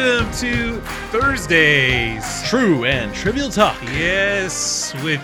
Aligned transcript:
welcome 0.00 0.32
to 0.32 0.80
Thursdays. 1.10 2.42
True 2.48 2.84
and 2.86 3.14
trivial 3.14 3.50
talk. 3.50 3.80
Yes, 3.82 4.94
with 5.04 5.20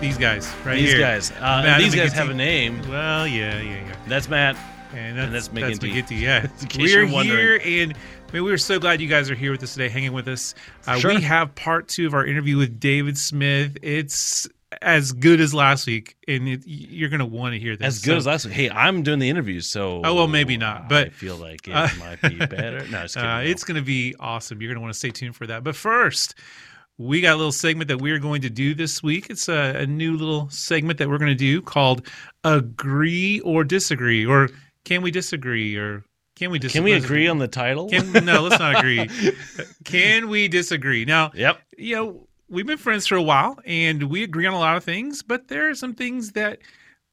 these 0.00 0.18
guys 0.18 0.52
right 0.66 0.76
These 0.76 0.90
here. 0.90 1.00
guys. 1.00 1.30
Uh, 1.30 1.62
Matt 1.62 1.66
and 1.80 1.84
these 1.84 1.94
and 1.94 2.02
guys 2.02 2.12
have 2.12 2.28
a 2.28 2.34
name. 2.34 2.80
Well, 2.90 3.26
yeah, 3.26 3.58
yeah, 3.60 3.86
yeah. 3.86 3.96
That's 4.06 4.28
Matt. 4.28 4.56
And 4.94 5.16
that's, 5.16 5.24
And 5.26 5.34
that's 5.34 5.48
that's 5.48 5.78
McGinty. 5.78 6.02
McGinty, 6.04 6.20
yeah. 6.20 6.46
We're 6.76 7.06
here, 7.24 7.60
and 7.64 7.94
man, 8.32 8.44
we 8.44 8.52
are 8.52 8.58
so 8.58 8.78
glad 8.78 9.00
you 9.00 9.08
guys 9.08 9.30
are 9.30 9.34
here 9.34 9.50
with 9.50 9.62
us 9.62 9.72
today, 9.72 9.88
hanging 9.88 10.12
with 10.12 10.28
us. 10.28 10.54
Uh, 10.86 10.98
Sure. 10.98 11.14
We 11.14 11.22
have 11.22 11.54
part 11.54 11.88
two 11.88 12.06
of 12.06 12.12
our 12.12 12.26
interview 12.26 12.58
with 12.58 12.78
David 12.78 13.16
Smith. 13.16 13.78
It's 13.80 14.46
as 14.80 15.12
good 15.12 15.40
as 15.40 15.52
last 15.52 15.86
week, 15.86 16.16
and 16.26 16.48
it, 16.48 16.62
you're 16.66 17.08
going 17.08 17.20
to 17.20 17.26
want 17.26 17.52
to 17.54 17.58
hear 17.58 17.76
this. 17.76 17.86
As 17.86 17.98
good 18.00 18.12
So- 18.12 18.16
as 18.16 18.26
last 18.26 18.44
week. 18.46 18.54
Hey, 18.54 18.70
I'm 18.70 19.02
doing 19.02 19.18
the 19.18 19.28
interviews, 19.28 19.66
so. 19.66 20.00
Oh, 20.04 20.14
well, 20.14 20.28
maybe 20.28 20.56
not, 20.56 20.88
but- 20.88 21.08
I 21.08 21.10
feel 21.10 21.36
like 21.36 21.68
it 21.68 21.72
Uh, 21.72 21.88
might 21.98 22.20
be 22.22 22.36
better. 22.46 22.86
No, 22.88 23.02
just 23.02 23.14
kidding. 23.16 23.28
Uh, 23.28 23.42
no. 23.42 23.44
it's 23.48 23.64
going 23.64 23.76
to 23.76 23.82
be 23.84 24.14
awesome. 24.18 24.60
You're 24.62 24.68
going 24.70 24.76
to 24.76 24.82
want 24.82 24.92
to 24.92 24.98
stay 24.98 25.10
tuned 25.10 25.36
for 25.36 25.46
that. 25.48 25.62
But 25.64 25.76
first, 25.76 26.34
we 26.98 27.20
got 27.20 27.34
a 27.34 27.36
little 27.36 27.52
segment 27.52 27.88
that 27.88 28.00
we're 28.00 28.18
going 28.18 28.42
to 28.42 28.50
do 28.50 28.74
this 28.74 29.02
week. 29.02 29.28
It's 29.30 29.48
a, 29.48 29.74
a 29.80 29.86
new 29.86 30.16
little 30.16 30.48
segment 30.50 30.98
that 30.98 31.08
we're 31.08 31.18
going 31.18 31.30
to 31.32 31.34
do 31.34 31.60
called 31.62 32.06
Agree 32.44 33.40
or 33.40 33.64
Disagree, 33.64 34.24
or 34.26 34.50
Can 34.84 35.02
We 35.02 35.10
Disagree, 35.10 35.76
or 35.76 36.04
Can 36.36 36.50
We 36.50 36.58
Disagree? 36.58 36.92
Can 36.92 37.00
we 37.00 37.04
agree 37.04 37.28
on 37.28 37.38
the 37.38 37.48
title? 37.48 37.88
Can, 37.88 38.12
no, 38.24 38.42
let's 38.42 38.58
not 38.58 38.78
agree. 38.78 39.08
Can 39.84 40.28
we 40.28 40.48
disagree? 40.48 41.04
Now, 41.04 41.30
yep. 41.34 41.58
you 41.76 41.96
know, 41.96 42.28
we've 42.52 42.66
been 42.66 42.78
friends 42.78 43.06
for 43.06 43.16
a 43.16 43.22
while 43.22 43.58
and 43.64 44.04
we 44.04 44.22
agree 44.22 44.46
on 44.46 44.52
a 44.54 44.58
lot 44.58 44.76
of 44.76 44.84
things, 44.84 45.22
but 45.22 45.48
there 45.48 45.70
are 45.70 45.74
some 45.74 45.94
things 45.94 46.32
that 46.32 46.58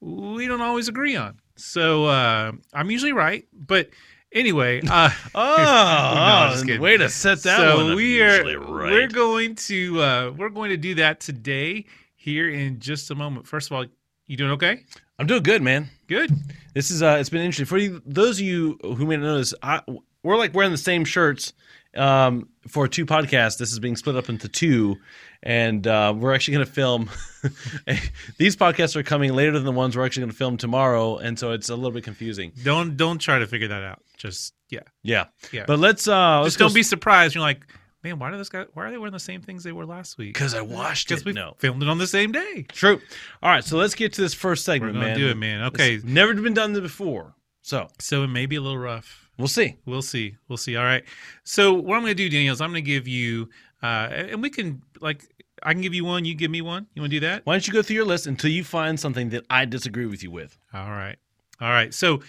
we 0.02 0.47
don't 0.47 0.61
always 0.61 0.88
agree 0.88 1.16
on. 1.16 1.39
So 1.55 2.05
uh, 2.05 2.52
I'm 2.73 2.91
usually 2.91 3.14
right, 3.14 3.47
but 3.53 3.89
anyway, 4.33 4.81
uh, 4.88 5.09
Oh, 5.36 6.61
kidding. 6.66 6.81
way 6.81 6.97
to 6.97 7.09
set 7.09 7.41
that 7.44 7.58
so 7.58 7.95
we 7.95 8.22
are 8.22 8.59
right. 8.59 8.91
we're 8.91 9.08
going 9.08 9.55
to 9.55 10.02
uh, 10.02 10.33
we're 10.38 10.49
going 10.49 10.69
to 10.69 10.77
do 10.77 10.95
that 10.95 11.19
today 11.19 11.86
here 12.16 12.49
in 12.49 12.80
just 12.80 13.09
a 13.09 13.16
moment. 13.16 13.47
First 13.47 13.71
of 13.71 13.77
all, 13.77 13.86
you 14.27 14.38
doing 14.38 14.52
okay? 14.52 14.83
I'm 15.17 15.25
doing 15.27 15.44
good, 15.44 15.61
man. 15.61 15.89
Good. 16.08 16.31
This 16.73 16.92
is 16.92 17.02
uh, 17.02 17.17
it's 17.19 17.30
been 17.30 17.42
interesting 17.42 17.66
for 17.66 17.77
you. 17.77 18.02
Those 18.05 18.39
of 18.39 18.45
you 18.45 18.77
who 18.83 19.05
may 19.05 19.17
not 19.17 19.23
know 19.23 19.38
this, 19.38 19.53
I, 19.64 19.81
we're 20.23 20.38
like 20.38 20.53
wearing 20.53 20.71
the 20.71 20.77
same 20.77 21.03
shirts 21.05 21.53
um, 21.95 22.50
for 22.68 22.88
two 22.88 23.06
podcasts. 23.06 23.58
This 23.58 23.72
is 23.72 23.80
being 23.80 23.95
split 23.95 24.16
up 24.16 24.30
into 24.30 24.48
two, 24.48 24.98
and 25.44 25.86
uh, 25.88 26.14
we're 26.16 26.34
actually 26.34 26.56
going 26.56 26.66
to 26.66 26.72
film. 26.72 27.09
these 28.38 28.56
podcasts 28.56 28.95
are 28.95 29.04
coming 29.04 29.34
later 29.34 29.52
than 29.54 29.64
the 29.66 29.72
ones 29.72 29.95
we're 29.98 30.06
actually 30.06 30.22
going 30.22 30.32
to 30.32 30.38
film 30.38 30.58
tomorrow, 30.58 31.17
and 31.17 31.38
so 31.38 31.52
it's 31.52 31.70
a 31.70 31.76
little 31.76 31.92
bit 31.92 32.04
confusing. 32.04 32.52
Don't 32.64 32.98
don't 32.98 33.20
try 33.20 33.40
to 33.40 33.48
figure 33.48 33.67
that 33.70 33.84
out. 33.84 34.02
Just 34.17 34.54
yeah, 34.70 34.82
Yeah, 35.04 35.26
yeah. 35.52 35.64
but 35.66 35.80
let's 35.80 36.08
uh, 36.08 36.42
let's 36.42 36.56
just 36.56 36.60
don't 36.60 36.73
be 36.73 36.84
surprised. 36.84 37.34
You're 37.36 37.42
like, 37.42 37.66
man, 38.04 38.20
why 38.20 38.30
are 38.30 38.38
those 38.38 38.50
guys? 38.50 38.67
Why 38.73 38.86
are 38.86 38.92
they 38.92 38.98
wearing 38.98 39.14
the 39.14 39.20
same 39.20 39.42
things 39.42 39.64
they 39.64 39.72
were 39.72 39.86
last 39.86 40.17
week? 40.17 40.34
because 40.34 40.54
I 40.54 40.62
watched 40.62 41.08
Because 41.10 41.22
it. 41.22 41.26
we 41.26 41.34
No, 41.34 41.56
filmed 41.58 41.82
it 41.84 41.90
on 41.90 41.98
the 41.98 42.08
same 42.08 42.32
day. 42.32 42.66
true. 42.70 43.02
All 43.42 43.50
right, 43.50 43.64
so 43.64 43.78
let's 43.78 43.95
get 43.95 44.14
to 44.14 44.22
this 44.22 44.34
first 44.34 44.66
segment, 44.66 44.94
We're 44.94 45.00
gonna 45.02 45.12
man. 45.14 45.17
do 45.20 45.30
it, 45.30 45.38
man. 45.38 45.64
Okay, 45.66 45.95
It's 45.95 46.04
never 46.04 46.34
been 46.36 46.54
done 46.54 46.73
before, 46.73 47.34
so 47.62 47.88
so 48.00 48.23
it 48.23 48.28
may 48.28 48.45
be 48.45 48.58
a 48.58 48.62
little 48.62 48.78
rough. 48.78 49.28
We'll 49.40 49.48
see. 49.48 49.78
We'll 49.86 50.04
see. 50.04 50.36
We'll 50.48 50.58
see. 50.58 50.76
All 50.76 50.84
right. 50.84 51.04
So 51.44 51.73
what 51.73 51.95
I'm 51.95 52.02
going 52.04 52.16
to 52.16 52.23
do, 52.23 52.30
Daniel, 52.30 52.54
is 52.54 52.62
I'm 52.62 52.70
going 52.72 52.84
to 52.84 52.88
give 52.88 53.08
you, 53.08 53.50
uh, 53.82 54.09
and 54.12 54.42
we 54.44 54.52
can 54.52 54.84
like, 55.02 55.23
I 55.64 55.73
can 55.73 55.82
give 55.82 55.94
you 55.95 56.06
one. 56.06 56.23
You 56.26 56.36
give 56.36 56.52
me 56.52 56.62
one. 56.62 56.86
You 56.94 57.02
want 57.02 57.12
to 57.12 57.20
do 57.20 57.26
that? 57.28 57.45
Why 57.45 57.54
don't 57.56 57.66
you 57.67 57.73
go 57.73 57.82
through 57.82 57.95
your 57.95 58.06
list 58.06 58.28
until 58.28 58.52
you 58.52 58.64
find 58.64 59.00
something 59.00 59.30
that 59.30 59.45
I 59.50 59.66
disagree 59.66 60.06
with 60.06 60.22
you 60.23 60.30
with? 60.32 60.58
All 60.73 60.90
right. 60.92 61.17
All 61.60 61.70
right. 61.70 61.94
So 61.94 62.22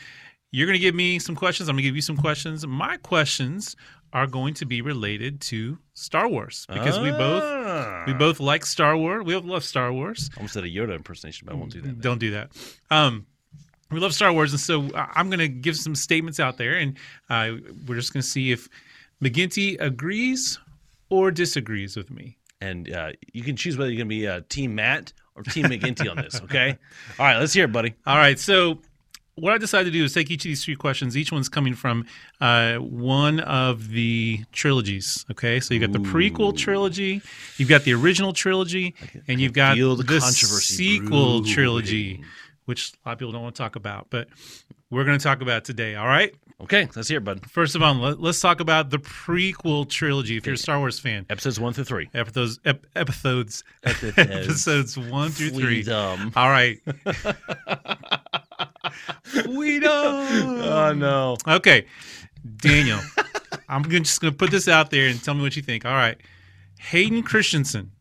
you're 0.50 0.66
going 0.66 0.78
to 0.78 0.80
give 0.80 0.94
me 0.94 1.18
some 1.18 1.36
questions. 1.36 1.68
I'm 1.68 1.74
going 1.76 1.82
to 1.84 1.88
give 1.88 1.94
you 1.96 2.02
some 2.02 2.16
questions. 2.16 2.66
My 2.66 2.96
questions 2.96 3.76
are 4.12 4.26
going 4.26 4.54
to 4.54 4.66
be 4.66 4.82
related 4.82 5.40
to 5.40 5.78
Star 5.94 6.26
Wars 6.28 6.66
because 6.72 6.98
we 6.98 7.12
both 7.12 7.44
Ah. 7.44 8.02
we 8.08 8.12
both 8.12 8.40
like 8.40 8.66
Star 8.66 8.96
Wars. 8.96 9.24
We 9.24 9.34
both 9.34 9.44
love 9.44 9.62
Star 9.62 9.92
Wars. 9.92 10.28
I 10.34 10.40
almost 10.40 10.54
did 10.54 10.64
a 10.64 10.68
Yoda 10.68 10.96
impersonation, 10.96 11.46
but 11.46 11.54
I 11.54 11.56
won't 11.56 11.70
do 11.70 11.80
that. 11.82 12.00
Don't 12.00 12.18
do 12.18 12.32
that. 12.32 12.50
Um, 12.90 13.26
we 13.90 14.00
love 14.00 14.14
Star 14.14 14.32
Wars, 14.32 14.52
and 14.52 14.60
so 14.60 14.88
I- 14.94 15.12
I'm 15.16 15.28
going 15.28 15.40
to 15.40 15.48
give 15.48 15.76
some 15.76 15.94
statements 15.94 16.38
out 16.40 16.58
there, 16.58 16.74
and 16.76 16.96
uh, 17.28 17.52
we're 17.86 17.96
just 17.96 18.12
going 18.12 18.22
to 18.22 18.28
see 18.28 18.52
if 18.52 18.68
McGinty 19.22 19.80
agrees 19.80 20.58
or 21.08 21.30
disagrees 21.30 21.96
with 21.96 22.10
me. 22.10 22.36
And 22.60 22.92
uh, 22.92 23.12
you 23.32 23.42
can 23.42 23.56
choose 23.56 23.76
whether 23.78 23.90
you're 23.90 23.98
going 24.04 24.08
to 24.08 24.14
be 24.14 24.28
uh, 24.28 24.42
Team 24.48 24.74
Matt 24.74 25.12
or 25.34 25.42
Team 25.42 25.66
McGinty 25.66 26.10
on 26.10 26.16
this. 26.18 26.40
Okay. 26.42 26.76
All 27.18 27.26
right, 27.26 27.38
let's 27.38 27.52
hear 27.54 27.64
it, 27.64 27.72
buddy. 27.72 27.94
All 28.06 28.16
right. 28.16 28.38
So, 28.38 28.78
what 29.36 29.54
I 29.54 29.58
decided 29.58 29.86
to 29.86 29.98
do 29.98 30.04
is 30.04 30.12
take 30.12 30.30
each 30.30 30.44
of 30.44 30.50
these 30.50 30.62
three 30.62 30.76
questions. 30.76 31.16
Each 31.16 31.32
one's 31.32 31.48
coming 31.48 31.72
from 31.74 32.04
uh, 32.42 32.74
one 32.76 33.40
of 33.40 33.88
the 33.88 34.40
trilogies. 34.52 35.24
Okay. 35.30 35.58
So, 35.60 35.72
you 35.72 35.80
got 35.80 35.92
the 35.92 35.98
prequel 36.00 36.54
trilogy, 36.54 37.22
you've 37.56 37.70
got 37.70 37.84
the 37.84 37.94
original 37.94 38.34
trilogy, 38.34 38.94
and 39.26 39.40
you've 39.40 39.54
got 39.54 39.76
the 39.78 39.94
the 39.94 40.04
controversy 40.04 40.74
sequel 40.98 41.40
brewing. 41.40 41.54
trilogy, 41.54 42.24
which 42.66 42.92
a 43.04 43.08
lot 43.08 43.12
of 43.14 43.18
people 43.18 43.32
don't 43.32 43.42
want 43.42 43.54
to 43.56 43.62
talk 43.62 43.76
about, 43.76 44.06
but 44.10 44.28
we're 44.90 45.04
going 45.04 45.18
to 45.18 45.22
talk 45.22 45.40
about 45.42 45.64
today. 45.64 45.94
All 45.94 46.06
right. 46.06 46.34
Okay, 46.60 46.86
let's 46.94 47.08
hear 47.08 47.16
it, 47.18 47.24
bud. 47.24 47.50
First 47.50 47.74
of 47.74 47.82
all, 47.82 47.94
let, 47.94 48.20
let's 48.20 48.38
talk 48.38 48.60
about 48.60 48.90
the 48.90 48.98
prequel 48.98 49.88
trilogy. 49.88 50.36
If 50.36 50.44
you're 50.44 50.56
a 50.56 50.58
Star 50.58 50.78
Wars 50.78 51.00
fan, 51.00 51.24
Episodes 51.30 51.58
one 51.58 51.72
through 51.72 51.84
three. 51.84 52.10
episodes, 52.12 52.60
ep, 52.66 52.84
episodes, 52.94 53.64
Episodes. 53.82 54.18
episodes 54.18 54.98
one 54.98 55.30
through 55.30 55.50
three. 55.50 55.82
Freedom. 55.82 56.30
All 56.36 56.50
right. 56.50 56.78
Freedom. 59.22 59.90
Oh 59.92 60.92
no. 60.94 61.36
Okay, 61.48 61.86
Daniel, 62.58 63.00
I'm 63.68 63.88
just 63.88 64.20
going 64.20 64.32
to 64.32 64.36
put 64.36 64.50
this 64.50 64.68
out 64.68 64.90
there 64.90 65.08
and 65.08 65.22
tell 65.22 65.34
me 65.34 65.42
what 65.42 65.56
you 65.56 65.62
think. 65.62 65.84
All 65.86 65.94
right, 65.94 66.18
Hayden 66.78 67.22
Christensen, 67.22 67.92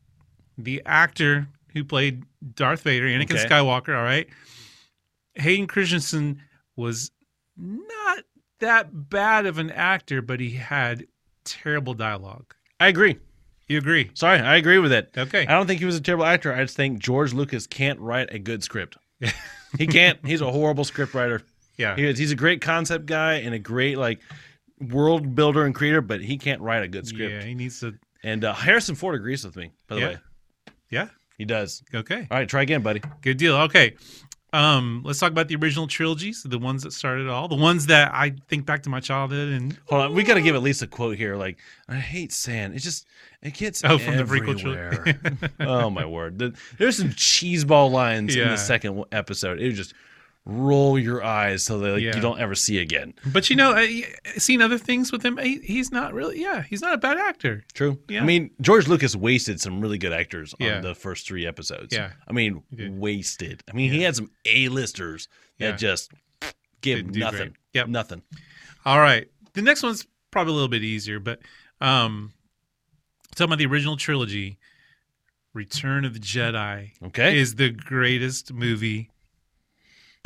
the 0.57 0.81
actor 0.85 1.47
who 1.79 1.85
played 1.85 2.23
Darth 2.55 2.81
Vader, 2.83 3.07
Anakin 3.07 3.33
Okay. 3.35 3.45
Skywalker. 3.45 3.95
All 3.97 4.03
right, 4.03 4.27
Hayden 5.35 5.67
Christensen 5.67 6.41
was 6.75 7.11
not 7.57 8.19
that 8.59 9.09
bad 9.09 9.45
of 9.45 9.57
an 9.57 9.71
actor, 9.71 10.21
but 10.21 10.39
he 10.39 10.51
had 10.51 11.07
terrible 11.43 11.93
dialogue. 11.93 12.53
I 12.79 12.87
agree. 12.87 13.17
You 13.67 13.77
agree? 13.77 14.09
Sorry, 14.15 14.39
I 14.39 14.55
agree 14.55 14.79
with 14.79 14.91
it. 14.91 15.11
Okay. 15.17 15.45
I 15.45 15.51
don't 15.53 15.67
think 15.67 15.79
he 15.79 15.85
was 15.85 15.95
a 15.95 16.01
terrible 16.01 16.25
actor. 16.25 16.53
I 16.53 16.63
just 16.63 16.75
think 16.75 16.99
George 16.99 17.33
Lucas 17.33 17.67
can't 17.67 17.99
write 17.99 18.33
a 18.33 18.39
good 18.39 18.63
script. 18.63 18.97
he 19.77 19.85
can't. 19.85 20.17
He's 20.25 20.41
a 20.41 20.49
horrible 20.51 20.83
script 20.83 21.13
writer. 21.13 21.43
Yeah. 21.77 21.95
He 21.95 22.05
is. 22.05 22.17
He's 22.17 22.31
a 22.31 22.35
great 22.35 22.61
concept 22.61 23.05
guy 23.05 23.35
and 23.35 23.53
a 23.53 23.59
great 23.59 23.97
like 23.97 24.19
world 24.81 25.35
builder 25.35 25.65
and 25.65 25.75
creator, 25.75 26.01
but 26.01 26.21
he 26.21 26.37
can't 26.37 26.61
write 26.61 26.83
a 26.83 26.87
good 26.87 27.05
script. 27.07 27.31
Yeah. 27.31 27.43
He 27.43 27.53
needs 27.53 27.79
to. 27.81 27.93
And 28.23 28.43
uh, 28.43 28.53
Harrison 28.53 28.95
Ford 28.95 29.15
agrees 29.15 29.45
with 29.45 29.55
me. 29.55 29.71
By 29.87 29.95
the 29.95 30.01
Yeah. 30.01 30.07
way, 30.07 30.17
Yeah. 30.89 31.07
He 31.39 31.45
does. 31.45 31.81
Okay. 31.95 32.27
All 32.29 32.37
right, 32.37 32.47
try 32.47 32.61
again, 32.61 32.83
buddy. 32.83 33.01
Good 33.23 33.37
deal. 33.37 33.55
Okay. 33.55 33.95
Um, 34.51 35.03
let's 35.05 35.19
talk 35.19 35.31
about 35.31 35.47
the 35.47 35.55
original 35.57 35.85
trilogies, 35.85 36.41
the 36.43 36.57
ones 36.57 36.81
that 36.81 36.91
started 36.91 37.27
it 37.27 37.29
all, 37.29 37.47
the 37.47 37.53
ones 37.55 37.85
that 37.85 38.11
I 38.15 38.33
think 38.47 38.65
back 38.65 38.81
to 38.83 38.89
my 38.89 38.99
childhood 38.99 39.49
and 39.53 39.77
Hold 39.85 40.01
on, 40.01 40.13
we 40.15 40.23
got 40.23 40.33
to 40.35 40.41
give 40.41 40.55
at 40.55 40.63
least 40.63 40.81
a 40.81 40.87
quote 40.87 41.17
here. 41.17 41.35
Like, 41.35 41.59
I 41.87 41.95
hate 41.97 42.31
sand. 42.31 42.73
It 42.75 42.79
just 42.79 43.05
it 43.43 43.53
gets 43.53 43.83
Oh, 43.83 43.99
from 43.99 44.17
the 44.17 44.23
prequel 44.23 44.57
trilogy. 44.59 45.37
oh 45.59 45.91
my 45.91 46.03
word! 46.05 46.39
The- 46.39 46.55
there's 46.79 46.97
some 46.97 47.09
cheeseball 47.09 47.91
lines 47.91 48.35
in 48.35 48.47
the 48.47 48.57
second 48.57 49.05
episode. 49.11 49.59
It 49.61 49.65
would 49.67 49.75
just 49.75 49.93
roll 50.49 50.97
your 50.97 51.23
eyes 51.23 51.63
so 51.63 51.77
that 51.79 51.91
like, 51.93 52.01
Yeah. 52.01 52.15
you 52.15 52.21
don't 52.21 52.39
ever 52.39 52.55
see 52.55 52.79
again. 52.79 53.13
but 53.33 53.49
you 53.49 53.55
know, 53.55 53.73
I, 53.75 54.05
seen 54.37 54.61
other 54.61 54.77
things 54.77 55.11
with 55.11 55.23
him. 55.23 55.37
He, 55.37 55.59
he's 55.59 55.91
not 55.91 56.13
really, 56.13 56.41
yeah, 56.41 56.63
he's 56.63 56.81
not 56.81 56.93
a 56.93 56.97
bad 56.97 57.17
actor. 57.17 57.63
True. 57.73 57.99
Yeah. 58.07 58.21
I 58.21 58.25
mean, 58.25 58.49
George 58.61 58.87
Lucas 58.87 59.15
wasted 59.15 59.61
some 59.61 59.79
really 59.81 59.97
good 59.97 60.13
actors 60.13 60.53
Yeah. 60.59 60.77
on 60.77 60.81
the 60.81 60.95
first 60.95 61.27
three 61.27 61.45
episodes. 61.45 61.93
Yeah. 61.95 62.11
I 62.27 62.33
mean, 62.33 62.63
wasted. 62.71 63.63
I 63.69 63.73
mean, 63.73 63.91
he 63.91 64.01
had 64.01 64.15
some 64.15 64.31
A-listers 64.45 65.27
Yeah. 65.57 65.71
that 65.71 65.79
just 65.79 66.11
give 66.81 66.99
Didn't 66.99 67.17
nothing. 67.17 67.55
Yep. 67.73 67.87
Nothing. 67.87 68.21
All 68.85 68.99
right. 68.99 69.27
The 69.53 69.61
next 69.61 69.83
one's 69.83 70.07
probably 70.31 70.51
a 70.51 70.55
little 70.55 70.69
bit 70.69 70.83
easier, 70.83 71.19
but 71.19 71.39
um, 71.81 72.31
talking 73.35 73.49
about 73.49 73.57
the 73.59 73.65
original 73.65 73.97
trilogy, 73.97 74.57
Return 75.53 76.05
of 76.05 76.13
the 76.13 76.19
Jedi 76.19 76.91
Okay. 77.07 77.37
is 77.37 77.55
the 77.55 77.69
greatest 77.71 78.53
movie 78.53 79.09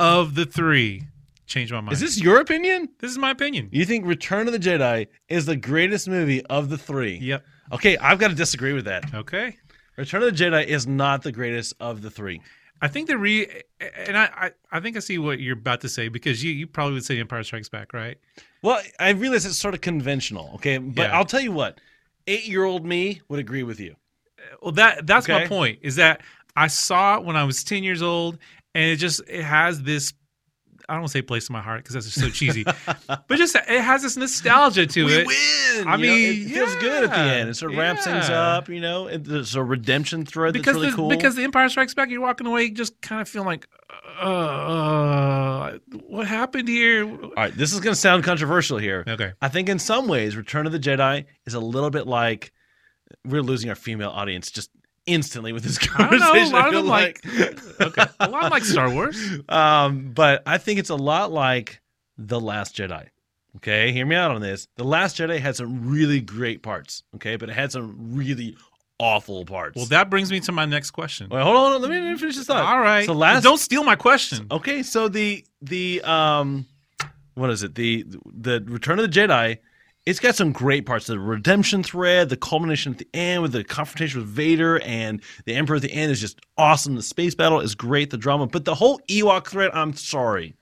of 0.00 0.34
the 0.34 0.44
three. 0.44 1.04
Change 1.46 1.70
my 1.72 1.80
mind. 1.80 1.92
Is 1.92 2.00
this 2.00 2.20
your 2.20 2.40
opinion? 2.40 2.88
This 3.00 3.10
is 3.10 3.18
my 3.18 3.30
opinion. 3.30 3.68
You 3.70 3.84
think 3.84 4.06
Return 4.06 4.46
of 4.46 4.52
the 4.52 4.58
Jedi 4.58 5.08
is 5.28 5.44
the 5.46 5.56
greatest 5.56 6.08
movie 6.08 6.44
of 6.46 6.70
the 6.70 6.78
three? 6.78 7.16
Yep. 7.18 7.44
Okay, 7.72 7.96
I've 7.98 8.18
got 8.18 8.28
to 8.28 8.34
disagree 8.34 8.72
with 8.72 8.86
that. 8.86 9.14
Okay. 9.14 9.56
Return 9.96 10.22
of 10.22 10.36
the 10.36 10.44
Jedi 10.44 10.66
is 10.66 10.86
not 10.86 11.22
the 11.22 11.32
greatest 11.32 11.74
of 11.80 12.02
the 12.02 12.10
three. 12.10 12.40
I 12.80 12.88
think 12.88 13.08
the 13.08 13.16
re 13.16 13.62
and 13.80 14.16
I, 14.16 14.24
I 14.24 14.50
I 14.72 14.80
think 14.80 14.96
I 14.96 15.00
see 15.00 15.18
what 15.18 15.38
you're 15.38 15.56
about 15.56 15.80
to 15.82 15.88
say 15.88 16.08
because 16.08 16.42
you 16.42 16.52
you 16.52 16.66
probably 16.66 16.94
would 16.94 17.04
say 17.04 17.18
Empire 17.20 17.42
Strikes 17.44 17.68
Back, 17.68 17.92
right? 17.92 18.18
Well, 18.62 18.82
I 18.98 19.10
realize 19.10 19.46
it's 19.46 19.58
sort 19.58 19.74
of 19.74 19.80
conventional, 19.80 20.50
okay? 20.56 20.78
But 20.78 21.02
Yeah. 21.08 21.16
I'll 21.16 21.24
tell 21.24 21.40
you 21.40 21.52
what, 21.52 21.80
eight 22.26 22.46
year 22.46 22.64
old 22.64 22.84
me 22.84 23.20
would 23.28 23.38
agree 23.38 23.62
with 23.62 23.80
you. 23.80 23.94
Well, 24.60 24.72
that 24.72 25.06
that's 25.06 25.28
my 25.28 25.46
point. 25.46 25.78
Is 25.82 25.96
that 25.96 26.22
I 26.56 26.66
saw 26.66 27.18
it 27.18 27.24
when 27.24 27.36
I 27.36 27.44
was 27.44 27.62
ten 27.64 27.84
years 27.84 28.02
old, 28.02 28.38
and 28.74 28.84
it 28.84 28.96
just 28.96 29.22
it 29.28 29.42
has 29.42 29.82
this 29.82 30.12
I 30.88 30.94
don't 30.94 31.02
want 31.02 31.12
to 31.12 31.18
say 31.18 31.22
place 31.22 31.48
in 31.48 31.54
my 31.54 31.62
heart 31.62 31.82
because 31.82 31.94
that's 31.94 32.06
just 32.06 32.20
so 32.20 32.28
cheesy, 32.28 32.64
but 33.06 33.38
just 33.38 33.56
it 33.56 33.80
has 33.80 34.02
this 34.02 34.16
nostalgia 34.16 34.86
to 34.86 35.04
we 35.06 35.14
it. 35.14 35.26
win. 35.26 35.36
I 35.36 35.78
you 35.78 35.84
know, 35.84 35.96
mean, 35.96 36.42
it 36.42 36.50
feels 36.50 36.74
good 36.76 37.04
at 37.04 37.10
the 37.10 37.16
end. 37.16 37.48
It 37.48 37.54
sort 37.54 37.72
of 37.72 37.78
wraps 37.78 38.04
things 38.04 38.28
up. 38.28 38.68
You 38.68 38.80
know, 38.80 39.06
and 39.06 39.24
there's 39.24 39.54
a 39.54 39.62
redemption 39.62 40.26
thread 40.26 40.52
because 40.52 40.74
that's 40.74 40.76
really 40.76 40.90
the, 40.90 40.96
cool. 40.96 41.08
because 41.08 41.36
the 41.36 41.44
Empire 41.44 41.68
Strikes 41.70 41.94
Back, 41.94 42.10
you're 42.10 42.20
walking 42.20 42.46
away 42.46 42.70
just 42.70 43.00
kind 43.00 43.22
of 43.22 43.28
feeling 43.28 43.46
like, 43.46 43.66
uh, 44.20 45.78
what 46.06 46.26
happened 46.26 46.68
here? 46.68 47.10
all 47.10 47.32
right, 47.36 47.56
this 47.56 47.72
is 47.72 47.80
going 47.80 47.94
to 47.94 48.00
sound 48.00 48.22
controversial 48.24 48.76
here. 48.76 49.04
Okay, 49.08 49.32
I 49.40 49.48
think 49.48 49.70
in 49.70 49.78
some 49.78 50.06
ways, 50.06 50.36
Return 50.36 50.66
of 50.66 50.72
the 50.72 50.80
Jedi 50.80 51.24
is 51.46 51.54
a 51.54 51.60
little 51.60 51.90
bit 51.90 52.06
like 52.06 52.52
we're 53.24 53.42
losing 53.42 53.70
our 53.70 53.76
female 53.76 54.10
audience 54.10 54.50
just 54.50 54.70
instantly 55.06 55.52
with 55.52 55.62
this 55.64 55.78
I 55.98 56.08
don't 56.08 56.18
know. 56.20 56.26
conversation. 56.26 56.54
A 56.54 56.56
lot 56.56 56.66
of 56.66 56.72
feel 56.72 56.82
them 56.82 56.88
like, 56.90 57.20
okay, 57.80 58.04
a 58.20 58.28
lot 58.30 58.50
like 58.50 58.64
Star 58.64 58.90
Wars. 58.90 59.16
um, 59.48 60.10
but 60.14 60.42
I 60.46 60.58
think 60.58 60.78
it's 60.78 60.90
a 60.90 60.94
lot 60.96 61.32
like 61.32 61.80
The 62.18 62.40
Last 62.40 62.76
Jedi. 62.76 63.06
Okay, 63.56 63.92
hear 63.92 64.04
me 64.04 64.16
out 64.16 64.32
on 64.32 64.40
this. 64.40 64.66
The 64.76 64.84
Last 64.84 65.16
Jedi 65.18 65.38
had 65.38 65.54
some 65.56 65.88
really 65.88 66.20
great 66.20 66.62
parts. 66.62 67.02
Okay, 67.14 67.36
but 67.36 67.48
it 67.48 67.52
had 67.52 67.70
some 67.70 67.94
really 68.14 68.56
awful 68.98 69.44
parts. 69.44 69.76
Well, 69.76 69.86
that 69.86 70.10
brings 70.10 70.30
me 70.32 70.40
to 70.40 70.52
my 70.52 70.64
next 70.64 70.90
question. 70.90 71.28
Wait, 71.30 71.42
hold 71.42 71.56
on. 71.56 71.80
Let 71.82 71.90
me, 71.90 72.00
let 72.00 72.12
me 72.12 72.18
finish 72.18 72.36
this 72.36 72.46
thought. 72.46 72.64
All 72.64 72.80
right, 72.80 73.04
So 73.06 73.12
last. 73.12 73.42
don't 73.44 73.58
steal 73.58 73.84
my 73.84 73.94
question. 73.96 74.46
Okay, 74.50 74.82
so 74.82 75.08
the 75.08 75.44
the 75.62 76.00
um, 76.02 76.66
what 77.34 77.50
is 77.50 77.62
it? 77.62 77.74
The 77.76 78.04
the 78.32 78.64
Return 78.66 78.98
of 78.98 79.04
the 79.10 79.20
Jedi. 79.20 79.58
It's 80.06 80.20
got 80.20 80.34
some 80.34 80.52
great 80.52 80.84
parts. 80.84 81.06
The 81.06 81.18
redemption 81.18 81.82
thread, 81.82 82.28
the 82.28 82.36
culmination 82.36 82.92
at 82.92 82.98
the 82.98 83.08
end 83.14 83.40
with 83.40 83.52
the 83.52 83.64
confrontation 83.64 84.20
with 84.20 84.28
Vader 84.28 84.78
and 84.82 85.22
the 85.46 85.54
Emperor 85.54 85.76
at 85.76 85.82
the 85.82 85.92
end 85.92 86.12
is 86.12 86.20
just 86.20 86.40
awesome. 86.58 86.94
The 86.94 87.02
space 87.02 87.34
battle 87.34 87.60
is 87.60 87.74
great. 87.74 88.10
The 88.10 88.18
drama, 88.18 88.46
but 88.46 88.66
the 88.66 88.74
whole 88.74 88.98
Ewok 89.08 89.46
thread. 89.48 89.70
I'm 89.72 89.94
sorry, 89.94 90.54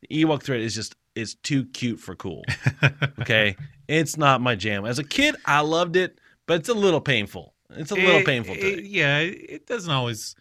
the 0.00 0.24
Ewok 0.24 0.42
thread 0.42 0.60
is 0.62 0.74
just 0.74 0.96
is 1.14 1.34
too 1.34 1.64
cute 1.66 2.00
for 2.00 2.14
cool. 2.14 2.42
Okay, 3.20 3.56
it's 3.88 4.16
not 4.16 4.40
my 4.40 4.54
jam. 4.54 4.84
As 4.86 4.98
a 4.98 5.04
kid, 5.04 5.34
I 5.44 5.60
loved 5.60 5.96
it, 5.96 6.18
but 6.46 6.60
it's 6.60 6.68
a 6.68 6.74
little 6.74 7.00
painful. 7.00 7.52
It's 7.70 7.90
a 7.90 7.94
little 7.96 8.20
It- 8.20 8.26
painful 8.26 8.54
to 8.54 8.60
it- 8.60 8.84
yeah, 8.84 9.18
it 9.18 9.66
doesn't 9.66 9.90
always. 9.92 10.36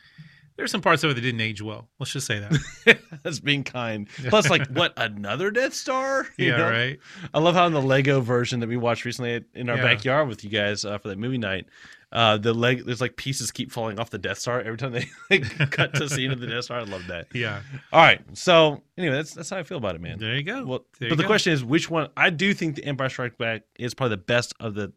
There's 0.57 0.71
some 0.71 0.81
parts 0.81 1.03
of 1.03 1.11
it 1.11 1.15
that 1.15 1.21
didn't 1.21 1.41
age 1.41 1.61
well. 1.61 1.89
Let's 1.99 2.13
just 2.13 2.27
say 2.27 2.39
that. 2.39 2.99
That's 3.23 3.39
being 3.39 3.63
kind. 3.63 4.07
Plus, 4.29 4.49
like, 4.49 4.67
what 4.69 4.93
another 4.97 5.51
Death 5.51 5.73
Star? 5.73 6.27
You 6.37 6.47
yeah, 6.51 6.57
know? 6.57 6.69
right. 6.69 6.99
I 7.33 7.39
love 7.39 7.55
how 7.55 7.65
in 7.67 7.73
the 7.73 7.81
Lego 7.81 8.21
version 8.21 8.61
that 8.61 8.69
we 8.69 8.77
watched 8.77 9.03
recently 9.05 9.43
in 9.53 9.69
our 9.69 9.77
Yeah. 9.77 9.83
backyard 9.83 10.27
with 10.29 10.43
you 10.43 10.49
guys 10.49 10.85
uh, 10.85 10.97
for 10.97 11.09
that 11.09 11.17
movie 11.17 11.37
night, 11.37 11.65
uh, 12.11 12.37
the 12.37 12.53
leg 12.53 12.85
there's 12.85 13.01
like 13.01 13.17
pieces 13.17 13.51
keep 13.51 13.69
falling 13.71 13.99
off 13.99 14.09
the 14.11 14.17
Death 14.17 14.37
Star 14.37 14.61
every 14.61 14.77
time 14.77 14.93
they 14.93 15.05
like, 15.29 15.71
cut 15.71 15.93
to 15.95 16.03
a 16.03 16.09
scene 16.09 16.31
of 16.31 16.39
the 16.39 16.47
Death 16.47 16.65
Star. 16.65 16.79
I 16.79 16.83
love 16.83 17.07
that. 17.07 17.27
Yeah, 17.33 17.61
All 17.91 18.01
right, 18.01 18.21
so 18.37 18.81
anyway, 18.97 19.15
that's 19.15 19.33
that's 19.33 19.49
how 19.49 19.57
I 19.57 19.63
feel 19.63 19.77
about 19.79 19.95
it, 19.95 20.01
man. 20.01 20.19
there 20.19 20.35
you 20.35 20.43
go. 20.43 20.63
Well, 20.65 20.85
There 20.99 21.09
but 21.09 21.15
the 21.17 21.23
go. 21.23 21.27
question 21.27 21.51
is, 21.51 21.63
which 21.65 21.89
one? 21.89 22.07
I 22.15 22.29
do 22.29 22.53
think 22.53 22.75
the 22.77 22.85
Empire 22.85 23.09
Strikes 23.09 23.35
Back 23.35 23.63
is 23.77 23.93
probably 23.93 24.15
the 24.15 24.21
best 24.23 24.53
of 24.61 24.75
the 24.75 24.93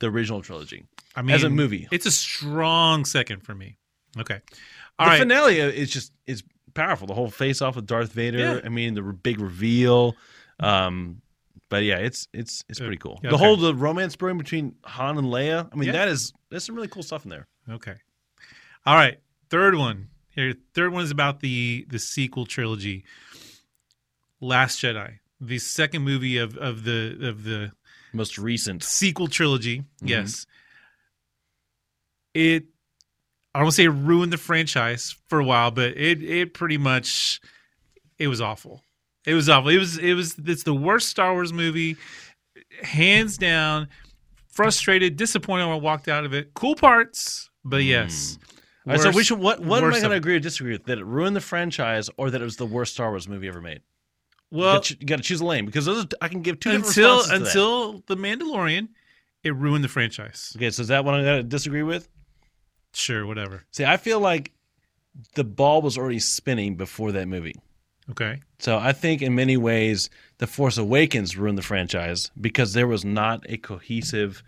the 0.00 0.06
original 0.08 0.40
trilogy 0.40 0.84
I 1.14 1.20
mean, 1.22 1.34
as 1.36 1.44
a 1.44 1.50
movie. 1.50 1.86
it's 1.92 2.06
a 2.06 2.10
strong 2.10 3.04
second 3.04 3.44
for 3.44 3.54
me. 3.54 3.76
Okay, 4.18 4.40
the 4.98 5.04
right. 5.06 5.18
finale 5.18 5.58
is 5.58 5.90
just 5.90 6.12
is 6.26 6.42
powerful. 6.74 7.06
The 7.06 7.14
whole 7.14 7.30
face 7.30 7.60
off 7.62 7.76
with 7.76 7.86
Darth 7.86 8.12
Vader. 8.12 8.38
Yeah. 8.38 8.60
I 8.64 8.68
mean, 8.68 8.94
the 8.94 9.02
big 9.02 9.40
reveal. 9.40 10.14
Um, 10.60 11.22
but 11.68 11.82
yeah, 11.84 11.96
it's 11.98 12.28
it's 12.32 12.64
it's 12.68 12.78
pretty 12.78 12.98
cool. 12.98 13.18
yeah, 13.24 13.30
the 13.30 13.38
whole 13.38 13.56
the 13.56 13.74
romance 13.74 14.14
brewing 14.16 14.38
between 14.38 14.74
Han 14.84 15.18
and 15.18 15.28
Leia. 15.28 15.68
I 15.72 15.74
mean, 15.76 15.86
Yeah. 15.86 15.92
that 15.92 16.08
is 16.08 16.32
there's 16.50 16.64
some 16.64 16.74
really 16.74 16.88
cool 16.88 17.02
stuff 17.02 17.24
in 17.24 17.30
there. 17.30 17.46
Okay. 17.68 17.94
All 18.84 18.94
right. 18.94 19.18
Third 19.50 19.74
one. 19.76 20.08
Here, 20.30 20.54
third 20.74 20.92
one 20.92 21.02
is 21.04 21.10
about 21.10 21.40
the 21.40 21.86
the 21.88 21.98
sequel 21.98 22.46
trilogy. 22.46 23.04
Last 24.40 24.80
Jedi, 24.80 25.18
the 25.40 25.58
second 25.58 26.02
movie 26.02 26.36
of 26.38 26.56
of 26.56 26.84
the 26.84 27.18
of 27.28 27.44
the 27.44 27.72
Most 28.12 28.36
recent. 28.38 28.82
sequel 28.82 29.28
trilogy. 29.28 29.78
Mm-hmm. 29.80 30.08
Yes. 30.08 30.46
It 32.34 32.64
I 33.54 33.58
don't 33.58 33.66
want 33.66 33.72
to 33.72 33.76
say 33.76 33.84
it 33.84 33.88
ruined 33.88 34.32
the 34.32 34.38
franchise 34.38 35.16
for 35.28 35.38
a 35.38 35.44
while, 35.44 35.70
but 35.70 35.96
it 35.96 36.22
it 36.22 36.54
pretty 36.54 36.78
much 36.78 37.40
it 38.18 38.28
was 38.28 38.40
awful. 38.40 38.82
It 39.26 39.34
was 39.34 39.48
awful. 39.48 39.70
It 39.70 39.78
was 39.78 39.98
it 39.98 40.14
was 40.14 40.36
it's 40.44 40.62
the 40.62 40.74
worst 40.74 41.08
Star 41.08 41.32
Wars 41.32 41.52
movie, 41.52 41.96
hands 42.82 43.36
down. 43.36 43.88
Frustrated, 44.48 45.16
disappointed 45.16 45.64
when 45.64 45.72
I 45.72 45.80
walked 45.80 46.08
out 46.08 46.26
of 46.26 46.34
it. 46.34 46.52
Cool 46.52 46.74
parts, 46.74 47.48
but 47.64 47.80
hmm. 47.80 47.88
yes. 47.88 48.38
All 48.86 48.92
right, 48.92 49.00
so 49.00 49.08
Worst- 49.08 49.16
which 49.16 49.32
what 49.32 49.60
what 49.60 49.82
am 49.82 49.94
I 49.94 50.00
going 50.00 50.10
to 50.10 50.16
agree 50.16 50.36
or 50.36 50.40
disagree 50.40 50.72
with? 50.72 50.84
That 50.84 50.98
it 50.98 51.06
ruined 51.06 51.36
the 51.36 51.40
franchise, 51.40 52.10
or 52.16 52.30
that 52.30 52.40
it 52.40 52.44
was 52.44 52.56
the 52.56 52.66
worst 52.66 52.92
Star 52.92 53.10
Wars 53.10 53.28
movie 53.28 53.48
ever 53.48 53.60
made? 53.60 53.80
Well, 54.50 54.82
you 54.86 55.06
got 55.06 55.16
to 55.16 55.22
choose 55.22 55.40
a 55.40 55.46
lane 55.46 55.64
because 55.64 55.86
those 55.86 56.04
are, 56.04 56.08
I 56.20 56.28
can 56.28 56.42
give 56.42 56.60
two 56.60 56.72
different 56.72 56.88
until 56.88 57.16
responses 57.16 57.32
to 57.32 57.38
that. 57.38 57.46
until 57.46 58.04
the 58.06 58.16
Mandalorian, 58.16 58.88
it 59.42 59.56
ruined 59.56 59.82
the 59.82 59.88
franchise. 59.88 60.52
Okay, 60.56 60.68
so 60.68 60.82
is 60.82 60.88
that 60.88 61.04
what 61.04 61.14
I'm 61.14 61.24
going 61.24 61.38
to 61.38 61.42
disagree 61.42 61.82
with? 61.82 62.08
Sure, 62.94 63.26
whatever. 63.26 63.64
See, 63.70 63.84
I 63.84 63.96
feel 63.96 64.20
like 64.20 64.52
the 65.34 65.44
ball 65.44 65.82
was 65.82 65.96
already 65.98 66.18
spinning 66.18 66.76
before 66.76 67.12
that 67.12 67.28
movie. 67.28 67.56
Okay. 68.10 68.42
So 68.58 68.78
I 68.78 68.92
think 68.92 69.22
in 69.22 69.34
many 69.34 69.56
ways, 69.56 70.10
The 70.38 70.46
Force 70.46 70.76
Awakens 70.78 71.36
ruined 71.36 71.58
the 71.58 71.62
franchise 71.62 72.30
because 72.40 72.72
there 72.72 72.86
was 72.86 73.04
not 73.04 73.44
a 73.48 73.56
cohesive 73.56 74.42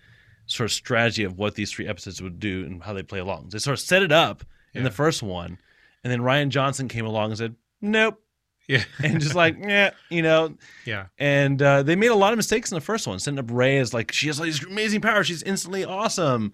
sort 0.46 0.66
of 0.66 0.72
strategy 0.72 1.24
of 1.24 1.38
what 1.38 1.54
these 1.54 1.72
three 1.72 1.88
episodes 1.88 2.20
would 2.20 2.38
do 2.38 2.64
and 2.64 2.82
how 2.82 2.92
they 2.92 3.02
play 3.02 3.20
along. 3.20 3.48
They 3.50 3.58
sort 3.58 3.74
of 3.78 3.80
set 3.80 4.02
it 4.02 4.12
up 4.12 4.44
in 4.74 4.82
the 4.82 4.90
first 4.90 5.22
one, 5.22 5.56
and 6.02 6.12
then 6.12 6.20
Rian 6.20 6.48
Johnson 6.48 6.88
came 6.88 7.06
along 7.06 7.30
and 7.30 7.38
said, 7.38 7.54
"Nope," 7.80 8.20
Yeah. 8.66 8.82
and 9.02 9.20
just 9.20 9.34
like, 9.34 9.56
yeah, 9.60 9.90
you 10.10 10.22
know. 10.22 10.56
yeah. 10.84 11.06
And 11.18 11.60
uh, 11.60 11.82
they 11.82 11.96
made 11.96 12.10
a 12.10 12.14
lot 12.14 12.32
of 12.32 12.36
mistakes 12.36 12.70
in 12.70 12.74
the 12.74 12.80
first 12.80 13.06
one, 13.06 13.18
setting 13.18 13.38
up 13.38 13.50
Rey 13.50 13.78
as 13.78 13.94
like 13.94 14.12
she 14.12 14.26
has 14.28 14.38
all 14.38 14.44
these 14.44 14.64
amazing 14.64 15.00
powers, 15.00 15.26
she's 15.26 15.42
instantly 15.42 15.84
awesome. 15.84 16.52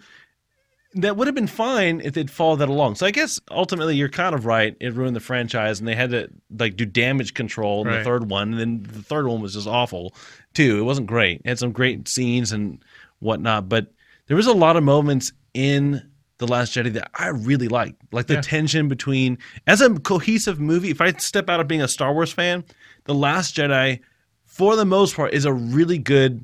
That 0.95 1.17
would 1.17 1.29
have 1.29 1.37
been 1.37 1.47
fine 1.47 2.01
if 2.03 2.15
they'd 2.15 2.31
followed 2.31 2.57
that 2.57 2.69
along. 2.69 2.97
So 2.97 3.07
I 3.07 3.13
guess 3.13 3.39
ultimately 3.51 3.95
you're 3.97 4.09
kind 4.09 4.35
of 4.35 4.45
right. 4.45 4.77
It 4.81 4.93
ruined 4.95 5.15
the 5.15 5.21
franchise, 5.21 5.79
and 5.79 5.87
they 5.87 5.95
had 5.95 6.11
to 6.11 6.29
like 6.59 6.77
do 6.77 6.85
damage 6.85 7.35
control 7.35 7.87
in 7.87 7.93
the 7.93 8.03
third 8.03 8.29
one. 8.29 8.53
And 8.55 8.61
then 8.61 8.83
the 8.83 9.03
third 9.03 9.29
one 9.29 9.41
was 9.41 9.55
just 9.55 9.69
awful 9.69 10.15
too. 10.53 10.79
It 10.81 10.83
wasn't 10.83 11.07
great. 11.07 11.43
It 11.45 11.49
had 11.49 11.59
some 11.61 11.71
great 11.71 12.09
scenes 12.09 12.51
and 12.51 12.83
whatnot, 13.21 13.69
but 13.69 13.93
there 14.27 14.37
was 14.37 14.49
a 14.49 14.53
lot 14.53 14.77
of 14.77 14.83
moments 14.83 15.33
in 15.55 16.03
the 16.39 16.47
Last 16.49 16.73
Jedi 16.75 16.93
that 16.95 17.11
I 17.15 17.29
really 17.29 17.69
liked, 17.69 18.01
like 18.13 18.27
the 18.27 18.35
Yeah. 18.35 18.41
tension 18.41 18.89
between 18.89 19.39
as 19.69 19.81
a 19.83 19.91
cohesive 20.01 20.59
movie. 20.59 20.91
If 20.91 21.01
I 21.01 21.13
step 21.13 21.49
out 21.51 21.61
of 21.61 21.69
being 21.69 21.83
a 21.83 21.89
Star 21.89 22.13
Wars 22.15 22.33
fan, 22.33 22.65
the 23.05 23.15
Last 23.15 23.57
Jedi, 23.57 24.01
for 24.47 24.75
the 24.75 24.87
most 24.87 25.15
part, 25.15 25.35
is 25.35 25.45
a 25.45 25.53
really 25.53 25.99
good 25.99 26.43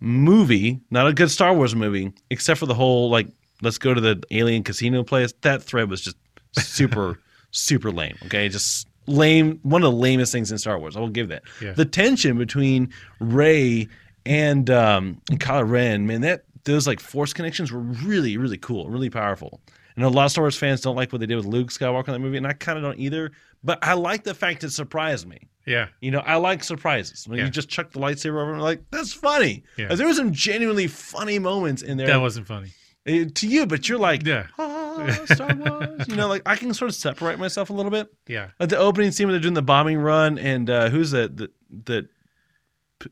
movie, 0.00 0.80
not 0.90 1.06
a 1.06 1.12
good 1.12 1.30
Star 1.30 1.54
Wars 1.54 1.74
movie, 1.74 2.12
except 2.30 2.60
for 2.60 2.66
the 2.66 2.74
whole 2.74 3.08
like 3.08 3.28
let's 3.62 3.78
go 3.78 3.94
to 3.94 4.00
the 4.00 4.22
alien 4.30 4.62
casino 4.62 5.02
place. 5.02 5.32
That 5.42 5.62
thread 5.62 5.88
was 5.90 6.00
just 6.00 6.16
super, 6.58 7.18
super 7.50 7.90
lame. 7.90 8.16
Okay, 8.26 8.48
just 8.48 8.86
lame. 9.06 9.58
One 9.62 9.82
of 9.82 9.92
the 9.92 9.96
lamest 9.98 10.32
things 10.32 10.50
in 10.52 10.58
Star 10.58 10.78
Wars. 10.78 10.96
I 10.96 11.00
will 11.00 11.08
give 11.08 11.28
that. 11.28 11.42
Yeah. 11.60 11.72
The 11.72 11.84
tension 11.84 12.38
between 12.38 12.92
Rey 13.20 13.88
and 14.24 14.68
um, 14.70 15.20
Kylo 15.32 15.68
Ren, 15.68 16.06
man, 16.06 16.20
that 16.22 16.44
those 16.64 16.86
like 16.86 17.00
force 17.00 17.32
connections 17.32 17.70
were 17.70 17.80
really, 17.80 18.36
really 18.36 18.58
cool, 18.58 18.88
really 18.90 19.10
powerful. 19.10 19.60
And 19.94 20.04
a 20.04 20.08
lot 20.08 20.26
of 20.26 20.30
Star 20.32 20.42
Wars 20.42 20.56
fans 20.58 20.80
don't 20.82 20.96
like 20.96 21.10
what 21.12 21.20
they 21.20 21.26
did 21.26 21.36
with 21.36 21.46
Luke 21.46 21.68
Skywalker 21.70 22.08
in 22.08 22.12
that 22.14 22.18
movie, 22.18 22.36
and 22.36 22.46
I 22.46 22.52
kind 22.52 22.76
of 22.76 22.84
don't 22.84 22.98
either. 22.98 23.32
But 23.64 23.78
I 23.82 23.94
like 23.94 24.24
the 24.24 24.34
fact 24.34 24.62
it 24.62 24.70
surprised 24.70 25.26
me. 25.26 25.38
Yeah. 25.64 25.88
You 26.00 26.10
know, 26.10 26.20
I 26.20 26.36
like 26.36 26.62
surprises. 26.62 27.26
When 27.26 27.38
Yeah. 27.38 27.46
you 27.46 27.50
just 27.50 27.68
chuck 27.68 27.90
the 27.92 27.98
lightsaber 27.98 28.40
over 28.42 28.52
and 28.52 28.62
like, 28.62 28.82
that's 28.90 29.12
funny. 29.12 29.64
Yeah. 29.76 29.94
There 29.94 30.06
were 30.06 30.12
some 30.14 30.32
genuinely 30.32 30.86
funny 30.86 31.38
moments 31.38 31.82
in 31.82 31.96
there 31.96 32.06
That 32.06 32.20
wasn't 32.20 32.46
funny. 32.46 32.70
Uh, 33.06 33.24
to 33.34 33.46
you, 33.46 33.66
but 33.66 33.88
you're 33.88 33.98
like, 33.98 34.24
Yeah. 34.26 34.46
ah, 34.58 35.16
Star 35.26 35.54
Wars. 35.54 36.08
you 36.08 36.16
know, 36.16 36.28
like 36.28 36.42
I 36.46 36.56
can 36.56 36.72
sort 36.74 36.88
of 36.88 36.94
separate 36.94 37.38
myself 37.38 37.70
a 37.70 37.72
little 37.72 37.90
bit. 37.90 38.12
Yeah. 38.26 38.48
Like 38.58 38.68
the 38.70 38.78
opening 38.78 39.10
scene 39.12 39.26
where 39.26 39.32
they're 39.32 39.40
doing 39.42 39.54
the 39.54 39.62
bombing 39.62 39.98
run, 39.98 40.38
and 40.38 40.68
uh, 40.70 40.88
who's 40.88 41.10
the 41.12 41.28
the 41.28 41.50
the 41.84 42.08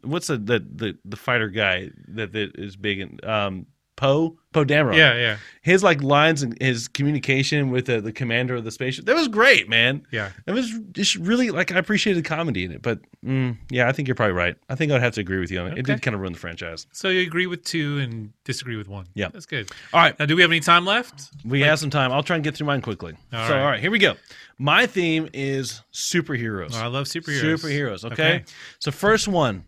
what's 0.02 0.28
the 0.28 0.38
the 0.38 0.58
the, 0.60 0.98
the 1.04 1.16
fighter 1.16 1.48
guy 1.48 1.90
that, 2.08 2.32
that 2.32 2.52
is 2.56 2.74
big 2.76 3.00
in 3.00 3.18
um 3.22 3.66
Poe 3.96 4.36
Poe 4.52 4.64
Dameron. 4.64 4.96
Yeah. 4.96 5.14
Yeah. 5.14 5.36
his 5.62 5.82
like 5.82 6.02
lines 6.02 6.42
and 6.42 6.60
his 6.60 6.88
communication 6.88 7.70
with 7.70 7.86
the, 7.86 8.00
the 8.00 8.12
commander 8.12 8.54
of 8.54 8.64
the 8.64 8.70
spaceship 8.70 9.04
that 9.06 9.14
was 9.14 9.28
great, 9.28 9.68
man. 9.68 10.06
Yeah. 10.10 10.30
It 10.46 10.52
was 10.52 10.72
just 10.92 11.16
really 11.16 11.50
like 11.50 11.72
I 11.72 11.78
appreciated 11.78 12.24
the 12.24 12.28
comedy 12.28 12.64
in 12.64 12.72
it, 12.72 12.82
but 12.82 13.00
mm, 13.24 13.56
yeah, 13.70 13.88
I 13.88 13.92
think 13.92 14.08
you're 14.08 14.14
probably 14.14 14.34
right. 14.34 14.56
I 14.68 14.74
think 14.74 14.92
I'd 14.92 15.00
have 15.02 15.14
to 15.14 15.20
agree 15.20 15.38
with 15.38 15.50
you 15.50 15.60
on 15.60 15.72
it. 15.72 15.78
It 15.78 15.86
did 15.86 16.02
kind 16.02 16.14
of 16.14 16.20
ruin 16.20 16.32
the 16.32 16.38
franchise. 16.38 16.86
So 16.92 17.08
you 17.08 17.22
agree 17.22 17.46
with 17.46 17.64
two 17.64 17.98
and 17.98 18.32
disagree 18.44 18.76
with 18.76 18.88
one. 18.88 19.06
Yeah. 19.14 19.28
That's 19.28 19.46
good. 19.46 19.70
All 19.92 20.00
right, 20.00 20.18
Now, 20.18 20.26
do 20.26 20.36
we 20.36 20.42
have 20.42 20.50
any 20.50 20.60
time 20.60 20.84
left? 20.86 21.30
we 21.44 21.60
have 21.62 21.78
some 21.78 21.90
time. 21.90 22.12
I'll 22.12 22.22
try 22.22 22.36
and 22.36 22.44
get 22.44 22.56
through 22.56 22.66
mine 22.66 22.82
quickly. 22.82 23.14
All 23.32 23.46
so, 23.48 23.54
right. 23.54 23.60
all 23.60 23.66
right, 23.66 23.80
here 23.80 23.90
we 23.90 23.98
go. 23.98 24.14
My 24.58 24.86
theme 24.86 25.28
is 25.32 25.82
superheroes. 25.92 26.70
Oh, 26.74 26.80
I 26.82 26.86
love 26.86 27.06
superheroes. 27.06 27.42
Superheroes. 27.58 28.12
Okay? 28.12 28.44
So, 28.78 28.90
first 28.90 29.26
one. 29.26 29.64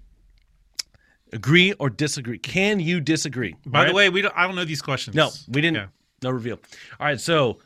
Agree 1.37 1.73
or 1.75 1.91
disagree? 1.91 2.39
Can 2.39 2.81
you 2.81 3.01
disagree? 3.01 3.55
By 3.67 3.81
All 3.83 3.87
the 3.89 3.95
way, 3.95 4.09
we 4.09 4.23
don't, 4.23 4.35
I 4.37 4.47
don't 4.47 4.57
know 4.57 4.65
these 4.65 4.83
questions. 4.83 5.15
No, 5.15 5.31
we 5.49 5.61
didn't. 5.61 5.77
Yeah. 5.77 5.87
No 6.23 6.31
reveal. 6.31 6.59
All 6.99 7.07
right, 7.07 7.21
so 7.21 7.59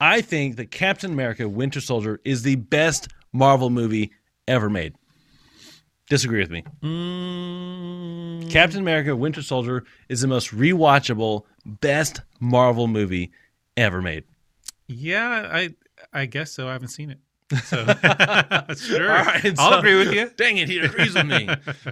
I 0.00 0.20
think 0.20 0.56
that 0.56 0.70
Captain 0.70 1.12
America: 1.12 1.48
Winter 1.48 1.80
Soldier 1.80 2.20
is 2.24 2.42
the 2.42 2.54
best 2.56 3.08
Marvel 3.32 3.70
movie 3.70 4.12
ever 4.46 4.70
made. 4.70 4.94
Disagree 6.08 6.40
with 6.40 6.50
me. 6.50 6.62
Mm, 6.82 8.50
Captain 8.50 8.80
America: 8.80 9.14
Winter 9.16 9.42
Soldier 9.42 9.84
is 10.08 10.20
the 10.20 10.28
most 10.28 10.50
rewatchable, 10.54 11.42
best 11.66 12.20
Marvel 12.40 12.86
movie 12.86 13.32
ever 13.76 14.00
made. 14.00 14.24
yeah, 14.86 15.48
I 15.52 15.74
I 16.12 16.26
guess 16.26 16.52
so. 16.52 16.68
I 16.68 16.72
haven't 16.72 16.88
seen 16.88 17.10
it. 17.10 17.18
So 17.64 17.76
sure, 18.76 19.10
All 19.10 19.24
right, 19.24 19.44
I'll 19.58 19.72
so- 19.72 19.78
agree 19.78 19.96
with 19.98 20.12
you. 20.12 20.30
Dang 20.36 20.58
it, 20.58 20.68
he 20.68 20.78
agrees 20.78 21.14
with 21.14 21.26
me. 21.26 21.48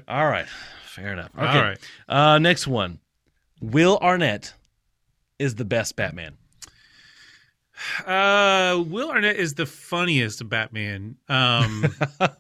All 0.07 0.27
right, 0.29 0.47
fair 0.97 1.13
enough. 1.13 1.31
Okay. 1.37 1.47
All 1.47 1.63
right. 1.63 1.79
Uh, 2.09 2.39
next 2.39 2.67
one. 2.67 2.99
Will 3.61 3.99
Arnett 4.03 4.53
is 5.39 5.55
the 5.55 5.65
best 5.65 5.95
Batman. 5.97 6.37
Uh, 8.07 8.83
Will 8.89 9.11
Arnett 9.11 9.37
is 9.37 9.55
the 9.55 9.67
funniest 9.67 10.49
Batman. 10.49 11.17
Um, 11.29 11.85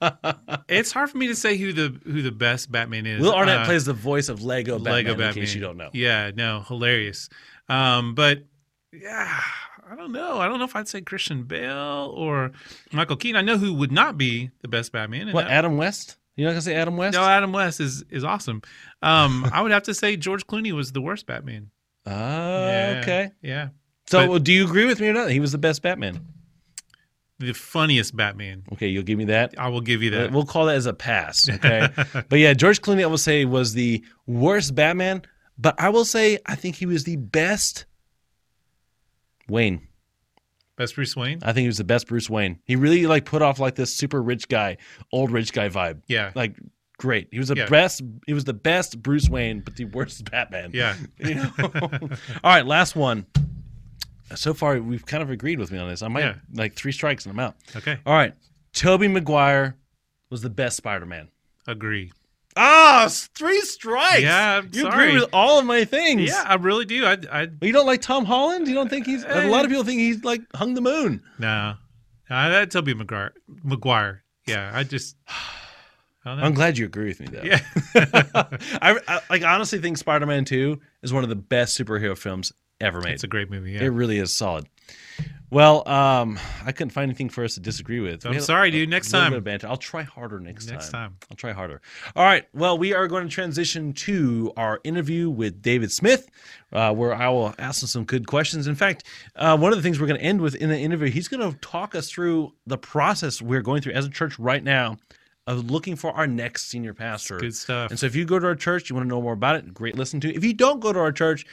it's 0.68 0.92
hard 0.92 1.10
for 1.10 1.18
me 1.18 1.26
to 1.26 1.34
say 1.34 1.58
who 1.58 1.72
the 1.75 1.94
who 2.04 2.22
the 2.22 2.32
best 2.32 2.72
Batman 2.72 3.04
is. 3.04 3.20
Will 3.20 3.34
Arnett 3.34 3.60
Uh, 3.60 3.64
plays 3.66 3.84
the 3.84 3.92
voice 3.92 4.30
of 4.30 4.42
Lego 4.42 4.78
Batman. 4.78 4.92
Lego 5.16 5.28
in 5.28 5.34
case 5.34 5.54
you 5.54 5.60
don't 5.60 5.76
know. 5.76 5.90
Yeah, 5.92 6.30
no, 6.34 6.62
hilarious. 6.66 7.28
Um, 7.68 8.14
but 8.14 8.44
yeah, 8.92 9.40
I 9.90 9.94
don't 9.94 10.12
know. 10.12 10.38
I 10.38 10.48
don't 10.48 10.58
know 10.58 10.64
if 10.64 10.75
I'd 10.75 10.88
say 10.88 11.02
Christian 11.02 11.42
Bale 11.42 12.10
or 12.16 12.52
Michael 12.92 13.16
Keaton. 13.16 13.36
I 13.36 13.42
know 13.42 13.58
who 13.58 13.75
would 13.75 13.92
not 13.92 14.16
be 14.16 14.50
the 14.62 14.68
best 14.68 14.90
Batman. 14.92 15.32
What 15.32 15.42
that- 15.44 15.50
Adam 15.52 15.76
West? 15.76 16.16
You're 16.37 16.49
not 16.49 16.52
gonna 16.52 16.62
say 16.62 16.75
Adam 16.75 16.97
West? 16.97 17.14
no, 17.16 17.23
Adam 17.25 17.52
West 17.52 17.81
is 17.81 18.05
is 18.11 18.23
awesome. 18.25 18.62
Um, 19.02 19.49
I 19.52 19.62
would 19.62 19.73
have 19.73 19.85
to 19.85 19.95
say 19.95 20.16
George 20.16 20.47
Clooney 20.47 20.73
was 20.73 20.93
the 20.93 21.00
worst 21.00 21.26
Batman. 21.26 21.71
Ah, 22.07 22.12
Yeah, 22.66 22.99
okay. 23.02 23.31
Yeah. 23.43 23.69
So, 24.09 24.26
But- 24.28 24.45
do 24.45 24.52
you 24.52 24.64
agree 24.64 24.85
with 24.85 25.00
me 25.00 25.09
or 25.09 25.12
not? 25.14 25.31
He 25.31 25.40
was 25.40 25.50
the 25.52 25.59
best 25.59 25.83
Batman. 25.83 26.21
The 27.38 27.52
funniest 27.52 28.16
Batman. 28.16 28.62
Okay, 28.73 28.88
you'll 28.88 29.02
give 29.02 29.19
me 29.19 29.25
that. 29.26 29.55
I 29.59 29.69
will 29.69 29.83
give 29.83 30.02
you 30.02 30.11
that. 30.11 30.33
We'll 30.33 30.47
call 30.47 30.66
that 30.66 30.76
as 30.76 30.87
a 30.87 30.95
pass. 30.95 31.49
Okay, 31.50 31.88
but 32.28 32.38
yeah, 32.38 32.55
George 32.55 32.81
Clooney, 32.81 33.02
I 33.02 33.07
will 33.07 33.19
say, 33.19 33.45
was 33.45 33.75
the 33.75 34.02
worst 34.26 34.75
Batman. 34.75 35.23
But 35.59 35.75
I 35.78 35.88
will 35.90 36.05
say, 36.05 36.38
I 36.47 36.55
think 36.55 36.76
he 36.76 36.87
was 36.87 37.05
the 37.05 37.16
best 37.16 37.85
Wayne. 39.49 39.87
Best 40.76 40.95
Bruce 40.95 41.16
Wayne. 41.16 41.38
I 41.42 41.52
think 41.52 41.62
he 41.62 41.66
was 41.68 41.78
the 41.78 41.85
best 41.85 42.06
Bruce 42.06 42.28
Wayne. 42.28 42.59
He 42.64 42.76
really 42.76 43.06
like 43.06 43.25
put 43.25 43.42
off 43.42 43.59
like 43.59 43.75
this 43.76 43.95
super 43.95 44.23
rich 44.23 44.49
guy, 44.49 44.76
old 45.12 45.30
rich 45.30 45.52
guy 45.52 45.68
vibe. 45.68 46.02
Yeah. 46.06 46.33
Like 46.35 46.56
great. 46.99 47.28
He 47.30 47.38
was 47.38 47.49
the 47.49 47.56
Yeah. 47.56 47.66
best. 47.68 48.02
He 48.26 48.33
was 48.35 48.45
the 48.45 48.52
best 48.54 49.02
Bruce 49.02 49.28
Wayne, 49.28 49.61
but 49.61 49.76
the 49.76 49.87
worst 49.87 50.30
Batman. 50.30 50.71
Yeah. 50.75 50.95
You 51.18 51.35
know? 51.37 51.50
All 52.45 52.52
right, 52.52 52.66
last 52.66 52.95
one. 52.97 53.26
So 54.35 54.52
far, 54.54 54.78
we've 54.80 55.06
kind 55.06 55.23
of 55.23 55.30
agreed 55.30 55.59
with 55.59 55.71
me 55.71 55.78
on 55.78 55.88
this. 55.88 56.02
I 56.02 56.09
might 56.09 56.21
Yeah. 56.25 56.35
like 56.52 56.75
three 56.75 56.92
strikes 56.92 57.25
and 57.26 57.33
I'm 57.33 57.38
out. 57.38 57.56
Okay. 57.76 57.99
All 58.04 58.14
right, 58.14 58.35
Tobey 58.73 59.09
Maguire 59.09 59.76
was 60.30 60.42
the 60.42 60.50
best 60.50 60.76
Spider-Man. 60.76 61.28
Agree. 61.68 62.12
Ah, 62.56 63.08
three 63.34 63.60
strikes. 63.60 64.22
Yeah, 64.22 64.58
I'm 64.58 64.70
you 64.72 64.82
sorry. 64.82 65.08
agree 65.08 65.20
with 65.20 65.28
all 65.32 65.58
of 65.58 65.66
my 65.66 65.84
things. 65.84 66.22
Yeah, 66.28 66.42
I 66.46 66.54
really 66.54 66.84
do. 66.86 67.04
I 67.04 67.18
I 67.30 67.48
you 67.60 67.72
don't 67.72 67.86
like 67.86 68.00
Tom 68.00 68.25
Holland? 68.25 68.66
You 68.66 68.75
don't 68.75 68.88
think 68.88 69.06
he's? 69.06 69.25
A 69.25 69.48
lot 69.48 69.64
of 69.64 69.70
people 69.70 69.84
think 69.84 70.00
he's 70.00 70.25
like 70.25 70.40
hung 70.54 70.75
the 70.75 70.80
moon. 70.80 71.22
no. 71.38 71.75
No, 72.28 72.50
that 72.50 72.72
Tobey 72.72 72.92
Maguire. 72.92 73.32
Maguire. 73.62 74.25
Yeah, 74.48 74.70
I 74.75 74.82
just. 74.82 75.14
I. 75.28 76.30
I'm 76.30 76.54
glad 76.54 76.76
you 76.76 76.84
agree 76.84 77.06
with 77.06 77.20
me 77.20 77.26
though. 77.28 77.42
Yeah. 77.44 77.60
I, 78.82 78.98
I 79.06 79.20
like 79.30 79.44
honestly 79.44 79.78
think 79.78 79.96
Spider-Man 79.96 80.44
2 80.44 80.80
is 81.04 81.12
one 81.12 81.22
of 81.22 81.28
the 81.28 81.36
best 81.36 81.78
superhero 81.78 82.18
films 82.18 82.52
ever 82.80 83.00
made. 83.00 83.12
It's 83.12 83.22
a 83.22 83.28
great 83.28 83.48
movie. 83.48 83.72
Yeah. 83.72 83.84
It 83.84 83.88
really 83.90 84.18
is 84.18 84.32
solid. 84.36 84.66
Well, 85.49 85.88
um, 85.88 86.38
I 86.65 86.73
couldn't 86.73 86.91
find 86.91 87.09
anything 87.09 87.29
for 87.29 87.45
us 87.45 87.55
to 87.55 87.61
disagree 87.61 88.00
with. 88.00 88.26
I'm 88.26 88.33
had 88.33 88.43
a- 88.43 88.45
sorry, 88.45 88.71
dude. 88.73 88.88
Next 88.88 89.11
time. 89.11 89.33
of 89.33 89.45
banter. 89.45 89.69
I'll 89.69 89.76
try 89.76 90.03
harder 90.03 90.41
next, 90.41 90.67
Next 90.69 90.91
time. 90.91 91.11
time. 91.11 91.17
I'll 91.31 91.37
try 91.37 91.53
harder. 91.53 91.81
All 92.17 92.25
right. 92.25 92.47
Well, 92.53 92.76
we 92.76 92.93
are 92.95 93.07
going 93.07 93.29
to 93.29 93.33
transition 93.33 93.93
to 93.93 94.53
our 94.57 94.81
interview 94.83 95.31
with 95.31 95.62
David 95.62 95.93
Smith, 95.93 96.29
uh, 96.73 96.93
where 96.95 97.15
I 97.15 97.29
will 97.29 97.55
ask 97.59 97.83
him 97.83 97.87
some 97.87 98.05
good 98.05 98.26
questions. 98.26 98.67
In 98.67 98.75
fact, 98.75 99.05
uh, 99.37 99.57
one 99.57 99.73
of 99.73 99.79
the 99.79 99.83
things 99.83 100.00
we're 100.00 100.09
going 100.09 100.19
to 100.21 100.26
end 100.26 100.41
with 100.41 100.57
in 100.57 100.69
the 100.69 100.79
interview, 100.79 101.11
he's 101.11 101.29
going 101.29 101.49
to 101.53 101.57
talk 101.61 101.95
us 101.95 102.11
through 102.11 102.53
the 102.67 102.79
process 102.79 103.41
we're 103.41 103.62
going 103.62 103.83
through 103.83 103.93
as 103.93 104.05
a 104.05 104.11
church 104.11 104.38
right 104.41 104.65
now 104.65 104.97
of 105.47 105.71
looking 105.71 105.95
for 105.95 106.11
our 106.11 106.26
next 106.26 106.65
senior 106.69 106.93
pastor. 106.93 107.38
Good 107.38 107.55
stuff. 107.55 107.91
And 107.91 107.99
so 108.00 108.07
if 108.07 108.17
you 108.17 108.25
go 108.25 108.41
to 108.41 108.47
our 108.49 108.57
church, 108.57 108.91
you 108.91 108.97
want 108.97 109.05
to 109.07 109.09
know 109.09 109.23
more 109.23 109.35
about 109.35 109.55
it, 109.55 109.73
great 109.73 109.95
listen 109.95 110.19
to. 110.23 110.35
If 110.35 110.43
you 110.43 110.53
don't 110.53 110.81
go 110.81 110.93
to 110.93 110.99
our 110.99 111.12
church, 111.12 111.47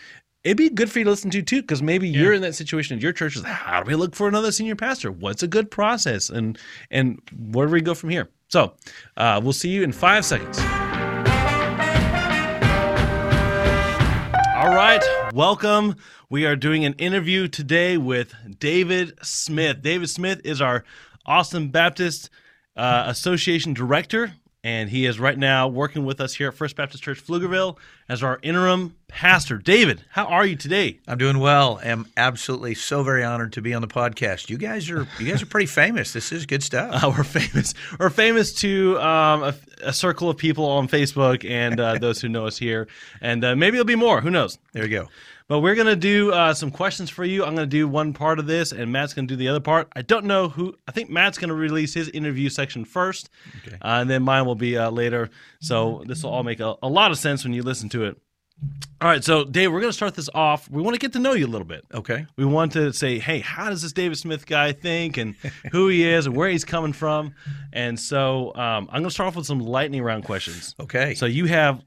it'd 0.44 0.58
be 0.58 0.70
good 0.70 0.92
for 0.92 1.00
you 1.00 1.06
to 1.06 1.12
listen 1.12 1.30
to 1.32 1.42
too, 1.42 1.62
because 1.62 1.82
maybe 1.82 2.08
you're 2.08 2.34
in 2.34 2.42
that 2.42 2.56
situation 2.56 2.98
at 2.98 3.04
your 3.04 3.14
church. 3.14 3.36
Is 3.36 3.44
how 3.44 3.82
do 3.82 3.88
we 3.88 3.96
look 3.96 4.16
for 4.16 4.28
another 4.28 4.52
senior 4.52 4.76
pastor? 4.76 5.12
What's 5.12 5.44
a 5.44 5.48
good 5.48 5.72
process? 5.72 6.30
And 6.30 6.58
and 6.92 7.22
where 7.52 7.68
do 7.68 7.74
we 7.74 7.82
go 7.82 7.94
from 7.94 8.10
here? 8.10 8.30
So 8.50 8.74
uh, 9.18 9.40
we'll 9.44 9.54
see 9.54 9.70
you 9.70 9.84
in 9.84 9.92
five 9.92 10.26
seconds. 10.26 10.60
All 14.56 14.74
right, 14.74 15.02
welcome. 15.34 15.96
We 16.30 16.46
are 16.46 16.56
doing 16.56 16.86
an 16.86 16.94
interview 16.94 17.48
today 17.48 17.98
with 17.98 18.34
David 18.60 19.18
Smith. 19.22 19.82
David 19.82 20.10
Smith 20.10 20.42
is 20.44 20.62
our 20.62 20.84
Austin 21.26 21.70
Baptist 21.70 22.30
uh, 22.76 23.06
Association 23.08 23.74
director, 23.74 24.34
and 24.64 24.90
he 24.90 25.06
is 25.06 25.20
right 25.20 25.38
now 25.38 25.68
working 25.68 26.06
with 26.06 26.22
us 26.22 26.36
here 26.36 26.48
at 26.48 26.54
First 26.54 26.76
Baptist 26.76 27.04
Church 27.04 27.26
Pflugerville 27.26 27.78
as 28.08 28.24
our 28.24 28.40
interim 28.42 28.96
pastor. 29.10 29.58
David, 29.58 30.06
how 30.10 30.26
are 30.26 30.46
you 30.46 30.56
today? 30.56 31.00
I'm 31.08 31.18
doing 31.18 31.40
well. 31.40 31.82
I'm 31.84 32.06
absolutely 32.16 32.74
so 32.76 33.04
very 33.04 33.24
honored 33.24 33.54
to 33.54 33.62
be 33.62 33.74
on 33.74 33.82
the 33.82 33.88
podcast. 33.88 34.50
You 34.50 34.58
guys 34.58 34.90
are 34.90 35.08
you 35.20 35.30
guys 35.30 35.42
are 35.42 35.46
pretty 35.46 35.66
famous. 35.68 36.14
This 36.14 36.32
is 36.32 36.46
good 36.46 36.64
stuff. 36.64 36.92
Uh, 37.04 37.10
we're 37.10 37.24
famous. 37.24 37.74
We're 38.00 38.10
famous 38.10 38.54
to 38.56 39.00
um, 39.00 39.44
a, 39.44 39.56
a 39.82 39.94
circle 39.94 40.30
of 40.30 40.38
people 40.38 40.66
on 40.66 40.88
Facebook 40.88 41.50
and 41.50 41.80
uh, 41.80 41.98
those 41.98 42.22
who 42.22 42.30
know 42.30 42.46
us 42.46 42.58
here, 42.58 42.88
and 43.20 43.44
uh, 43.44 43.56
maybe 43.56 43.78
it'll 43.78 43.86
be 43.86 43.96
more. 43.96 44.22
Who 44.22 44.30
knows? 44.30 44.58
There 44.74 44.84
you 44.84 44.90
go. 44.90 45.10
But 45.48 45.60
we're 45.60 45.76
going 45.76 45.88
to 45.88 45.96
do 45.96 46.32
uh, 46.32 46.54
some 46.54 46.72
questions 46.72 47.10
for 47.10 47.26
you. 47.26 47.44
I'm 47.44 47.56
going 47.56 47.68
to 47.68 47.78
do 47.78 47.88
one 47.88 48.14
part 48.14 48.40
of 48.40 48.48
this, 48.48 48.72
and 48.72 48.92
Matt's 48.92 49.14
going 49.14 49.28
to 49.28 49.34
do 49.34 49.38
the 49.38 49.48
other 49.50 49.60
part. 49.60 49.88
I 49.96 50.02
don't 50.02 50.26
know 50.26 50.50
who. 50.50 50.74
I 50.88 50.92
think 50.92 51.10
Matt's 51.10 51.38
going 51.38 51.50
to 51.50 51.56
release 51.56 51.94
his 51.94 52.10
interview 52.10 52.50
section 52.50 52.86
first, 52.86 53.30
Okay. 53.66 53.76
uh, 53.76 54.00
and 54.02 54.10
then 54.10 54.24
mine 54.24 54.46
will 54.46 54.56
be 54.56 54.78
uh, 54.78 54.90
later. 54.90 55.30
So 55.60 56.04
this 56.08 56.24
will 56.24 56.32
all 56.32 56.44
make 56.44 56.60
a, 56.60 56.76
a 56.82 56.88
lot 56.90 57.12
of 57.12 57.18
sense 57.18 57.44
when 57.44 57.54
you 57.54 57.62
listen 57.64 57.90
to 57.90 58.06
it. 58.06 58.18
All 59.02 59.10
right, 59.10 59.22
so 59.22 59.44
Dave, 59.44 59.74
we're 59.74 59.82
going 59.82 59.90
to 59.90 59.96
start 59.98 60.14
this 60.16 60.30
off. 60.34 60.70
We 60.70 60.82
want 60.82 60.94
to 60.96 61.00
get 61.00 61.12
to 61.14 61.20
know 61.20 61.34
you 61.34 61.46
a 61.46 61.50
little 61.50 61.68
bit. 61.68 61.84
Okay. 61.94 62.26
We 62.38 62.46
want 62.46 62.72
to 62.74 62.94
say, 62.94 63.20
hey, 63.20 63.40
how 63.40 63.70
does 63.70 63.82
this 63.82 63.92
David 63.92 64.18
Smith 64.18 64.46
guy 64.46 64.72
think, 64.72 65.18
and 65.18 65.36
who 65.74 65.90
he 65.90 66.06
is, 66.08 66.28
and 66.28 66.36
where 66.36 66.48
he's 66.48 66.64
coming 66.64 66.94
from. 66.94 67.34
And 67.74 68.00
so 68.00 68.54
um, 68.56 68.88
I'm 68.90 69.02
going 69.02 69.06
to 69.06 69.10
start 69.12 69.28
off 69.28 69.36
with 69.36 69.46
some 69.48 69.60
lightning 69.60 70.02
round 70.04 70.24
questions. 70.24 70.76
Okay. 70.80 71.14
So 71.16 71.26
you 71.26 71.46
have 71.48 71.84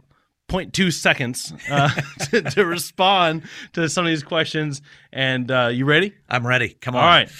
0.2 0.48 0.92
seconds 0.92 1.52
uh, 1.70 1.88
to, 2.30 2.42
to 2.42 2.64
respond 2.64 3.42
to 3.72 3.88
some 3.88 4.04
of 4.04 4.10
these 4.10 4.22
questions. 4.22 4.82
And 5.12 5.50
uh, 5.50 5.70
you 5.72 5.84
ready? 5.84 6.14
I'm 6.28 6.46
ready. 6.46 6.70
Come 6.80 6.94
on. 6.94 7.02
All 7.02 7.08
right. 7.08 7.30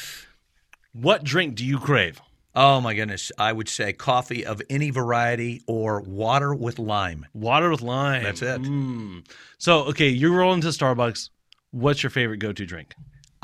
What 0.93 1.25
drink 1.25 1.55
do 1.55 1.65
you 1.65 1.79
crave? 1.79 2.21
Oh 2.55 2.81
my 2.81 2.95
goodness. 2.95 3.31
I 3.39 3.53
would 3.53 3.69
say 3.69 3.93
coffee 3.93 4.47
of 4.47 4.63
any 4.71 4.91
variety 4.91 5.63
or 5.67 6.01
water 6.01 6.55
with 6.55 6.79
lime. 6.79 7.27
Water 7.35 7.71
with 7.71 7.83
lime. 7.83 8.23
That's 8.23 8.41
it. 8.41 8.63
Mm. 8.63 9.27
So, 9.59 9.85
okay, 9.85 10.09
you're 10.09 10.35
rolling 10.35 10.63
to 10.63 10.69
Starbucks. 10.69 11.29
What's 11.71 12.03
your 12.03 12.11
favorite 12.11 12.39
go 12.39 12.53
to 12.53 12.65
drink? 12.65 12.95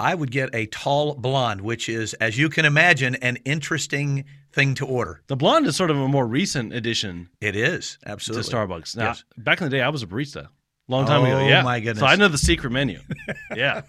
I 0.02 0.14
would 0.16 0.32
get 0.32 0.52
a 0.52 0.66
tall 0.66 1.14
blonde, 1.14 1.61
which 1.61 1.88
is, 1.88 2.12
as 2.14 2.37
you 2.37 2.49
can 2.49 2.64
imagine, 2.64 3.14
an 3.16 3.37
interesting 3.44 4.25
thing 4.52 4.75
to 4.75 4.85
order. 4.87 5.23
The 5.28 5.37
blonde 5.37 5.66
is 5.66 5.76
sort 5.76 5.90
of 5.90 5.97
a 5.97 6.09
more 6.09 6.26
recent 6.26 6.73
addition 6.73 7.28
It 7.40 7.54
is 7.54 7.99
absolutely 8.04 8.50
to 8.50 8.56
Starbucks. 8.56 8.97
Now, 8.97 9.04
Yes. 9.11 9.25
back 9.38 9.61
in 9.61 9.64
the 9.66 9.71
day, 9.71 9.80
I 9.80 9.88
was 9.90 10.02
a 10.02 10.06
barista. 10.09 10.49
Long 10.88 11.06
time 11.06 11.24
ago, 11.24 11.38
Oh, 11.38 11.46
yeah. 11.48 11.62
my 11.62 11.78
goodness. 11.80 12.00
So 12.00 12.06
I 12.06 12.16
know 12.16 12.26
the 12.28 12.36
secret 12.36 12.70
menu. 12.70 13.00
yeah. 13.56 13.82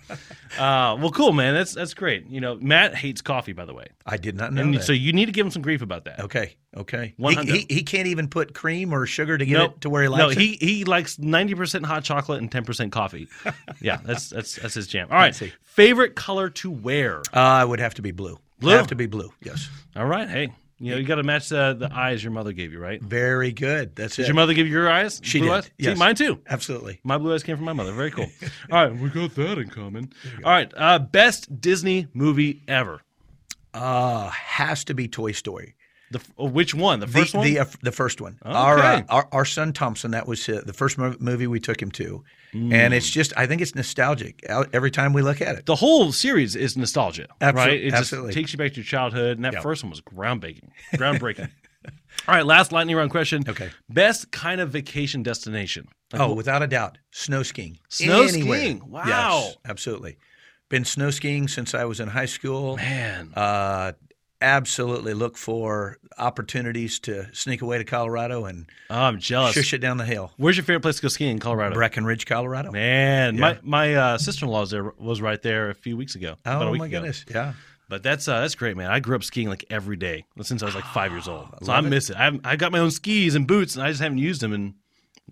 Uh, 0.58 0.96
well, 1.00 1.10
cool, 1.12 1.34
man. 1.34 1.54
That's 1.56 1.74
that's 1.74 1.94
great. 1.96 2.28
You 2.28 2.40
know, 2.40 2.56
Matt 2.56 2.94
hates 2.96 3.22
coffee, 3.22 3.52
by 3.52 3.66
the 3.66 3.74
way, 3.74 3.88
I 4.06 4.18
did 4.18 4.36
not 4.38 4.54
know 4.54 4.62
and 4.62 4.76
that. 4.76 4.84
so 4.84 4.94
you 4.94 5.12
need 5.12 5.26
to 5.26 5.32
give 5.32 5.46
him 5.46 5.52
some 5.52 5.64
grief 5.64 5.82
about 5.82 6.06
that. 6.06 6.20
okay. 6.22 6.56
Okay. 6.78 7.14
One 7.18 7.32
He, 7.32 7.36
hundred. 7.38 7.56
he, 7.56 7.66
he 7.70 7.84
can't 7.84 8.08
even 8.08 8.28
put 8.30 8.54
cream 8.54 8.94
or 8.94 9.06
sugar 9.06 9.38
to 9.38 9.46
get 9.46 9.54
Nope. 9.58 9.74
it 9.76 9.82
to 9.82 9.90
where 9.90 10.04
he 10.04 10.08
likes 10.08 10.20
no, 10.20 10.30
it. 10.30 10.38
he 10.38 10.58
he 10.62 10.86
likes 10.86 11.18
ninety 11.20 11.56
percent 11.56 11.86
hot 11.86 12.04
chocolate 12.04 12.40
and 12.42 12.52
ten 12.52 12.64
percent 12.64 12.92
coffee. 12.92 13.28
yeah, 13.82 13.98
that's 14.04 14.30
that's 14.30 14.56
that's 14.56 14.76
his 14.76 14.88
jam. 14.88 15.08
All 15.12 15.18
right, 15.18 15.36
see. 15.36 15.52
favorite 15.64 16.16
color 16.16 16.50
to 16.52 16.70
wear. 16.72 17.20
Uh, 17.34 17.40
I 17.40 17.66
would 17.66 17.80
have 17.80 17.96
to 17.96 18.02
be 18.02 18.12
blue. 18.12 18.40
Blue? 18.60 18.72
Have 18.76 18.88
to 18.88 18.96
be 18.96 19.08
blue. 19.08 19.32
Yes. 19.42 19.68
All 19.96 20.06
right, 20.06 20.30
hey, 20.30 20.52
you 20.80 20.92
know 20.92 20.98
you 20.98 21.06
got 21.06 21.16
to 21.16 21.24
match 21.24 21.50
the 21.50 21.76
the 21.78 21.94
eyes 21.94 22.24
your 22.24 22.32
mother 22.32 22.52
gave 22.52 22.72
you, 22.72 22.80
right? 22.80 23.02
Very 23.02 23.52
good. 23.52 23.96
That's 23.96 24.16
Did 24.16 24.24
it. 24.24 24.28
your 24.28 24.36
mother 24.36 24.54
give 24.54 24.68
you 24.68 24.74
your 24.74 24.90
eyes? 24.90 25.22
She 25.24 25.40
Blue 25.40 25.50
did, 25.50 25.56
Eyes? 25.56 25.64
See, 25.66 25.72
yes. 25.80 25.98
mine 25.98 26.16
too. 26.16 26.40
Absolutely. 26.48 27.00
My 27.04 27.18
blue 27.18 27.34
eyes 27.34 27.44
came 27.44 27.56
from 27.56 27.66
my 27.66 27.74
mother. 27.74 27.92
Very 27.94 28.12
cool. 28.12 28.28
All 28.72 28.88
right, 28.88 28.96
we 28.96 29.10
got 29.10 29.36
that 29.36 29.58
in 29.58 29.70
common. 29.70 30.12
All 30.44 30.52
right, 30.52 30.72
uh, 30.76 31.00
best 31.00 31.62
Disney 31.62 32.08
movie 32.14 32.64
ever. 32.68 33.02
Uh, 33.74 34.30
has 34.30 34.84
to 34.86 34.94
be 34.94 35.08
Toy 35.08 35.32
Story. 35.32 35.76
The 36.12 36.22
oh, 36.38 36.46
which 36.48 36.76
one? 36.76 37.00
The 37.00 37.08
The 37.08 37.12
first 37.12 37.34
one. 37.34 37.44
the, 37.48 37.60
uh, 37.60 37.66
the 37.82 37.92
first 37.92 38.22
one. 38.22 38.38
Our, 38.44 38.78
uh, 38.78 39.02
our 39.10 39.28
our 39.32 39.46
son 39.46 39.74
Thompson. 39.74 40.12
That 40.12 40.28
was 40.28 40.46
the 40.46 40.74
first 40.74 40.98
movie 40.98 41.48
we 41.48 41.60
took 41.60 41.82
him 41.82 41.90
to, 41.92 42.24
and 42.54 42.94
it's 42.94 43.10
just 43.10 43.34
I 43.36 43.48
think 43.48 43.62
it's 43.62 43.76
nostalgic 43.76 44.44
uh, 44.50 44.66
every 44.74 44.92
time 44.92 45.14
we 45.14 45.22
look 45.22 45.42
at 45.42 45.56
it. 45.58 45.66
the 45.66 45.76
whole 45.76 46.12
series 46.12 46.56
is 46.56 46.78
nostalgia, 46.78 47.28
right? 47.42 47.74
It 47.84 47.94
absolutely. 47.94 48.30
just 48.30 48.36
takes 48.38 48.54
you 48.54 48.58
back 48.58 48.72
to 48.72 48.78
your 48.78 48.86
childhood, 48.86 49.38
and 49.38 49.46
that 49.46 49.54
Yeah. 49.54 49.62
first 49.62 49.84
one 49.84 49.90
was 49.90 50.02
groundbreaking. 50.02 50.70
Groundbreaking. 50.96 51.50
All 52.28 52.36
right, 52.36 52.46
last 52.46 52.72
lightning 52.72 52.96
round 52.96 53.12
question. 53.12 53.44
Okay. 53.48 53.70
Best 53.90 54.32
kind 54.32 54.62
of 54.62 54.70
vacation 54.70 55.24
destination. 55.24 55.88
Like, 56.14 56.22
Oh, 56.22 56.34
without 56.34 56.62
a 56.62 56.68
doubt, 56.68 56.98
snow 57.12 57.44
skiing. 57.44 57.80
Snow 57.90 58.24
Anywhere. 58.24 58.60
skiing. 58.60 58.90
Wow. 58.90 59.04
Yes, 59.06 59.58
absolutely. 59.66 60.18
Been 60.70 60.86
snow 60.86 61.10
skiing 61.12 61.48
since 61.48 61.74
I 61.74 61.86
was 61.86 62.00
in 62.00 62.08
high 62.10 62.26
school. 62.28 62.78
man. 62.78 63.32
Uh, 63.36 63.94
absolutely 64.44 65.14
look 65.14 65.38
for 65.38 65.98
opportunities 66.18 67.00
to 67.00 67.28
sneak 67.34 67.62
away 67.62 67.78
to 67.80 67.84
Colorado 67.84 68.46
and 68.46 68.66
Oh, 68.90 68.96
I'm 69.02 69.20
jealous. 69.20 69.54
shush 69.54 69.74
it 69.74 69.80
down 69.80 69.98
the 69.98 70.06
hill. 70.06 70.32
Where's 70.38 70.58
your 70.58 70.64
favorite 70.66 70.82
place 70.82 70.98
to 70.98 71.02
go 71.02 71.08
skiing 71.08 71.32
in 71.32 71.40
Colorado? 71.40 71.74
Breckenridge, 71.76 72.26
Colorado. 72.26 72.72
Man, 72.72 73.36
Yeah. 73.36 73.40
my 73.42 73.60
my 73.64 73.96
uh, 73.96 74.18
sister 74.18 74.46
in 74.46 74.52
law 74.52 74.62
was 74.62 74.72
there 74.72 74.92
was 74.98 75.22
right 75.22 75.42
there 75.42 75.70
a 75.70 75.76
few 75.76 75.98
weeks 75.98 76.16
ago. 76.16 76.36
Oh 76.46 76.74
my 76.76 76.86
ago. 76.86 77.00
goodness! 77.00 77.26
Yeah, 77.30 77.54
But 77.90 78.04
that's 78.04 78.28
uh, 78.28 78.42
that's 78.42 78.56
great, 78.56 78.78
man. 78.78 78.92
I 78.92 79.00
grew 79.00 79.16
up 79.16 79.24
skiing 79.24 79.50
like 79.50 79.66
every 79.70 79.96
day 79.96 80.26
since 80.42 80.62
I 80.62 80.66
was 80.66 80.76
like 80.76 80.86
five 80.86 81.12
years 81.12 81.28
old, 81.28 81.48
so 81.64 81.72
I 81.72 81.76
love 81.78 81.86
it. 81.86 81.90
miss 81.90 82.10
it. 82.10 82.18
I 82.18 82.40
I 82.44 82.56
got 82.56 82.72
my 82.72 82.80
own 82.80 82.92
skis 82.92 83.36
and 83.36 83.48
boots, 83.48 83.76
and 83.76 83.84
I 83.84 83.90
just 83.90 84.02
haven't 84.02 84.18
used 84.20 84.42
them 84.42 84.54
in 84.54 84.76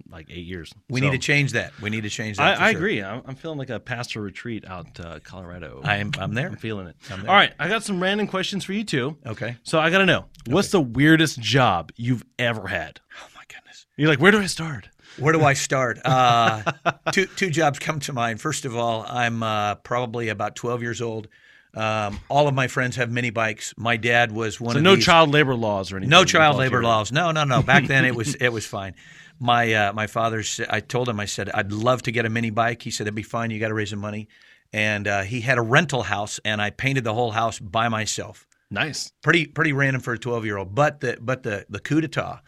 like 0.10 0.28
eight 0.30 0.46
years. 0.46 0.72
we 0.90 1.00
So, 1.00 1.06
need 1.06 1.12
to 1.14 1.18
change 1.18 1.52
that. 1.54 1.74
We 1.82 1.90
need 1.90 2.04
to 2.04 2.10
change 2.10 2.38
that. 2.38 2.60
I, 2.60 2.68
I 2.68 2.72
sure. 2.72 2.80
agree. 2.80 3.04
I'm, 3.04 3.22
I'm 3.26 3.36
feeling 3.36 3.58
like 3.58 3.70
a 3.70 3.80
pastor 3.80 4.22
retreat 4.22 4.66
out 4.68 5.00
uh, 5.00 5.20
Colorado. 5.24 5.82
I'm 5.84 6.12
I'm 6.18 6.34
there. 6.34 6.48
I'm 6.48 6.56
feeling 6.58 6.88
it. 6.88 6.96
I'm. 7.10 7.22
All 7.22 7.36
right, 7.36 7.54
I 7.60 7.68
got 7.68 7.84
some 7.84 8.02
random 8.02 8.28
questions 8.28 8.64
for 8.66 8.74
you 8.74 8.84
too. 8.84 9.18
Okay. 9.26 9.58
So 9.64 9.80
I 9.80 9.90
got 9.90 10.00
to 10.00 10.06
know 10.06 10.26
what's 10.48 10.70
the 10.70 10.82
weirdest 10.82 11.40
job 11.40 11.92
you've 11.96 12.24
ever 12.40 12.68
had? 12.68 13.00
Oh 13.22 13.28
my 13.36 13.44
goodness. 13.48 13.86
You're 13.98 14.10
like, 14.10 14.20
where 14.20 14.32
do 14.32 14.40
I 14.40 14.46
start? 14.48 14.90
Where 15.18 15.34
do 15.34 15.42
I 15.44 15.54
start? 15.56 16.00
Uh, 16.06 16.64
two 17.12 17.26
two 17.26 17.50
jobs 17.50 17.80
come 17.80 18.00
to 18.02 18.14
mind. 18.14 18.40
First 18.42 18.66
of 18.66 18.76
all, 18.76 19.06
I'm 19.08 19.44
uh, 19.44 19.76
probably 19.76 20.30
about 20.30 20.56
12 20.56 20.82
years 20.82 21.02
old. 21.02 21.28
Um, 21.74 22.20
all 22.28 22.50
of 22.50 22.54
my 22.54 22.68
friends 22.68 22.98
have 22.98 23.10
mini 23.12 23.30
bikes. 23.30 23.74
My 23.78 23.96
dad 23.96 24.34
was 24.34 24.60
one 24.60 24.72
of 24.72 24.74
these 24.74 24.76
So 24.76 24.80
of 24.80 24.84
no 24.84 24.96
these. 24.96 25.06
child 25.06 25.30
labor 25.32 25.56
laws 25.56 25.92
or 25.94 25.98
anything. 25.98 26.10
No 26.10 26.26
child 26.26 26.58
labor 26.58 26.84
laws. 26.84 27.14
No, 27.14 27.32
no, 27.32 27.46
no. 27.46 27.62
Back 27.62 27.88
then 27.88 28.04
it 28.04 28.14
was 28.14 28.36
it 28.42 28.50
was 28.50 28.66
fine. 28.66 28.94
My 29.42 29.74
uh, 29.74 29.94
my 29.94 30.06
father. 30.06 30.44
sa- 30.44 30.66
I 30.70 30.80
told 30.80 31.10
him. 31.10 31.20
I 31.20 31.26
said 31.26 31.50
I'd 31.50 31.72
love 31.72 32.04
to 32.04 32.12
get 32.12 32.26
a 32.28 32.30
mini 32.30 32.52
bike. 32.52 32.84
He 32.84 32.92
said 32.92 33.06
it'd 33.06 33.16
be 33.16 33.24
fine. 33.24 33.50
You 33.50 33.60
got 33.60 33.70
to 33.70 33.74
raise 33.74 33.90
the 33.90 33.98
money. 33.98 34.28
And 34.72 35.08
uh, 35.08 35.24
he 35.24 35.42
had 35.42 35.58
a 35.58 35.62
rental 35.62 36.04
house, 36.04 36.40
and 36.46 36.62
I 36.62 36.70
painted 36.70 37.04
the 37.04 37.14
whole 37.14 37.32
house 37.32 37.60
by 37.60 37.90
myself. 37.90 38.46
Nice. 38.70 39.12
Pretty 39.24 39.48
pretty 39.48 39.74
random 39.74 40.02
for 40.02 40.14
a 40.14 40.18
twelve 40.20 40.46
year 40.46 40.58
old. 40.58 40.76
But 40.76 41.02
the 41.02 41.18
but 41.20 41.42
the 41.42 41.66
the 41.70 41.80
coup 41.80 42.02
d'état 42.02 42.42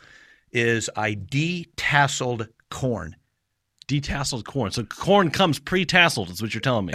is 0.51 0.87
I 0.95 1.15
detasseled 1.15 2.47
corn. 2.69 3.15
Detasseled 3.87 4.45
corn. 4.45 4.71
So 4.71 4.83
corn 4.83 5.31
comes 5.31 5.57
pre-tasseled. 5.59 6.29
Is 6.29 6.41
what 6.43 6.53
you're 6.53 6.61
telling 6.61 6.85
me. 6.85 6.93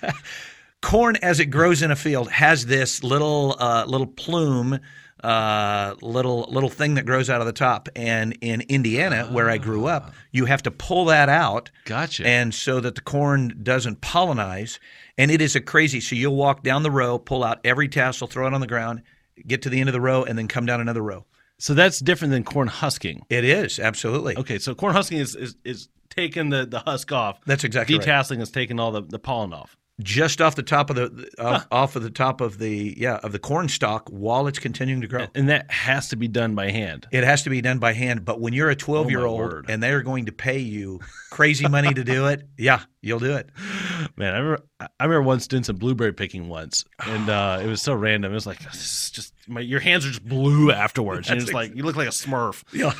corn 0.82 1.16
as 1.16 1.40
it 1.40 1.46
grows 1.46 1.82
in 1.82 1.90
a 1.90 1.96
field 1.96 2.30
has 2.30 2.66
this 2.66 3.02
little 3.02 3.56
uh, 3.58 3.84
little 3.86 4.06
plume 4.06 4.78
uh, 5.26 5.94
little 6.02 6.46
little 6.48 6.68
thing 6.68 6.94
that 6.94 7.04
grows 7.04 7.28
out 7.28 7.40
of 7.40 7.46
the 7.46 7.52
top 7.52 7.88
and 7.96 8.36
in 8.40 8.60
indiana 8.68 9.24
where 9.32 9.50
i 9.50 9.58
grew 9.58 9.86
up 9.86 10.12
you 10.30 10.44
have 10.44 10.62
to 10.62 10.70
pull 10.70 11.06
that 11.06 11.28
out 11.28 11.70
Gotcha. 11.84 12.24
and 12.26 12.54
so 12.54 12.78
that 12.80 12.94
the 12.94 13.00
corn 13.00 13.58
doesn't 13.62 14.00
pollinize 14.00 14.78
and 15.18 15.30
it 15.30 15.40
is 15.40 15.56
a 15.56 15.60
crazy 15.60 16.00
so 16.00 16.14
you'll 16.14 16.36
walk 16.36 16.62
down 16.62 16.82
the 16.84 16.90
row 16.90 17.18
pull 17.18 17.42
out 17.42 17.58
every 17.64 17.88
tassel 17.88 18.28
throw 18.28 18.46
it 18.46 18.54
on 18.54 18.60
the 18.60 18.66
ground 18.66 19.02
get 19.46 19.62
to 19.62 19.68
the 19.70 19.80
end 19.80 19.88
of 19.88 19.92
the 19.94 20.00
row 20.00 20.22
and 20.22 20.38
then 20.38 20.46
come 20.48 20.64
down 20.64 20.80
another 20.80 21.02
row 21.02 21.24
so 21.58 21.74
that's 21.74 22.00
different 22.00 22.32
than 22.32 22.44
corn 22.44 22.68
husking. 22.68 23.24
it 23.30 23.42
is 23.44 23.78
absolutely 23.80 24.36
Okay, 24.36 24.58
so 24.58 24.74
corn 24.74 24.94
husking 24.94 25.18
is 25.18 25.34
is, 25.34 25.56
is 25.64 25.88
taking 26.10 26.50
the, 26.50 26.64
the 26.66 26.78
husk 26.80 27.10
off. 27.12 27.40
that's 27.46 27.64
exactly 27.64 27.98
right. 27.98 28.06
Detasseling 28.06 28.40
is 28.40 28.50
taking 28.50 28.78
all 28.78 28.92
the, 28.92 29.02
the 29.02 29.18
pollen 29.18 29.52
off. 29.52 29.76
Just 30.02 30.42
off 30.42 30.54
the 30.54 30.62
top 30.62 30.90
of 30.90 30.96
the 30.96 31.30
off, 31.38 31.66
off 31.70 31.96
of 31.96 32.02
the 32.02 32.10
top 32.10 32.40
of 32.40 32.58
the 32.58 32.94
yeah 32.98 33.16
of 33.16 33.32
the 33.32 33.38
corn 33.38 33.68
stalk 33.68 34.08
while 34.10 34.46
it's 34.46 34.58
continuing 34.58 35.00
to 35.00 35.06
grow 35.06 35.26
And 35.34 35.48
that 35.48 35.70
has 35.70 36.08
to 36.10 36.16
be 36.16 36.28
done 36.28 36.54
by 36.54 36.70
hand. 36.70 37.06
It 37.12 37.24
has 37.24 37.42
to 37.44 37.50
be 37.50 37.62
done 37.62 37.78
by 37.78 37.94
hand. 37.94 38.24
But 38.24 38.40
when 38.40 38.52
you're 38.52 38.68
a 38.68 38.76
12 38.76 39.10
year 39.10 39.24
old 39.24 39.38
word. 39.38 39.66
and 39.68 39.82
they're 39.82 40.02
going 40.02 40.26
to 40.26 40.32
pay 40.32 40.58
you 40.58 41.00
crazy 41.30 41.66
money 41.66 41.94
to 41.94 42.04
do 42.04 42.26
it, 42.26 42.46
yeah, 42.58 42.82
you'll 43.00 43.20
do 43.20 43.34
it. 43.36 43.48
Man, 44.16 44.34
I 44.34 44.38
remember 44.38 44.64
I 44.80 45.04
remember 45.04 45.22
once 45.22 45.46
doing 45.46 45.64
some 45.64 45.76
blueberry 45.76 46.12
picking 46.12 46.48
once, 46.48 46.84
and 47.06 47.30
uh, 47.30 47.60
it 47.62 47.66
was 47.66 47.80
so 47.80 47.94
random. 47.94 48.32
It 48.32 48.34
was 48.34 48.46
like 48.46 48.58
this 48.58 48.74
is 48.74 49.10
just 49.10 49.34
my, 49.48 49.60
your 49.60 49.80
hands 49.80 50.04
are 50.04 50.08
just 50.08 50.24
blue 50.26 50.70
afterwards. 50.84 51.30
and 51.30 51.40
it's 51.40 51.52
like 51.52 51.74
you 51.74 51.82
look 51.82 51.96
like 51.96 52.08
a 52.08 52.10
Smurf. 52.10 52.62
Yeah. 52.72 52.92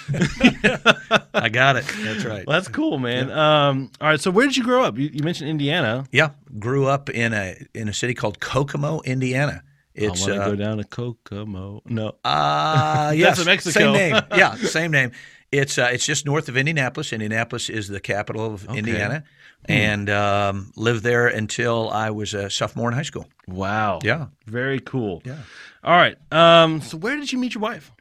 I 1.34 1.48
got 1.48 1.76
it. 1.76 1.84
That's 2.00 2.24
right. 2.24 2.46
Well, 2.46 2.54
that's 2.58 2.68
cool, 2.68 2.98
man. 2.98 3.30
Um, 3.30 3.90
all 4.00 4.08
right, 4.08 4.20
so 4.20 4.30
where 4.30 4.46
did 4.46 4.56
you 4.56 4.64
grow 4.64 4.82
up? 4.82 4.96
You, 4.98 5.10
you 5.12 5.22
mentioned 5.22 5.50
Indiana. 5.50 6.06
Yeah, 6.12 6.30
grew 6.58 6.86
up 6.86 7.10
in 7.10 7.32
a 7.34 7.56
in 7.74 7.88
a 7.88 7.92
city 7.92 8.14
called 8.14 8.40
Kokomo, 8.40 9.00
Indiana. 9.02 9.62
It's 9.94 10.26
I 10.26 10.30
want 10.30 10.34
to 10.34 10.42
uh, 10.42 10.48
go 10.50 10.56
down 10.56 10.76
to 10.78 10.84
Kokomo. 10.84 11.82
No, 11.86 12.12
uh 12.24 13.12
yes, 13.16 13.38
in 13.38 13.46
Mexico. 13.46 13.80
Same 13.80 13.92
name. 13.92 14.22
Yeah, 14.36 14.54
same 14.56 14.90
name. 14.90 15.12
It's 15.52 15.78
uh, 15.78 15.88
it's 15.92 16.04
just 16.06 16.26
north 16.26 16.48
of 16.48 16.56
Indianapolis. 16.56 17.12
Indianapolis 17.12 17.68
is 17.70 17.88
the 17.88 18.00
capital 18.00 18.44
of 18.54 18.68
Indiana, 18.74 19.22
Hmm. 19.66 19.72
and 19.72 20.10
um, 20.10 20.72
lived 20.76 21.02
there 21.02 21.26
until 21.28 21.88
I 21.90 22.10
was 22.10 22.34
a 22.34 22.50
sophomore 22.50 22.88
in 22.90 22.94
high 22.96 23.02
school. 23.02 23.26
wow. 23.48 24.00
Yeah. 24.02 24.26
very 24.46 24.80
cool. 24.80 25.22
Yeah. 25.24 25.38
All 25.82 25.96
right. 25.96 26.16
Um, 26.32 26.80
so 26.82 26.96
where 26.98 27.16
did 27.16 27.32
you 27.32 27.38
meet 27.38 27.54
your 27.54 27.62
wife? 27.62 27.92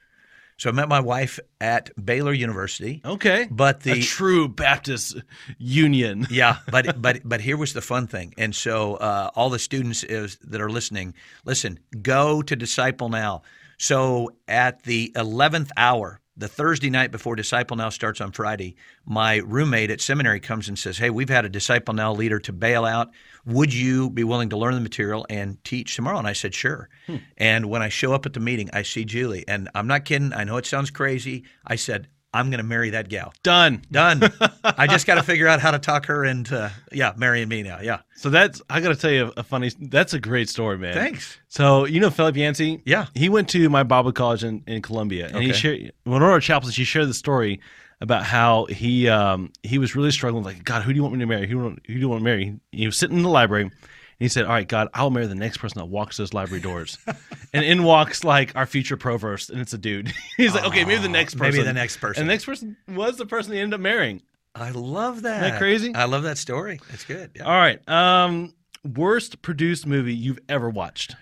So 0.58 0.70
I 0.70 0.74
met 0.74 0.88
my 0.90 1.02
wife 1.02 1.38
at 1.60 1.90
Baylor 2.04 2.32
University, 2.34 3.02
Okay, 3.04 3.48
but 3.52 3.82
the 3.82 3.92
a 3.92 4.02
true 4.02 4.48
Baptist 4.48 5.18
union. 5.58 6.26
yeah, 6.32 6.58
but 6.72 7.02
but 7.02 7.22
but 7.26 7.42
here 7.42 7.58
was 7.58 7.74
the 7.74 7.82
fun 7.82 8.08
thing, 8.08 8.34
and 8.38 8.56
so 8.56 8.96
uh, 8.96 9.30
all 9.36 9.50
the 9.50 9.60
students 9.60 10.04
is, 10.04 10.38
that 10.44 10.62
are 10.62 10.70
listening, 10.70 11.14
listen, 11.46 11.80
go 12.02 12.42
to 12.42 12.56
Disciple 12.56 13.10
Now. 13.10 13.42
So 13.78 14.32
at 14.48 14.84
the 14.84 15.12
eleventh 15.16 15.72
hour, 15.76 16.22
the 16.38 16.48
Thursday 16.48 16.90
night 16.90 17.12
before 17.12 17.36
Disciple 17.36 17.78
Now 17.78 17.90
starts 17.90 18.20
on 18.20 18.32
Friday, 18.32 18.76
my 19.06 19.38
roommate 19.38 19.92
at 19.92 20.02
seminary 20.02 20.40
comes 20.40 20.68
and 20.68 20.78
says, 20.78 20.98
"Hey, 20.98 21.10
we've 21.10 21.30
had 21.30 21.46
a 21.46 21.50
Disciple 21.50 21.94
Now 21.94 22.14
leader 22.14 22.40
to 22.40 22.54
bail 22.54 22.86
out. 22.86 23.12
Would 23.46 23.74
you 23.74 24.10
be 24.10 24.24
willing 24.24 24.50
to 24.50 24.58
learn 24.58 24.76
the 24.76 24.82
material 24.82 25.26
and 25.30 25.64
teach 25.64 25.96
tomorrow?" 25.96 26.18
And 26.18 26.28
I 26.28 26.34
said, 26.34 26.54
"Sure." 26.54 26.90
Hmm. 27.08 27.18
And 27.38 27.66
when 27.68 27.82
I 27.82 27.90
show 27.90 28.14
up 28.14 28.26
at 28.26 28.34
the 28.34 28.40
meeting, 28.40 28.70
I 28.74 28.82
see 28.82 29.06
Julie, 29.06 29.46
and 29.48 29.70
I'm 29.74 29.88
not 29.88 30.06
kidding. 30.06 30.34
I 30.34 30.44
know 30.44 30.58
it 30.58 30.66
sounds 30.66 30.92
crazy. 30.92 31.44
I 31.66 31.76
said, 31.76 32.08
"I'm 32.36 32.50
going 32.50 32.60
to 32.60 32.64
marry 32.66 32.92
that 32.92 33.10
gal." 33.10 33.34
Done. 33.44 33.82
Done. 33.92 34.30
I 34.64 34.88
just 34.88 35.08
got 35.08 35.16
to 35.16 35.24
figure 35.24 35.48
out 35.48 35.60
how 35.60 35.72
to 35.72 35.80
talk 35.80 36.06
her 36.08 36.26
into 36.26 36.72
yeah, 36.92 37.14
marrying 37.16 37.48
me 37.48 37.64
now. 37.64 37.80
Yeah. 37.82 38.00
So 38.16 38.30
that's 38.30 38.62
I 38.70 38.80
got 38.82 38.90
to 38.90 38.96
tell 38.96 39.12
you 39.12 39.32
a 39.38 39.44
funny. 39.44 39.72
That's 39.80 40.14
a 40.14 40.20
great 40.20 40.50
story, 40.50 40.78
man. 40.78 40.94
Thanks. 40.94 41.38
So 41.48 41.86
you 41.86 42.00
know 42.00 42.10
Philip 42.10 42.36
Yancey? 42.36 42.82
Yeah. 42.86 43.06
He 43.16 43.30
went 43.30 43.50
to 43.50 43.70
my 43.70 43.84
Bible 43.84 44.12
college 44.12 44.44
in, 44.44 44.64
in 44.68 44.82
Columbia, 44.82 45.28
and 45.28 45.38
he 45.44 45.50
Okay. 45.52 45.58
shared 45.60 45.92
one 46.04 46.22
of 46.22 46.30
our 46.30 46.40
chaplains. 46.40 46.76
He 46.76 46.84
shared 46.84 47.08
the 47.10 47.14
story 47.14 47.60
about 48.02 48.24
how 48.26 48.66
he 48.66 49.08
um, 49.08 49.52
he 49.64 49.78
was 49.78 49.96
really 49.96 50.12
struggling. 50.12 50.44
Like, 50.44 50.64
God, 50.64 50.84
who 50.84 50.92
do 50.92 50.98
you 50.98 51.02
want 51.04 51.14
me 51.16 51.20
to 51.22 51.26
marry? 51.26 51.48
Who, 51.48 51.70
do- 51.70 51.78
who 51.88 51.94
do 51.94 52.00
you 52.00 52.10
want 52.10 52.20
to 52.20 52.24
marry? 52.26 52.60
He 52.72 52.86
was 52.86 52.98
sitting 52.98 53.16
in 53.18 53.24
the 53.24 53.30
library, 53.30 53.72
he 54.20 54.28
said, 54.28 54.46
"All 54.46 54.52
right, 54.52 54.68
God, 54.68 54.88
I'll 54.94 55.10
marry 55.10 55.28
the 55.28 55.36
next 55.36 55.58
person 55.58 55.80
that 55.80 55.86
walks 55.86 56.18
those 56.18 56.34
library 56.34 56.62
doors." 56.62 56.98
and 57.54 57.66
in 57.66 57.84
walks 57.84 58.24
like 58.24 58.56
our 58.56 58.66
future 58.66 58.98
provost, 58.98 59.50
and 59.50 59.60
it's 59.60 59.74
a 59.74 59.78
dude. 59.78 60.14
He's 60.38 60.54
like, 60.54 60.66
"Okay, 60.66 60.86
maybe 60.86 61.02
the 61.02 61.10
next 61.10 61.36
person." 61.36 61.54
maybe 61.54 61.64
the 61.64 61.74
next 61.74 61.98
person. 61.98 62.22
And 62.22 62.30
the 62.30 62.34
next 62.34 62.46
person 62.46 62.78
was 62.88 63.18
the 63.18 63.26
person 63.26 63.54
he 63.54 63.60
ended 63.60 63.76
up 63.76 63.82
marrying. 63.82 64.22
I 64.56 64.72
love 64.72 65.24
that. 65.24 65.42
that 65.42 65.60
crazy? 65.60 65.94
I 65.94 66.06
love 66.06 66.24
that 66.24 66.38
story. 66.38 66.80
That's 66.90 67.04
good. 67.04 67.32
Yeah. 67.36 67.44
All 67.44 67.58
right. 67.58 67.88
Um, 67.90 68.54
worst 68.86 69.42
produced 69.42 69.86
movie 69.86 70.16
you've 70.16 70.40
ever 70.48 70.70
watched? 70.70 71.16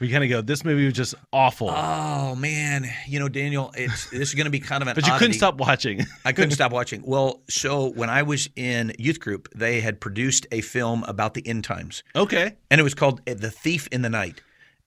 We 0.00 0.10
kind 0.10 0.24
of 0.24 0.30
go. 0.30 0.40
This 0.40 0.64
movie 0.64 0.86
was 0.86 0.94
just 0.94 1.14
awful, 1.32 1.70
Oh 1.70 2.34
man, 2.34 2.90
you 3.06 3.20
know 3.20 3.28
Daniel, 3.28 3.70
it's 3.76 4.08
this 4.10 4.30
is 4.30 4.34
going 4.34 4.46
to 4.46 4.50
be 4.50 4.58
kind 4.60 4.82
of 4.82 4.88
an. 4.88 4.94
but 4.96 5.06
you 5.06 5.12
couldn't 5.18 5.34
stop 5.34 5.56
watching. 5.56 6.06
I 6.24 6.32
couldn't 6.32 6.52
stop 6.52 6.72
watching. 6.72 7.02
Well, 7.04 7.42
so 7.48 7.90
when 7.92 8.08
I 8.08 8.22
was 8.22 8.48
in 8.56 8.92
youth 8.98 9.20
group, 9.20 9.48
they 9.54 9.80
had 9.80 10.00
produced 10.00 10.46
a 10.52 10.62
film 10.62 11.04
about 11.04 11.34
the 11.34 11.46
end 11.46 11.64
times, 11.64 12.02
okay. 12.16 12.56
and 12.70 12.80
it 12.80 12.84
was 12.84 12.94
called 12.94 13.20
eh, 13.26 13.34
"The 13.34 13.50
Thief 13.50 13.88
in 13.92 14.02
the 14.02 14.10
Night." 14.10 14.40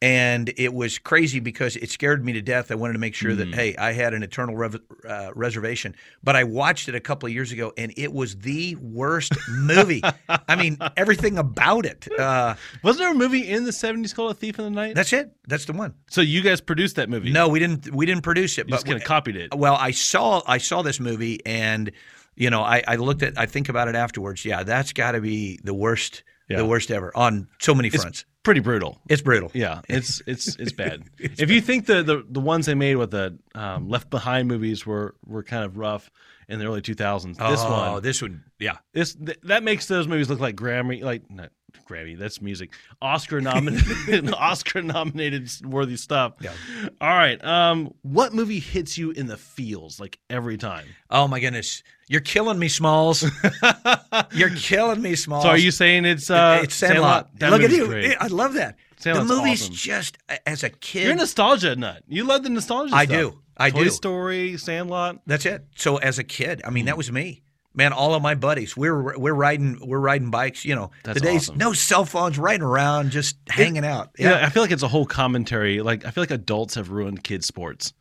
And 0.04 0.52
it 0.58 0.74
was 0.74 1.00
crazy 1.00 1.40
because 1.40 1.78
it 1.78 1.90
scared 1.90 2.26
me 2.26 2.34
to 2.34 2.42
death. 2.42 2.72
I 2.72 2.76
wanted 2.76 2.94
to 2.94 3.00
make 3.00 3.16
sure 3.16 3.32
Hmm. 3.32 3.38
that 3.38 3.56
hey, 3.56 3.74
I 3.78 3.94
had 3.94 4.14
an 4.14 4.22
eternal 4.22 4.54
rev- 4.58 4.82
uh, 5.08 5.32
reservation. 5.34 5.96
But 6.22 6.36
I 6.36 6.44
watched 6.44 6.90
it 6.90 6.96
a 6.96 7.00
couple 7.00 7.28
of 7.28 7.34
years 7.34 7.54
ago, 7.54 7.72
and 7.78 7.94
it 7.96 8.12
was 8.12 8.36
the 8.36 8.76
worst 8.82 9.32
movie. 9.50 10.02
I 10.30 10.56
mean, 10.58 10.78
everything 10.98 11.38
about 11.38 11.86
it. 11.86 12.06
Uh, 12.20 12.56
Wasn't 12.84 13.00
there 13.02 13.12
a 13.14 13.16
movie 13.16 13.48
in 13.50 13.64
the 13.64 13.72
'70s 13.72 14.14
called 14.14 14.32
A 14.32 14.34
Thief 14.34 14.60
in 14.60 14.66
the 14.66 14.72
Night? 14.72 14.94
that's 14.94 15.14
it. 15.14 15.32
That's 15.48 15.64
the 15.66 15.74
one. 15.74 15.94
so 16.10 16.20
you 16.20 16.42
guys 16.42 16.60
produced 16.60 16.98
that 16.98 17.10
movie? 17.10 17.32
No, 17.32 17.48
we 17.48 17.60
didn't. 17.60 17.90
We 17.94 18.06
didn't 18.06 18.24
produce 18.24 18.58
it. 18.58 18.68
you 18.68 18.74
just 18.74 18.86
but 18.86 18.92
kind 18.92 19.02
of 19.02 19.08
copied 19.08 19.38
it. 19.38 19.56
Well, 19.56 19.76
I 19.76 19.92
saw 19.92 20.42
I 20.46 20.58
saw 20.58 20.82
this 20.82 21.00
movie, 21.00 21.40
and 21.46 21.90
you 22.36 22.50
know, 22.50 22.62
I, 22.62 22.84
I 22.88 22.96
looked 22.98 23.24
at 23.24 23.38
I 23.40 23.46
think 23.46 23.70
about 23.70 23.88
it 23.88 23.96
afterwards. 23.96 24.44
Yeah, 24.44 24.64
that's 24.64 24.92
got 24.92 25.14
to 25.14 25.22
be 25.22 25.60
the 25.64 25.74
worst, 25.74 26.24
Yeah. 26.50 26.58
the 26.58 26.66
worst 26.66 26.92
ever 26.92 27.16
on 27.16 27.48
so 27.60 27.74
many 27.74 27.90
fronts. 27.90 28.26
Pretty 28.44 28.60
brutal. 28.60 29.00
It's 29.08 29.22
brutal. 29.22 29.52
Yeah, 29.54 29.82
it's 29.88 30.22
it's 30.28 30.56
it's 30.58 30.72
bad. 30.84 31.04
if 31.18 31.50
you 31.50 31.62
think 31.62 31.86
the, 31.86 32.04
the 32.04 32.26
the 32.28 32.42
ones 32.42 32.66
they 32.66 32.76
made 32.76 32.96
with 32.96 33.12
the 33.12 33.40
um, 33.56 33.88
Left 33.88 34.10
Behind 34.10 34.50
movies 34.50 34.86
were 34.86 35.16
were 35.26 35.44
kind 35.44 35.64
of 35.64 35.78
rough 35.78 36.12
in 36.50 36.60
the 36.60 36.66
early 36.66 36.82
2000s, 36.82 37.38
this 37.38 37.62
oh, 37.64 37.94
one 37.94 38.04
this 38.04 38.22
would, 38.22 38.42
yeah, 38.60 38.78
this 38.92 39.16
th- 39.16 39.40
that 39.44 39.64
makes 39.64 39.88
those 39.88 40.10
movies 40.10 40.30
look 40.30 40.42
like 40.42 40.58
Grammy 40.58 41.02
like 41.02 41.32
not 41.32 41.52
Grammy. 41.88 42.18
That's 42.18 42.42
music. 42.42 42.72
Oscar 43.02 43.42
nominated, 43.42 44.34
Oscar 44.34 44.82
nominated 44.82 45.50
worthy 45.66 45.98
stuff. 45.98 46.34
Yeah. 46.40 46.54
All 47.02 47.10
right. 47.10 47.44
Um, 47.44 47.94
what 48.04 48.34
movie 48.34 48.60
hits 48.60 48.98
you 48.98 49.12
in 49.12 49.28
the 49.28 49.38
feels 49.38 50.00
like 50.00 50.20
every 50.30 50.58
time? 50.58 50.86
Oh 51.10 51.28
my 51.28 51.40
goodness, 51.40 51.84
you're 52.08 52.22
killing 52.22 52.58
me, 52.60 52.68
Smalls. 52.68 53.24
you're 54.34 54.50
killing 54.56 55.02
me, 55.02 55.16
Smalls. 55.16 55.44
So 55.44 55.50
are 55.50 55.58
you 55.58 55.72
saying 55.72 56.06
it's 56.06 56.30
uh, 56.30 56.62
it's 56.64 56.76
Sandlot. 56.76 57.38
That 57.40 57.52
Look 57.52 57.62
at 57.64 57.72
you. 57.72 57.88
Great. 57.88 58.16
I 58.20 58.28
love 58.28 58.54
that. 58.54 58.78
Sandlot's 58.98 59.30
the 59.30 59.36
movie's 59.36 59.62
awesome. 59.64 59.74
just 59.76 60.18
as 60.46 60.64
a 60.64 60.70
kid. 60.70 61.04
You're 61.04 61.12
a 61.14 61.16
nostalgia 61.16 61.76
nut. 61.76 62.04
You 62.08 62.24
love 62.24 62.44
the 62.44 62.50
nostalgia. 62.50 62.96
I 62.96 63.06
stuff. 63.06 63.18
do. 63.18 63.40
I 63.58 63.70
Toy 63.70 63.84
do. 63.84 63.90
Story, 63.90 64.58
Sandlot. 64.58 65.20
That's 65.28 65.46
it. 65.46 65.66
So 65.76 65.98
as 65.98 66.18
a 66.20 66.24
kid, 66.24 66.62
I 66.64 66.70
Hmm. 66.70 66.74
mean, 66.74 66.86
that 66.86 66.98
was 66.98 67.12
me. 67.12 67.43
Man, 67.76 67.92
all 67.92 68.14
of 68.14 68.22
my 68.22 68.36
buddies, 68.36 68.78
we're 68.78 69.18
we're 69.18 69.34
riding 69.34 69.80
we're 69.82 70.00
riding 70.00 70.30
bikes. 70.30 70.64
You 70.64 70.76
know, 70.76 70.92
That's 71.04 71.20
the 71.20 71.26
days 71.26 71.50
awesome. 71.50 71.58
no 71.58 71.74
cell 71.74 72.06
phones, 72.06 72.38
riding 72.38 72.62
around, 72.62 73.10
just 73.12 73.36
hanging 73.50 73.84
out. 73.84 74.12
Yeah. 74.18 74.46
I 74.46 74.50
feel 74.50 74.62
like 74.62 74.72
it's 74.72 74.84
a 74.84 74.88
whole 74.88 75.06
commentary. 75.08 75.82
Like 75.82 76.06
I 76.06 76.12
feel 76.12 76.22
like 76.22 76.32
adults 76.32 76.76
have 76.76 76.90
ruined 76.92 77.24
kids' 77.24 77.48
sports. 77.48 77.94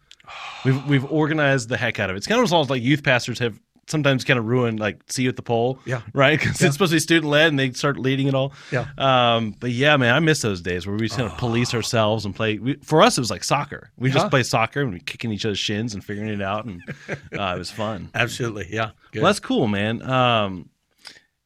We've 0.64 0.84
we've 0.86 1.10
organized 1.10 1.68
the 1.68 1.76
heck 1.76 1.98
out 1.98 2.10
of 2.10 2.16
it. 2.16 2.18
It's 2.18 2.26
kind 2.26 2.40
of 2.42 2.52
almost 2.52 2.70
like 2.70 2.82
youth 2.82 3.02
pastors 3.02 3.38
have 3.38 3.58
sometimes 3.88 4.24
kind 4.24 4.38
of 4.38 4.46
ruin 4.46 4.76
like 4.76 5.02
see 5.08 5.24
you 5.24 5.28
at 5.28 5.36
the 5.36 5.42
pole. 5.42 5.78
Yeah. 5.84 6.02
Right? 6.12 6.38
Because 6.38 6.60
it's 6.62 6.74
supposed 6.74 6.90
to 6.92 6.96
be 6.96 7.00
student 7.00 7.30
led 7.30 7.48
and 7.48 7.58
they 7.58 7.72
start 7.72 7.98
leading 7.98 8.28
it 8.28 8.34
all. 8.34 8.52
Yeah. 8.70 8.86
Um, 8.96 9.54
but 9.58 9.70
yeah, 9.70 9.96
man, 9.96 10.14
I 10.14 10.20
miss 10.20 10.40
those 10.42 10.60
days 10.60 10.86
where 10.86 10.94
we 10.96 11.06
just 11.06 11.16
kind 11.18 11.30
of 11.30 11.36
police 11.38 11.74
ourselves 11.74 12.24
and 12.24 12.34
play. 12.34 12.58
We, 12.58 12.74
for 12.82 13.02
us, 13.02 13.18
it 13.18 13.20
was 13.20 13.30
like 13.30 13.44
soccer. 13.44 13.90
We 13.96 14.08
Yeah. 14.10 14.14
just 14.14 14.30
play 14.30 14.42
soccer 14.44 14.80
and 14.82 14.92
we 14.92 15.00
kicking 15.00 15.32
each 15.32 15.44
other's 15.44 15.58
shins 15.58 15.94
and 15.94 16.04
figuring 16.04 16.30
it 16.30 16.42
out, 16.42 16.64
and 16.64 16.80
uh, 17.08 17.54
it 17.54 17.58
was 17.58 17.70
fun. 17.70 18.10
absolutely. 18.14 18.68
Yeah. 18.70 18.90
Well, 19.14 19.24
that's 19.24 19.40
cool, 19.40 19.66
man. 19.68 20.00
Um, 20.02 20.68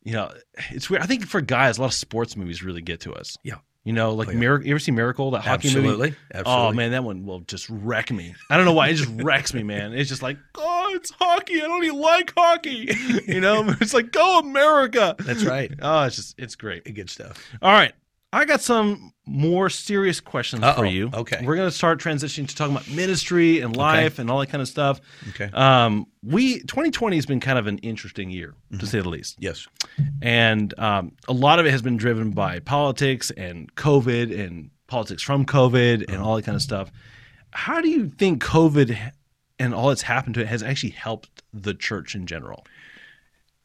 you 0.04 0.12
know, 0.12 0.30
it's 0.70 0.88
weird. 0.88 1.02
I 1.02 1.06
think 1.06 1.26
for 1.26 1.40
guys, 1.40 1.78
a 1.78 1.80
lot 1.80 1.88
of 1.88 1.94
sports 1.94 2.36
movies 2.36 2.62
really 2.62 2.82
get 2.82 3.00
to 3.00 3.12
us. 3.14 3.36
Yeah. 3.42 3.56
You 3.86 3.92
know, 3.92 4.14
like 4.14 4.26
Oh, 4.26 4.32
yeah. 4.32 4.38
Miracle. 4.38 4.66
You 4.66 4.72
ever 4.72 4.80
see 4.80 4.90
Miracle, 4.90 5.30
that 5.30 5.42
hockey 5.42 5.68
Absolutely. 5.68 6.08
movie? 6.08 6.16
Absolutely. 6.34 6.66
Oh 6.66 6.72
man, 6.72 6.90
that 6.90 7.04
one 7.04 7.24
will 7.24 7.38
just 7.40 7.70
wreck 7.70 8.10
me. 8.10 8.34
I 8.50 8.56
don't 8.56 8.66
know 8.66 8.72
why 8.72 8.88
it 8.88 8.94
just 8.94 9.12
wrecks 9.22 9.54
me, 9.54 9.62
man. 9.62 9.92
It's 9.94 10.08
just 10.08 10.22
like, 10.22 10.38
oh, 10.56 10.92
it's 10.92 11.10
hockey. 11.10 11.62
I 11.62 11.66
don't 11.66 11.84
even 11.84 12.00
like 12.00 12.32
hockey. 12.36 12.90
You 13.26 13.40
know, 13.40 13.74
it's 13.80 13.94
like, 13.94 14.10
go 14.12 14.40
America. 14.40 15.14
That's 15.20 15.44
right. 15.44 15.72
Oh, 15.80 16.02
it's 16.04 16.16
just, 16.16 16.34
it's 16.38 16.56
great. 16.56 16.92
Good 16.92 17.10
stuff. 17.10 17.40
All 17.62 17.72
right. 17.72 17.92
I 18.36 18.44
got 18.44 18.60
some 18.60 19.12
more 19.26 19.70
serious 19.70 20.20
questions 20.20 20.62
Uh-oh. 20.62 20.74
for 20.76 20.84
you. 20.84 21.10
Okay. 21.12 21.40
We're 21.42 21.56
going 21.56 21.68
to 21.70 21.74
start 21.74 21.98
transitioning 22.00 22.46
to 22.48 22.54
talking 22.54 22.76
about 22.76 22.86
ministry 22.90 23.60
and 23.60 23.74
life 23.74 24.18
and 24.18 24.30
all 24.30 24.40
that 24.40 24.48
kind 24.48 24.60
of 24.60 24.68
stuff. 24.68 25.00
Okay. 25.30 25.48
Um, 25.54 26.06
we 26.22 26.58
2020 26.60 27.16
has 27.16 27.24
been 27.24 27.40
kind 27.40 27.58
of 27.58 27.66
an 27.66 27.78
interesting 27.78 28.30
year, 28.30 28.54
to 28.78 28.86
say 28.86 29.00
the 29.00 29.08
least, 29.08 29.36
Yes. 29.38 29.66
and 30.20 30.78
um, 30.78 31.12
a 31.28 31.32
lot 31.32 31.58
of 31.58 31.64
it 31.66 31.70
has 31.70 31.80
been 31.80 31.96
driven 31.96 32.32
by 32.32 32.58
politics 32.60 33.30
and 33.38 33.74
COVID 33.74 34.38
and 34.38 34.70
politics 34.86 35.22
from 35.22 35.46
COVID 35.46 36.06
and 36.12 36.18
all 36.22 36.36
that 36.36 36.44
kind 36.44 36.56
of 36.56 36.62
stuff. 36.62 36.92
How 37.52 37.80
do 37.80 37.88
you 37.88 38.10
think 38.10 38.44
COVID 38.44 39.12
and 39.58 39.74
all 39.74 39.88
that's 39.88 40.02
happened 40.02 40.34
to 40.34 40.42
it 40.42 40.46
has 40.48 40.62
actually 40.62 40.90
helped 40.90 41.42
the 41.54 41.72
church 41.72 42.14
in 42.14 42.26
general? 42.26 42.66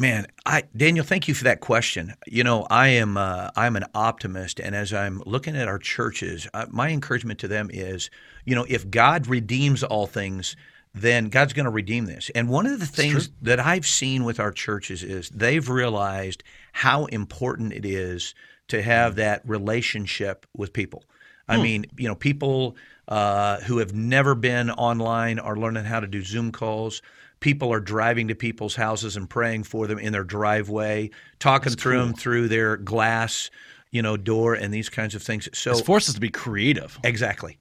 Man, 0.02 0.26
I 0.48 0.64
Daniel, 0.76 1.06
thank 1.06 1.28
you 1.28 1.36
for 1.36 1.44
that 1.44 1.60
question. 1.60 2.16
You 2.26 2.44
know, 2.44 2.66
I 2.72 2.88
am 2.88 3.18
uh, 3.18 3.52
I'm 3.56 3.76
an 3.76 3.86
optimist, 3.94 4.60
and 4.60 4.74
as 4.74 4.92
I'm 4.92 5.22
looking 5.28 5.56
at 5.56 5.68
our 5.68 5.78
churches, 5.78 6.48
uh, 6.56 6.66
my 6.72 6.90
encouragement 6.90 7.38
to 7.42 7.48
them 7.48 7.70
is, 7.72 8.10
you 8.44 8.56
know, 8.56 8.66
if 8.68 8.90
God 8.90 9.28
redeems 9.28 9.84
all 9.84 10.08
things, 10.08 10.56
then 10.96 11.30
God's 11.30 11.54
going 11.54 11.66
to 11.66 11.72
redeem 11.72 12.06
this. 12.06 12.32
And 12.34 12.50
one 12.50 12.66
of 12.66 12.80
the 12.80 12.88
things 12.88 13.30
that 13.44 13.60
I've 13.60 13.86
seen 13.86 14.24
with 14.24 14.40
our 14.40 14.52
churches 14.52 15.04
is 15.04 15.30
they've 15.30 15.70
realized 15.70 16.44
how 16.72 17.06
important 17.06 17.72
it 17.72 17.86
is 17.86 18.34
to 18.70 18.82
have 18.82 19.18
that 19.18 19.48
relationship 19.48 20.48
with 20.58 20.74
people. 20.74 21.04
I 21.48 21.58
mean, 21.58 21.86
you 21.98 22.08
know, 22.08 22.16
people 22.16 22.76
uh, 23.08 23.60
who 23.62 23.78
have 23.80 23.94
never 23.94 24.34
been 24.34 24.72
online 24.72 25.38
are 25.38 25.56
learning 25.56 25.84
how 25.84 26.00
to 26.00 26.08
do 26.08 26.24
Zoom 26.24 26.52
calls. 26.52 27.04
People 27.42 27.74
are 27.74 27.80
driving 27.80 28.30
to 28.30 28.36
people's 28.36 28.76
houses 28.76 29.18
and 29.18 29.30
praying 29.30 29.64
for 29.64 29.88
them 29.88 30.00
in 30.00 30.14
their 30.14 30.24
driveway, 30.24 31.10
talking 31.40 31.74
through 31.74 31.98
them 31.98 32.14
through 32.14 32.48
their 32.48 32.78
glass, 32.78 33.50
you 33.92 34.02
know, 34.02 34.16
door 34.16 34.54
and 34.54 34.74
these 34.74 34.90
kinds 34.90 35.16
of 35.16 35.22
things. 35.22 35.50
So 35.54 35.72
It's 35.72 35.82
forced 35.82 36.08
us 36.08 36.16
to 36.16 36.22
be 36.22 36.30
creative. 36.30 36.98
Exactly. 37.04 37.58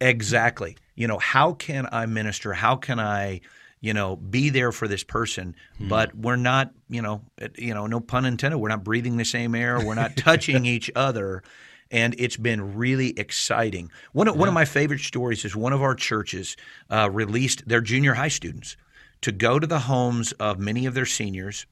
Exactly. 0.00 0.76
You 0.94 1.08
know, 1.08 1.18
how 1.18 1.54
can 1.54 1.88
I 1.90 2.06
minister? 2.06 2.52
How 2.52 2.76
can 2.76 3.00
I, 3.00 3.40
you 3.80 3.94
know, 3.94 4.16
be 4.16 4.50
there 4.50 4.72
for 4.72 4.86
this 4.86 5.02
person? 5.02 5.56
But 5.80 6.14
we're 6.14 6.36
not, 6.36 6.72
you 6.88 7.00
know, 7.02 7.22
you 7.56 7.72
know, 7.74 7.86
no 7.86 8.00
pun 8.00 8.26
intended. 8.26 8.58
We're 8.58 8.68
not 8.68 8.84
breathing 8.84 9.16
the 9.16 9.24
same 9.24 9.54
air. 9.54 9.84
We're 9.84 9.94
not 9.94 10.16
touching 10.16 10.66
each 10.76 10.90
other. 10.94 11.42
And 11.90 12.14
it's 12.18 12.36
been 12.36 12.76
really 12.76 13.18
exciting. 13.18 13.90
One 14.12 14.28
of, 14.28 14.36
one 14.36 14.48
of 14.48 14.54
my 14.54 14.64
favorite 14.64 15.00
stories 15.00 15.44
is 15.44 15.56
one 15.56 15.72
of 15.72 15.82
our 15.82 15.94
churches 15.94 16.56
uh, 16.90 17.08
released 17.10 17.66
their 17.66 17.80
junior 17.80 18.14
high 18.14 18.28
students 18.28 18.76
to 19.24 19.32
go 19.32 19.58
to 19.58 19.66
the 19.66 19.78
homes 19.78 20.32
of 20.32 20.58
many 20.58 20.84
of 20.84 20.92
their 20.92 21.06
seniors 21.06 21.64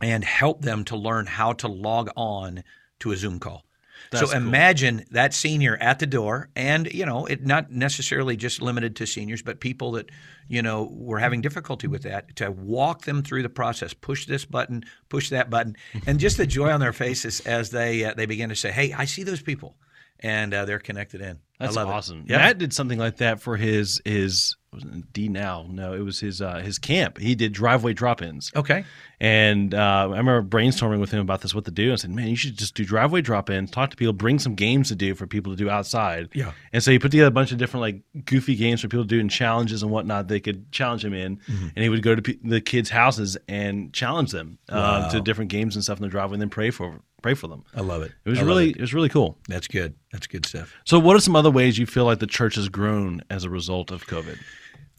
and 0.00 0.24
help 0.24 0.62
them 0.62 0.84
to 0.84 0.96
learn 0.96 1.26
how 1.26 1.52
to 1.52 1.68
log 1.68 2.10
on 2.16 2.64
to 2.98 3.12
a 3.12 3.16
Zoom 3.16 3.38
call. 3.38 3.64
That's 4.10 4.32
so 4.32 4.36
cool. 4.36 4.48
imagine 4.48 5.04
that 5.12 5.32
senior 5.32 5.76
at 5.76 6.00
the 6.00 6.08
door, 6.08 6.48
and 6.56 6.92
you 6.92 7.06
know, 7.06 7.24
it 7.26 7.46
not 7.46 7.70
necessarily 7.70 8.36
just 8.36 8.60
limited 8.60 8.96
to 8.96 9.06
seniors, 9.06 9.42
but 9.42 9.60
people 9.60 9.92
that 9.92 10.10
you 10.48 10.60
know 10.60 10.90
were 10.92 11.20
having 11.20 11.40
difficulty 11.40 11.86
with 11.86 12.02
that. 12.02 12.34
To 12.36 12.50
walk 12.50 13.04
them 13.04 13.22
through 13.22 13.44
the 13.44 13.48
process, 13.48 13.94
push 13.94 14.26
this 14.26 14.44
button, 14.44 14.82
push 15.08 15.30
that 15.30 15.50
button, 15.50 15.76
and 16.04 16.18
just 16.18 16.36
the 16.36 16.46
joy 16.48 16.72
on 16.72 16.80
their 16.80 16.92
faces 16.92 17.38
as 17.42 17.70
they 17.70 18.04
uh, 18.04 18.14
they 18.14 18.26
begin 18.26 18.48
to 18.48 18.56
say, 18.56 18.72
"Hey, 18.72 18.92
I 18.92 19.04
see 19.04 19.22
those 19.22 19.40
people," 19.40 19.76
and 20.18 20.52
uh, 20.52 20.64
they're 20.64 20.80
connected 20.80 21.20
in. 21.20 21.38
That's 21.60 21.76
I 21.76 21.84
love 21.84 21.94
awesome. 21.94 22.22
It. 22.22 22.30
Yeah, 22.30 22.38
Matt 22.38 22.58
did 22.58 22.72
something 22.72 22.98
like 22.98 23.18
that 23.18 23.40
for 23.40 23.56
his 23.56 24.02
his 24.04 24.56
wasn't 24.72 25.12
D 25.12 25.28
now. 25.28 25.66
No, 25.68 25.92
it 25.92 26.00
was 26.00 26.20
his 26.20 26.40
uh, 26.40 26.56
his 26.60 26.78
camp. 26.78 27.18
He 27.18 27.34
did 27.34 27.52
driveway 27.52 27.92
drop-ins. 27.92 28.50
okay. 28.56 28.84
And 29.20 29.72
uh, 29.72 30.08
I 30.10 30.16
remember 30.16 30.42
brainstorming 30.42 30.98
with 30.98 31.12
him 31.12 31.20
about 31.20 31.42
this, 31.42 31.54
what 31.54 31.64
to 31.66 31.70
do. 31.70 31.92
I 31.92 31.96
said, 31.96 32.10
"Man, 32.10 32.26
you 32.28 32.34
should 32.34 32.56
just 32.58 32.74
do 32.74 32.84
driveway 32.84 33.20
drop-ins. 33.20 33.70
Talk 33.70 33.90
to 33.90 33.96
people, 33.96 34.12
bring 34.12 34.38
some 34.40 34.54
games 34.56 34.88
to 34.88 34.96
do 34.96 35.14
for 35.14 35.26
people 35.28 35.52
to 35.52 35.56
do 35.56 35.70
outside." 35.70 36.28
Yeah. 36.34 36.52
And 36.72 36.82
so 36.82 36.90
he 36.90 36.98
put 36.98 37.10
together 37.12 37.28
a 37.28 37.32
bunch 37.32 37.52
of 37.52 37.58
different 37.58 37.82
like 37.82 38.24
goofy 38.24 38.56
games 38.56 38.80
for 38.80 38.88
people 38.88 39.04
to 39.04 39.08
do 39.08 39.20
and 39.20 39.30
challenges 39.30 39.82
and 39.82 39.92
whatnot. 39.92 40.26
They 40.28 40.40
could 40.40 40.72
challenge 40.72 41.04
him 41.04 41.12
in, 41.14 41.36
Mm-hmm. 41.36 41.66
and 41.76 41.82
he 41.84 41.88
would 41.88 42.02
go 42.02 42.14
to 42.16 42.22
pe- 42.22 42.38
the 42.42 42.60
kids' 42.60 42.90
houses 42.90 43.36
and 43.46 43.92
challenge 43.92 44.32
them 44.32 44.58
uh, 44.68 45.02
Wow. 45.04 45.08
to 45.10 45.20
different 45.20 45.50
games 45.50 45.76
and 45.76 45.84
stuff 45.84 45.98
in 45.98 46.02
the 46.02 46.08
driveway, 46.08 46.34
and 46.34 46.42
then 46.42 46.50
pray 46.50 46.70
for 46.70 47.00
pray 47.22 47.34
for 47.34 47.46
them. 47.46 47.62
I 47.76 47.82
love 47.82 48.02
it. 48.02 48.10
It 48.24 48.30
was 48.30 48.42
really 48.42 48.70
it. 48.70 48.76
it 48.78 48.80
was 48.80 48.92
really 48.92 49.08
cool. 49.08 49.38
that's 49.46 49.68
good. 49.68 49.94
That's 50.10 50.26
good 50.26 50.46
stuff. 50.46 50.74
So, 50.84 50.98
what 50.98 51.14
are 51.14 51.20
some 51.20 51.36
other 51.36 51.50
ways 51.50 51.78
you 51.78 51.86
feel 51.86 52.06
like 52.06 52.18
the 52.18 52.26
church 52.26 52.56
has 52.56 52.68
grown 52.68 53.22
as 53.30 53.44
a 53.44 53.50
result 53.50 53.92
of 53.92 54.04
COVID? 54.08 54.36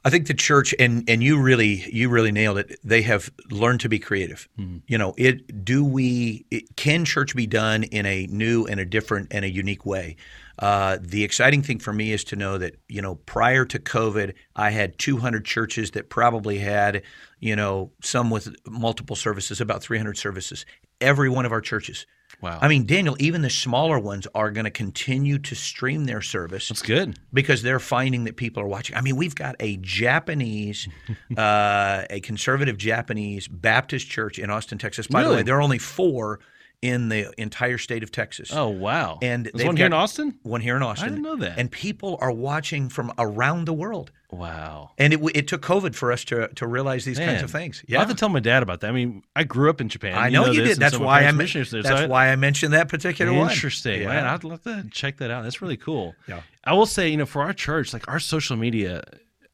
I 0.06 0.10
think 0.10 0.28
the 0.28 0.34
church 0.34 0.76
and 0.80 1.10
and 1.10 1.24
you 1.24 1.40
really 1.42 1.86
you 1.92 2.10
really 2.10 2.32
nailed 2.32 2.58
it. 2.58 2.78
They 2.84 3.02
have 3.04 3.32
learned 3.50 3.80
to 3.82 3.90
be 3.90 4.00
creative. 4.00 4.50
You 4.88 4.98
know, 4.98 5.14
it 5.18 5.64
do 5.64 5.84
we 5.84 6.46
it, 6.52 6.76
can 6.76 7.06
church 7.06 7.36
be 7.36 7.48
done 7.48 7.84
in 7.84 8.06
a 8.06 8.28
new 8.28 8.66
and 8.66 8.80
a 8.80 8.86
different 8.86 9.30
and 9.32 9.46
a 9.46 9.50
unique 9.50 9.86
way. 9.86 10.18
Uh, 10.60 10.98
the 11.02 11.24
exciting 11.24 11.64
thing 11.64 11.80
for 11.80 11.94
me 11.94 12.12
is 12.12 12.24
to 12.26 12.36
know 12.36 12.58
that 12.58 12.76
you 12.90 13.02
know 13.02 13.16
prior 13.16 13.64
to 13.66 13.80
COVID, 13.80 14.34
I 14.56 14.72
had 14.72 14.98
200 15.00 15.46
churches 15.46 15.92
that 15.92 16.10
probably 16.10 16.58
had 16.60 17.04
you 17.40 17.56
know 17.56 17.92
some 18.02 18.30
with 18.30 18.54
multiple 18.68 19.16
services, 19.16 19.62
about 19.62 19.82
300 19.82 20.18
services. 20.18 20.66
Every 21.00 21.30
one 21.30 21.46
of 21.46 21.52
our 21.54 21.62
churches. 21.62 22.06
Wow. 22.44 22.60
I 22.62 22.68
mean, 22.68 22.86
Daniel, 22.86 23.16
even 23.20 23.42
the 23.42 23.50
smaller 23.50 23.98
ones 23.98 24.28
are 24.36 24.52
going 24.52 24.66
to 24.66 24.70
continue 24.70 25.40
to 25.40 25.56
stream 25.56 26.04
their 26.04 26.22
service 26.22 26.68
That's 26.68 26.82
good. 26.82 27.18
because 27.32 27.62
they're 27.62 27.80
finding 27.80 28.26
that 28.26 28.36
people 28.36 28.62
are 28.62 28.68
watching. 28.68 28.98
I 28.98 29.02
mean, 29.02 29.16
we've 29.16 29.34
got 29.34 29.56
a 29.62 29.78
Japanese, 29.78 30.90
uh, 31.38 32.04
a 32.10 32.20
conservative 32.20 32.78
Japanese 32.78 33.48
Baptist 33.48 34.10
church 34.10 34.40
in 34.40 34.50
Austin, 34.50 34.78
Texas. 34.78 35.08
By 35.08 35.24
the 35.24 35.30
way, 35.30 35.44
there 35.44 35.56
are 35.56 35.62
only 35.62 35.78
four 35.78 36.42
in 36.84 37.08
the 37.08 37.34
entire 37.38 37.78
state 37.78 38.04
of 38.04 38.12
Texas. 38.12 38.52
Oh 38.54 38.68
wow! 38.68 39.18
And 39.22 39.50
there's 39.54 39.66
one 39.66 39.78
here 39.78 39.86
in 39.86 39.94
Austin. 39.94 40.38
One 40.44 40.60
here 40.60 40.76
in 40.76 40.84
Austin. 40.84 41.06
I 41.06 41.10
didn't 41.10 41.24
know 41.24 41.38
that. 41.38 41.58
And 41.58 41.72
people 41.72 42.18
are 42.20 42.32
watching 42.32 42.90
from 42.90 43.14
around 43.18 43.66
the 43.66 43.74
world. 43.74 44.12
Wow. 44.32 44.92
And 44.98 45.14
it, 45.14 45.22
it 45.36 45.48
took 45.48 45.62
COVID 45.62 45.96
for 45.96 46.12
us 46.12 46.26
to, 46.26 46.48
to 46.56 46.66
realize 46.68 47.06
these 47.06 47.20
kinds 47.20 47.44
of 47.44 47.52
things. 47.52 47.84
Yeah, 47.88 48.00
I 48.00 48.02
have 48.02 48.10
to 48.10 48.16
tell 48.16 48.30
my 48.30 48.40
dad 48.40 48.64
about 48.64 48.82
that. 48.82 48.90
I 48.90 48.92
mean, 48.92 49.22
I 49.36 49.44
grew 49.44 49.70
up 49.70 49.80
in 49.80 49.90
Japan. 49.90 50.18
I 50.18 50.30
know 50.30 50.48
you, 50.48 50.62
this, 50.62 50.70
did. 50.72 50.80
That's 50.80 50.98
why 50.98 51.18
I 51.18 51.20
parents 51.20 51.38
men- 51.38 51.44
missionaries 51.44 51.70
so 51.70 51.82
that's 51.84 52.02
I- 52.02 52.08
why 52.08 52.30
I 52.32 52.36
mentioned 52.36 52.74
that 52.74 52.90
particular 52.90 53.32
one. 53.32 53.50
Interesting, 53.52 54.02
Yeah. 54.02 54.08
man. 54.08 54.26
I'd 54.26 54.44
love 54.44 54.64
to 54.64 54.86
check 54.92 55.18
that 55.18 55.30
out. 55.32 55.44
That's 55.44 55.62
really 55.62 55.78
cool. 55.78 56.16
Yeah. 56.28 56.42
I 56.66 56.74
will 56.74 56.88
say, 56.88 57.08
you 57.10 57.18
know, 57.18 57.28
for 57.28 57.44
our 57.44 57.54
church, 57.54 57.94
like 57.94 58.08
our 58.10 58.20
social 58.20 58.58
media, 58.58 59.04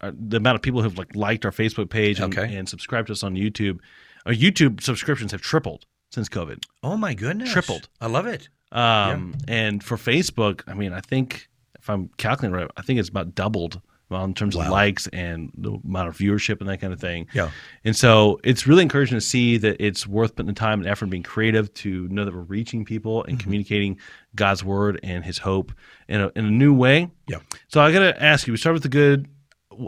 uh, 0.01 0.13
the 0.17 0.37
amount 0.37 0.55
of 0.55 0.61
people 0.61 0.81
who've 0.81 0.97
like 0.97 1.13
liked 1.13 1.43
our 1.45 1.51
Facebook 1.51 1.89
page 1.89 2.19
and, 2.21 2.35
Okay. 2.35 2.55
and 2.55 2.67
subscribed 2.69 3.07
to 3.07 3.13
us 3.13 3.21
on 3.21 3.35
YouTube, 3.35 3.79
our 4.25 4.33
YouTube 4.33 4.81
subscriptions 4.81 5.33
have 5.33 5.41
tripled 5.41 5.85
since 6.11 6.29
COVID. 6.29 6.63
Oh 6.83 6.97
my 6.97 7.13
goodness. 7.13 7.51
Tripled. 7.51 7.89
I 8.01 8.07
love 8.07 8.25
it. 8.25 8.49
Um, 8.71 9.35
And 9.47 9.83
for 9.83 9.97
Facebook, 9.97 10.61
I 10.67 10.73
mean, 10.73 10.93
I 10.93 11.01
think 11.01 11.49
if 11.77 11.89
I'm 11.89 12.09
calculating 12.17 12.55
right, 12.55 12.69
I 12.77 12.81
think 12.81 12.99
it's 12.99 13.09
about 13.09 13.35
doubled 13.35 13.81
well, 14.09 14.23
in 14.23 14.33
terms 14.33 14.55
of 14.55 14.67
likes 14.67 15.07
and 15.07 15.51
the 15.55 15.79
amount 15.85 16.09
of 16.09 16.17
viewership 16.17 16.59
and 16.61 16.69
that 16.69 16.81
kind 16.81 16.91
of 16.91 16.99
thing. 16.99 17.27
Yeah. 17.33 17.51
And 17.83 17.95
so 17.95 18.39
it's 18.43 18.65
really 18.65 18.81
encouraging 18.81 19.15
to 19.15 19.21
see 19.21 19.57
that 19.57 19.77
it's 19.79 20.07
worth 20.07 20.35
putting 20.35 20.47
the 20.47 20.53
time 20.53 20.79
and 20.79 20.89
effort 20.89 21.05
and 21.05 21.11
being 21.11 21.23
creative 21.23 21.71
to 21.75 22.07
know 22.07 22.25
that 22.25 22.33
we're 22.33 22.41
reaching 22.41 22.85
people 22.85 23.23
and 23.25 23.39
communicating 23.39 23.99
God's 24.33 24.63
word 24.63 24.99
and 25.03 25.23
his 25.23 25.37
hope 25.37 25.71
in 26.07 26.21
a, 26.21 26.31
in 26.35 26.45
a 26.45 26.49
new 26.49 26.73
way. 26.73 27.11
Yeah. 27.27 27.37
So 27.67 27.81
I 27.81 27.91
got 27.91 27.99
to 27.99 28.23
ask 28.23 28.47
you, 28.47 28.53
we 28.53 28.57
start 28.57 28.73
with 28.73 28.83
the 28.83 28.89
good. 28.89 29.27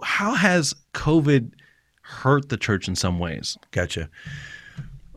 How 0.04 0.36
has 0.36 0.76
COVID 0.94 1.54
hurt 2.04 2.50
the 2.50 2.58
church 2.58 2.88
in 2.88 2.96
some 2.96 3.18
ways? 3.18 3.58
Gotcha. 3.72 4.08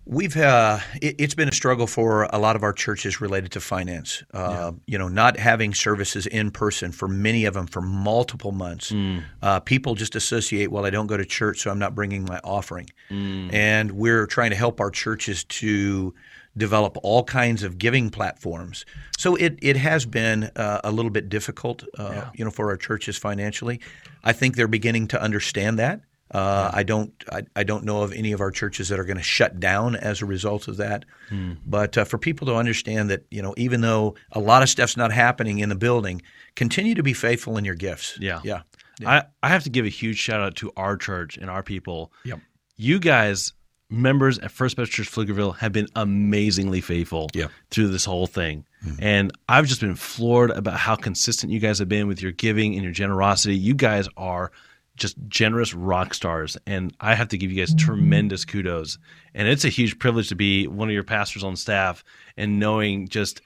We've 0.06 0.36
uh, 0.36 0.80
it, 1.00 1.16
it's 1.18 1.34
been 1.34 1.48
a 1.48 1.52
struggle 1.54 1.86
for 1.86 2.24
a 2.24 2.38
lot 2.38 2.56
of 2.56 2.62
our 2.62 2.74
churches 2.74 3.20
related 3.22 3.52
to 3.52 3.60
finance. 3.60 4.22
Uh, 4.34 4.72
You 4.86 4.98
know, 4.98 5.08
not 5.08 5.38
having 5.38 5.72
services 5.72 6.26
in 6.26 6.50
person 6.50 6.92
for 6.92 7.08
many 7.08 7.46
of 7.46 7.54
them 7.54 7.66
for 7.66 7.80
multiple 7.80 8.52
months. 8.52 8.92
Uh, 9.42 9.60
people 9.60 9.94
just 9.94 10.14
associate, 10.14 10.70
well, 10.70 10.84
I 10.84 10.90
don't 10.90 11.06
go 11.06 11.16
to 11.16 11.24
church, 11.24 11.60
so 11.60 11.70
I'm 11.70 11.78
not 11.78 11.94
bringing 11.94 12.24
my 12.24 12.38
offering. 12.44 12.90
And 13.10 13.92
we're 13.92 14.26
trying 14.26 14.50
to 14.50 14.56
help 14.56 14.78
our 14.80 14.90
churches 14.90 15.44
to 15.44 16.14
develop 16.56 16.96
all 17.02 17.24
kinds 17.24 17.62
of 17.62 17.78
giving 17.78 18.10
platforms. 18.10 18.84
So 19.18 19.36
it 19.36 19.58
it 19.62 19.76
has 19.76 20.06
been 20.06 20.50
uh, 20.54 20.80
a 20.84 20.90
little 20.92 21.10
bit 21.10 21.28
difficult, 21.30 21.82
uh, 21.98 22.12
you 22.34 22.44
know, 22.44 22.50
for 22.50 22.68
our 22.70 22.76
churches 22.76 23.16
financially. 23.16 23.80
I 24.22 24.32
think 24.32 24.56
they're 24.56 24.68
beginning 24.68 25.08
to 25.08 25.20
understand 25.22 25.78
that. 25.78 26.00
Uh, 26.34 26.70
I 26.74 26.82
don't. 26.82 27.12
I, 27.30 27.42
I 27.54 27.62
don't 27.62 27.84
know 27.84 28.02
of 28.02 28.12
any 28.12 28.32
of 28.32 28.40
our 28.40 28.50
churches 28.50 28.88
that 28.88 28.98
are 28.98 29.04
going 29.04 29.16
to 29.16 29.22
shut 29.22 29.60
down 29.60 29.94
as 29.96 30.20
a 30.20 30.26
result 30.26 30.66
of 30.68 30.76
that. 30.78 31.04
Hmm. 31.28 31.52
But 31.64 31.96
uh, 31.96 32.04
for 32.04 32.18
people 32.18 32.46
to 32.48 32.54
understand 32.56 33.08
that, 33.10 33.24
you 33.30 33.40
know, 33.40 33.54
even 33.56 33.80
though 33.80 34.16
a 34.32 34.40
lot 34.40 34.62
of 34.62 34.68
stuff's 34.68 34.96
not 34.96 35.12
happening 35.12 35.60
in 35.60 35.68
the 35.68 35.74
building, 35.76 36.22
continue 36.56 36.94
to 36.96 37.02
be 37.02 37.12
faithful 37.12 37.56
in 37.56 37.64
your 37.64 37.76
gifts. 37.76 38.18
Yeah. 38.20 38.40
yeah, 38.44 38.62
I, 39.06 39.22
I 39.42 39.48
have 39.48 39.62
to 39.64 39.70
give 39.70 39.84
a 39.86 39.88
huge 39.90 40.18
shout 40.18 40.40
out 40.40 40.56
to 40.56 40.72
our 40.76 40.96
church 40.96 41.36
and 41.36 41.48
our 41.48 41.62
people. 41.62 42.12
Yep. 42.24 42.40
You 42.76 42.98
guys, 42.98 43.52
members 43.88 44.38
at 44.40 44.50
First 44.50 44.76
Baptist 44.76 44.92
Church 44.96 45.10
Pflugerville, 45.12 45.56
have 45.58 45.70
been 45.72 45.86
amazingly 45.94 46.80
faithful 46.80 47.30
Yeah. 47.32 47.46
through 47.70 47.88
this 47.88 48.04
whole 48.04 48.26
thing. 48.26 48.64
And 48.98 49.32
I've 49.48 49.66
just 49.66 49.80
been 49.80 49.94
floored 49.94 50.50
about 50.50 50.76
how 50.78 50.94
consistent 50.94 51.50
you 51.50 51.58
guys 51.58 51.78
have 51.78 51.88
been 51.88 52.06
with 52.06 52.20
your 52.20 52.32
giving 52.32 52.74
and 52.74 52.82
your 52.82 52.92
generosity. 52.92 53.56
You 53.56 53.72
guys 53.74 54.08
are 54.18 54.52
just 54.96 55.16
generous 55.28 55.74
rock 55.74 56.14
stars. 56.14 56.56
And 56.66 56.94
I 57.00 57.14
have 57.14 57.28
to 57.28 57.38
give 57.38 57.50
you 57.50 57.64
guys 57.64 57.74
tremendous 57.74 58.44
kudos. 58.44 58.98
And 59.34 59.48
it's 59.48 59.64
a 59.64 59.68
huge 59.68 59.98
privilege 59.98 60.28
to 60.28 60.34
be 60.36 60.66
one 60.66 60.88
of 60.88 60.94
your 60.94 61.02
pastors 61.04 61.42
on 61.44 61.56
staff 61.56 62.04
and 62.36 62.58
knowing 62.60 63.08
just 63.08 63.40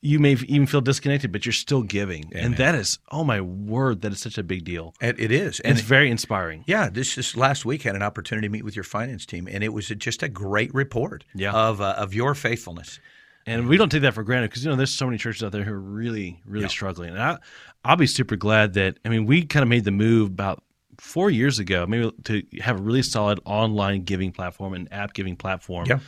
you 0.00 0.18
may 0.18 0.32
even 0.32 0.66
feel 0.66 0.82
disconnected, 0.82 1.32
but 1.32 1.46
you're 1.46 1.52
still 1.54 1.82
giving. 1.82 2.30
and 2.34 2.58
that 2.58 2.74
is, 2.74 2.98
oh 3.10 3.24
my 3.24 3.40
word, 3.40 4.02
that 4.02 4.12
is 4.12 4.20
such 4.20 4.36
a 4.36 4.42
big 4.42 4.62
deal. 4.62 4.94
It, 5.00 5.18
it 5.18 5.30
is, 5.32 5.60
And 5.60 5.70
and 5.70 5.78
it's 5.78 5.86
very 5.88 6.10
inspiring. 6.10 6.62
yeah. 6.66 6.90
This 6.90 7.14
just 7.14 7.38
last 7.38 7.64
week 7.64 7.82
had 7.84 7.96
an 7.96 8.02
opportunity 8.02 8.46
to 8.48 8.52
meet 8.52 8.64
with 8.66 8.76
your 8.76 8.84
finance 8.84 9.24
team, 9.24 9.48
and 9.50 9.64
it 9.64 9.72
was 9.72 9.88
just 9.88 10.22
a 10.22 10.28
great 10.28 10.74
report 10.74 11.24
Yeah. 11.34 11.52
of 11.52 11.80
uh, 11.80 11.94
of 11.96 12.12
your 12.12 12.34
faithfulness. 12.34 13.00
And 13.46 13.68
we 13.68 13.76
don't 13.76 13.90
take 13.90 14.02
that 14.02 14.14
for 14.14 14.22
granted 14.22 14.50
because 14.50 14.64
you 14.64 14.70
know 14.70 14.76
there's 14.76 14.94
so 14.94 15.06
many 15.06 15.18
churches 15.18 15.42
out 15.42 15.52
there 15.52 15.64
who 15.64 15.72
are 15.72 15.80
really, 15.80 16.40
really 16.46 16.68
struggling. 16.68 17.10
And 17.10 17.22
I, 17.22 17.38
I'll 17.84 17.96
be 17.96 18.06
super 18.06 18.36
glad 18.36 18.74
that 18.74 18.98
I 19.04 19.08
mean 19.08 19.26
we 19.26 19.44
kind 19.44 19.62
of 19.62 19.68
made 19.68 19.84
the 19.84 19.90
move 19.90 20.28
about 20.28 20.62
four 20.98 21.30
years 21.30 21.58
ago, 21.58 21.86
maybe 21.86 22.10
to 22.24 22.42
have 22.60 22.78
a 22.78 22.82
really 22.82 23.02
solid 23.02 23.40
online 23.44 24.04
giving 24.04 24.32
platform 24.32 24.74
and 24.74 24.90
app 24.92 25.12
giving 25.12 25.36
platform. 25.36 25.86
Yeah. 25.86 25.98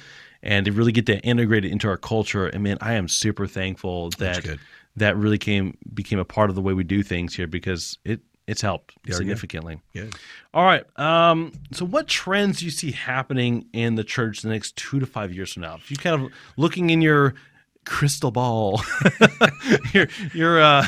And 0.42 0.64
to 0.66 0.72
really 0.72 0.92
get 0.92 1.06
that 1.06 1.24
integrated 1.24 1.72
into 1.72 1.88
our 1.88 1.96
culture. 1.96 2.46
And 2.46 2.62
man, 2.62 2.78
I 2.80 2.94
am 2.94 3.08
super 3.08 3.46
thankful 3.46 4.10
that 4.18 4.46
that 4.94 5.16
really 5.16 5.38
came 5.38 5.76
became 5.92 6.18
a 6.18 6.24
part 6.24 6.50
of 6.50 6.56
the 6.56 6.62
way 6.62 6.72
we 6.72 6.84
do 6.84 7.02
things 7.02 7.34
here 7.34 7.46
because 7.46 7.98
it 8.04 8.20
it's 8.46 8.60
helped 8.62 8.94
Yeah, 9.04 9.16
significantly. 9.16 9.80
Good. 9.92 10.14
All 10.54 10.64
right. 10.64 10.84
Um, 10.98 11.52
so, 11.72 11.84
what 11.84 12.06
trends 12.06 12.60
do 12.60 12.64
you 12.64 12.70
see 12.70 12.92
happening 12.92 13.66
in 13.72 13.96
the 13.96 14.04
church 14.04 14.42
the 14.42 14.48
next 14.48 14.76
two 14.76 15.00
to 15.00 15.06
five 15.06 15.32
years 15.32 15.52
from 15.52 15.62
now? 15.62 15.74
If 15.74 15.90
you 15.90 15.96
kind 15.96 16.22
of 16.22 16.32
looking 16.56 16.90
in 16.90 17.02
your 17.02 17.34
crystal 17.86 18.30
ball, 18.30 18.82
your 19.94 20.08
your 20.34 20.60
uh, 20.60 20.86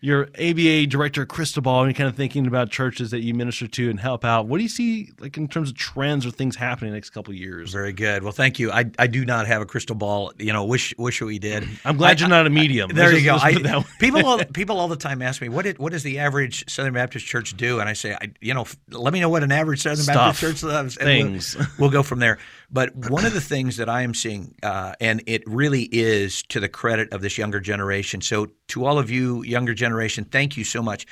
your 0.00 0.28
ABA 0.40 0.86
director 0.86 1.24
crystal 1.26 1.62
ball, 1.62 1.82
and 1.82 1.88
you're 1.90 1.96
kind 1.96 2.08
of 2.08 2.16
thinking 2.16 2.46
about 2.46 2.70
churches 2.70 3.10
that 3.12 3.20
you 3.20 3.34
minister 3.34 3.66
to 3.68 3.90
and 3.90 4.00
help 4.00 4.24
out. 4.24 4.46
What 4.48 4.56
do 4.58 4.62
you 4.64 4.68
see 4.68 5.12
like 5.20 5.36
in 5.36 5.46
terms 5.46 5.70
of 5.70 5.76
trends 5.76 6.26
or 6.26 6.30
things 6.30 6.56
happening 6.56 6.88
in 6.88 6.92
the 6.92 6.96
next 6.96 7.10
couple 7.10 7.32
of 7.32 7.38
years? 7.38 7.72
Very 7.72 7.92
good. 7.92 8.22
Well, 8.22 8.32
thank 8.32 8.58
you. 8.58 8.72
I, 8.72 8.86
I 8.98 9.06
do 9.06 9.24
not 9.24 9.46
have 9.46 9.62
a 9.62 9.66
crystal 9.66 9.94
ball. 9.94 10.32
You 10.38 10.52
know, 10.52 10.64
wish 10.64 10.94
wish 10.98 11.20
we 11.20 11.38
did. 11.38 11.68
I'm 11.84 11.96
glad 11.96 12.16
I- 12.16 12.20
you're 12.20 12.28
not 12.28 12.46
a 12.46 12.50
medium. 12.50 12.90
There 12.92 13.08
Let's 13.10 13.20
you 13.20 13.24
go. 13.26 13.38
just- 13.38 13.46
it 13.46 13.66
I, 13.66 13.84
people 14.00 14.26
all 14.26 14.38
people 14.52 14.78
all 14.80 14.88
the 14.88 14.96
time 14.96 15.22
ask 15.22 15.40
me 15.40 15.48
what 15.48 15.62
did, 15.62 15.78
what 15.78 15.92
does 15.92 16.02
the 16.02 16.18
average 16.18 16.68
Southern 16.70 16.94
Baptist 16.94 17.26
church 17.26 17.56
do, 17.56 17.78
and 17.80 17.88
I 17.88 17.92
say, 17.92 18.14
I, 18.14 18.32
you 18.40 18.54
know, 18.54 18.62
f- 18.62 18.76
let 18.90 19.12
me 19.12 19.20
know 19.20 19.28
what 19.28 19.42
an 19.42 19.52
average 19.52 19.82
Southern 19.82 20.02
Stuff. 20.04 20.14
Baptist 20.16 20.40
church 20.40 20.60
does, 20.70 20.96
and 20.96 21.06
Things. 21.06 21.56
We'll, 21.56 21.66
we'll 21.78 21.90
go 21.90 22.02
from 22.02 22.18
there. 22.18 22.38
But 22.70 22.94
one 23.10 23.24
of 23.24 23.32
the 23.32 23.40
things 23.40 23.78
that 23.78 23.88
I 23.88 24.02
am 24.02 24.12
seeing, 24.12 24.54
uh, 24.62 24.92
and 25.00 25.22
it 25.26 25.42
really 25.46 25.84
is 25.84 26.42
to 26.44 26.60
the 26.60 26.68
credit 26.68 27.12
of 27.12 27.22
this 27.22 27.38
younger 27.38 27.60
generation. 27.60 28.20
So 28.20 28.48
to 28.68 28.84
all 28.84 28.98
of 28.98 29.10
you 29.10 29.42
younger 29.42 29.72
generation, 29.72 30.24
thank 30.24 30.56
you 30.56 30.64
so 30.64 30.82
much. 30.82 31.06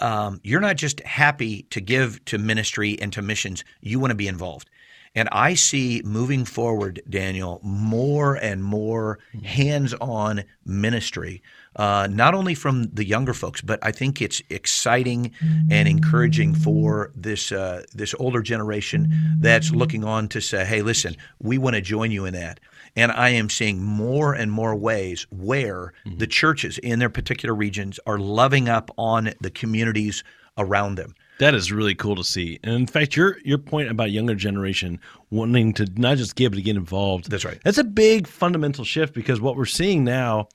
Um, 0.00 0.40
you're 0.44 0.60
not 0.60 0.76
just 0.76 1.00
happy 1.00 1.64
to 1.70 1.80
give 1.80 2.24
to 2.26 2.38
ministry 2.38 2.98
and 3.00 3.12
to 3.14 3.22
missions; 3.22 3.64
you 3.80 3.98
want 3.98 4.12
to 4.12 4.16
be 4.16 4.28
involved. 4.28 4.70
And 5.14 5.28
I 5.30 5.54
see 5.54 6.00
moving 6.04 6.46
forward, 6.46 7.02
Daniel, 7.08 7.60
more 7.62 8.34
and 8.36 8.64
more 8.64 9.18
hands 9.44 9.92
on 10.00 10.44
ministry, 10.64 11.42
uh, 11.76 12.08
not 12.10 12.34
only 12.34 12.54
from 12.54 12.84
the 12.84 13.04
younger 13.04 13.34
folks, 13.34 13.60
but 13.60 13.78
I 13.82 13.92
think 13.92 14.22
it's 14.22 14.40
exciting 14.48 15.32
and 15.70 15.86
encouraging 15.86 16.54
for 16.54 17.12
this, 17.14 17.52
uh, 17.52 17.84
this 17.92 18.14
older 18.18 18.40
generation 18.40 19.12
that's 19.38 19.70
looking 19.70 20.02
on 20.02 20.28
to 20.28 20.40
say, 20.40 20.64
hey, 20.64 20.80
listen, 20.80 21.16
we 21.40 21.58
want 21.58 21.76
to 21.76 21.82
join 21.82 22.10
you 22.10 22.24
in 22.24 22.32
that. 22.32 22.58
And 22.96 23.12
I 23.12 23.30
am 23.30 23.50
seeing 23.50 23.82
more 23.82 24.32
and 24.32 24.50
more 24.50 24.74
ways 24.74 25.26
where 25.30 25.92
the 26.18 26.26
churches 26.26 26.78
in 26.78 26.98
their 26.98 27.10
particular 27.10 27.54
regions 27.54 28.00
are 28.06 28.18
loving 28.18 28.68
up 28.68 28.90
on 28.96 29.32
the 29.40 29.50
communities 29.50 30.24
around 30.56 30.96
them. 30.96 31.14
That 31.42 31.56
is 31.56 31.72
really 31.72 31.96
cool 31.96 32.14
to 32.14 32.22
see. 32.22 32.60
And 32.62 32.72
in 32.76 32.86
fact, 32.86 33.16
your 33.16 33.38
your 33.44 33.58
point 33.58 33.90
about 33.90 34.12
younger 34.12 34.36
generation 34.36 35.00
wanting 35.30 35.72
to 35.72 35.88
not 35.96 36.16
just 36.18 36.36
give 36.36 36.52
but 36.52 36.56
to 36.58 36.62
get 36.62 36.76
involved. 36.76 37.28
That's 37.28 37.44
right. 37.44 37.58
That's 37.64 37.78
a 37.78 37.84
big 37.84 38.28
fundamental 38.28 38.84
shift 38.84 39.12
because 39.12 39.40
what 39.40 39.56
we're 39.56 39.64
seeing 39.64 40.04
now 40.04 40.46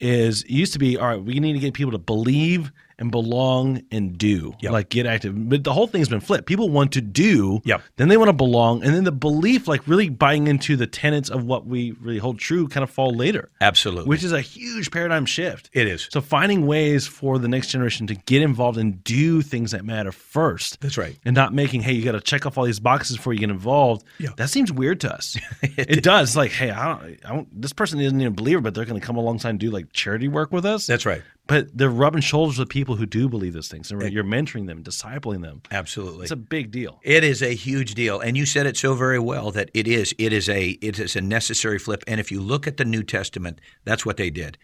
is 0.00 0.42
it 0.42 0.50
used 0.50 0.74
to 0.74 0.78
be 0.78 0.98
all 0.98 1.08
right, 1.08 1.24
we 1.24 1.40
need 1.40 1.54
to 1.54 1.58
get 1.60 1.72
people 1.72 1.92
to 1.92 1.98
believe 1.98 2.72
and 2.98 3.10
belong 3.10 3.82
and 3.90 4.16
do. 4.18 4.54
Yep. 4.60 4.72
Like 4.72 4.88
get 4.88 5.06
active. 5.06 5.48
But 5.48 5.64
the 5.64 5.72
whole 5.72 5.86
thing's 5.86 6.08
been 6.08 6.20
flipped. 6.20 6.46
People 6.46 6.68
want 6.70 6.92
to 6.92 7.00
do, 7.00 7.60
Yep. 7.64 7.82
then 7.96 8.08
they 8.08 8.16
want 8.16 8.28
to 8.28 8.32
belong, 8.34 8.82
and 8.84 8.94
then 8.94 9.04
the 9.04 9.12
belief, 9.12 9.66
like 9.68 9.86
really 9.86 10.08
buying 10.08 10.46
into 10.46 10.76
the 10.76 10.86
tenets 10.86 11.28
of 11.30 11.44
what 11.44 11.66
we 11.66 11.92
really 11.92 12.18
hold 12.18 12.38
true, 12.38 12.68
kind 12.68 12.82
of 12.84 12.90
fall 12.90 13.12
later. 13.14 13.50
Absolutely. 13.60 14.08
Which 14.08 14.22
is 14.24 14.32
a 14.32 14.40
huge 14.40 14.90
paradigm 14.90 15.26
shift. 15.26 15.70
it 15.72 15.86
is. 15.86 16.08
So 16.10 16.20
finding 16.20 16.66
ways 16.66 17.06
for 17.06 17.38
the 17.38 17.48
next 17.48 17.68
generation 17.68 18.06
to 18.08 18.14
get 18.14 18.42
involved 18.42 18.78
and 18.78 19.02
do 19.04 19.42
things 19.42 19.72
that 19.72 19.84
matter 19.84 20.12
first. 20.12 20.80
That's 20.80 20.96
right. 20.98 21.16
And 21.24 21.34
not 21.34 21.52
making, 21.52 21.82
hey, 21.82 21.92
you 21.92 22.04
got 22.04 22.12
to 22.12 22.20
check 22.20 22.46
off 22.46 22.56
all 22.58 22.64
these 22.64 22.80
boxes 22.80 23.16
before 23.16 23.32
you 23.32 23.40
get 23.40 23.50
involved. 23.50 24.04
Yeah. 24.18 24.30
That 24.36 24.50
seems 24.50 24.70
weird 24.72 25.00
to 25.00 25.14
us. 25.14 25.36
it 25.62 26.02
does. 26.02 26.30
It's 26.30 26.36
like, 26.36 26.50
hey, 26.52 26.70
I 26.70 26.88
don't, 26.88 27.18
I 27.24 27.28
don't, 27.34 27.60
this 27.62 27.72
person 27.72 28.00
isn't 28.00 28.20
even 28.20 28.32
a 28.32 28.34
believer, 28.34 28.60
but 28.60 28.74
they're 28.74 28.84
going 28.84 29.00
to 29.00 29.06
come 29.06 29.16
alongside 29.16 29.50
and 29.50 29.58
do 29.60 29.70
like 29.70 29.92
charity 29.92 30.28
work 30.28 30.52
with 30.52 30.64
us. 30.64 30.86
That's 30.86 31.06
right. 31.06 31.22
But 31.46 31.68
they're 31.76 31.90
rubbing 31.90 32.22
shoulders 32.22 32.58
with 32.58 32.68
people 32.68 32.96
who 32.96 33.04
do 33.04 33.28
believe 33.28 33.52
those 33.52 33.68
things. 33.68 33.90
And 33.90 34.02
you're 34.12 34.24
mentoring 34.24 34.66
them, 34.66 34.82
discipling 34.82 35.42
them. 35.42 35.60
Absolutely. 35.70 36.22
It's 36.22 36.32
a 36.32 36.36
big 36.36 36.70
deal. 36.70 37.00
It 37.02 37.22
is 37.22 37.42
a 37.42 37.54
huge 37.54 37.94
deal, 37.94 38.20
and 38.20 38.36
you 38.36 38.46
said 38.46 38.66
it 38.66 38.76
so 38.76 38.94
very 38.94 39.18
well 39.18 39.50
that 39.50 39.70
it 39.74 39.86
is. 39.86 40.14
It 40.18 40.32
is 40.32 40.48
a 40.48 40.70
it 40.80 40.98
is 40.98 41.16
a 41.16 41.20
necessary 41.20 41.78
flip. 41.78 42.02
And 42.06 42.18
if 42.18 42.32
you 42.32 42.40
look 42.40 42.66
at 42.66 42.78
the 42.78 42.84
New 42.84 43.02
Testament, 43.02 43.60
that's 43.84 44.06
what 44.06 44.16
they 44.16 44.30
did. 44.30 44.56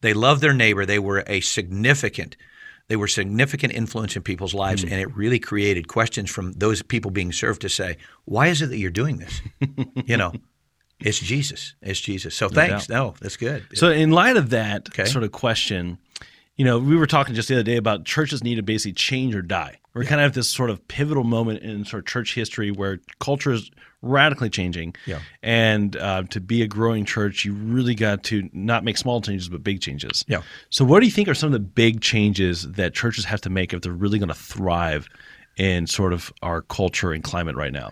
They 0.00 0.14
loved 0.14 0.40
their 0.40 0.54
neighbor. 0.54 0.86
They 0.86 1.00
were 1.00 1.24
a 1.26 1.40
significant. 1.40 2.36
They 2.86 2.96
were 2.96 3.08
significant 3.08 3.74
influence 3.74 4.16
in 4.16 4.22
people's 4.22 4.54
lives, 4.54 4.84
mm. 4.84 4.92
and 4.92 5.00
it 5.00 5.14
really 5.14 5.38
created 5.38 5.88
questions 5.88 6.30
from 6.30 6.52
those 6.52 6.82
people 6.82 7.10
being 7.10 7.32
served 7.32 7.62
to 7.62 7.68
say, 7.68 7.98
"Why 8.24 8.46
is 8.46 8.62
it 8.62 8.68
that 8.68 8.78
you're 8.78 8.90
doing 8.90 9.18
this?" 9.18 9.42
you 10.06 10.16
know, 10.16 10.32
it's 11.00 11.18
Jesus. 11.18 11.74
It's 11.82 12.00
Jesus. 12.00 12.34
So 12.34 12.48
thanks. 12.48 12.88
No, 12.88 13.14
that's 13.20 13.36
good. 13.36 13.64
So, 13.74 13.90
in 13.90 14.10
light 14.10 14.36
of 14.36 14.50
that 14.50 14.88
Okay. 14.90 15.04
sort 15.04 15.24
of 15.24 15.32
question, 15.32 15.98
you 16.56 16.64
know, 16.64 16.78
we 16.78 16.96
were 16.96 17.06
talking 17.06 17.34
just 17.34 17.48
the 17.48 17.54
other 17.54 17.62
day 17.62 17.76
about 17.76 18.04
churches 18.04 18.42
need 18.42 18.56
to 18.56 18.62
basically 18.62 18.94
change 18.94 19.34
or 19.34 19.42
die. 19.42 19.76
We're 19.94 20.04
kind 20.04 20.20
of 20.20 20.28
at 20.28 20.34
this 20.34 20.48
sort 20.48 20.70
of 20.70 20.86
pivotal 20.88 21.24
moment 21.24 21.62
in 21.62 21.84
sort 21.84 22.00
of 22.00 22.06
church 22.06 22.34
history 22.34 22.70
where 22.70 23.00
culture 23.20 23.52
is 23.52 23.70
radically 24.00 24.48
changing. 24.50 24.94
Yeah. 25.06 25.20
And 25.42 25.96
uh, 25.96 26.22
to 26.30 26.40
be 26.40 26.62
a 26.62 26.68
growing 26.68 27.04
church, 27.04 27.44
you 27.44 27.52
really 27.52 27.96
got 27.96 28.22
to 28.24 28.48
not 28.52 28.84
make 28.84 28.96
small 28.96 29.20
changes, 29.20 29.48
but 29.48 29.64
big 29.64 29.80
changes. 29.80 30.24
Yeah. 30.28 30.42
So, 30.70 30.84
what 30.84 31.00
do 31.00 31.06
you 31.06 31.12
think 31.12 31.28
are 31.28 31.34
some 31.34 31.48
of 31.48 31.52
the 31.52 31.58
big 31.58 32.00
changes 32.00 32.70
that 32.72 32.94
churches 32.94 33.24
have 33.24 33.40
to 33.42 33.50
make 33.50 33.72
if 33.72 33.82
they're 33.82 33.92
really 33.92 34.18
going 34.18 34.28
to 34.28 34.34
thrive 34.34 35.08
in 35.56 35.86
sort 35.88 36.12
of 36.12 36.32
our 36.42 36.62
culture 36.62 37.12
and 37.12 37.24
climate 37.24 37.56
right 37.56 37.72
now? 37.72 37.90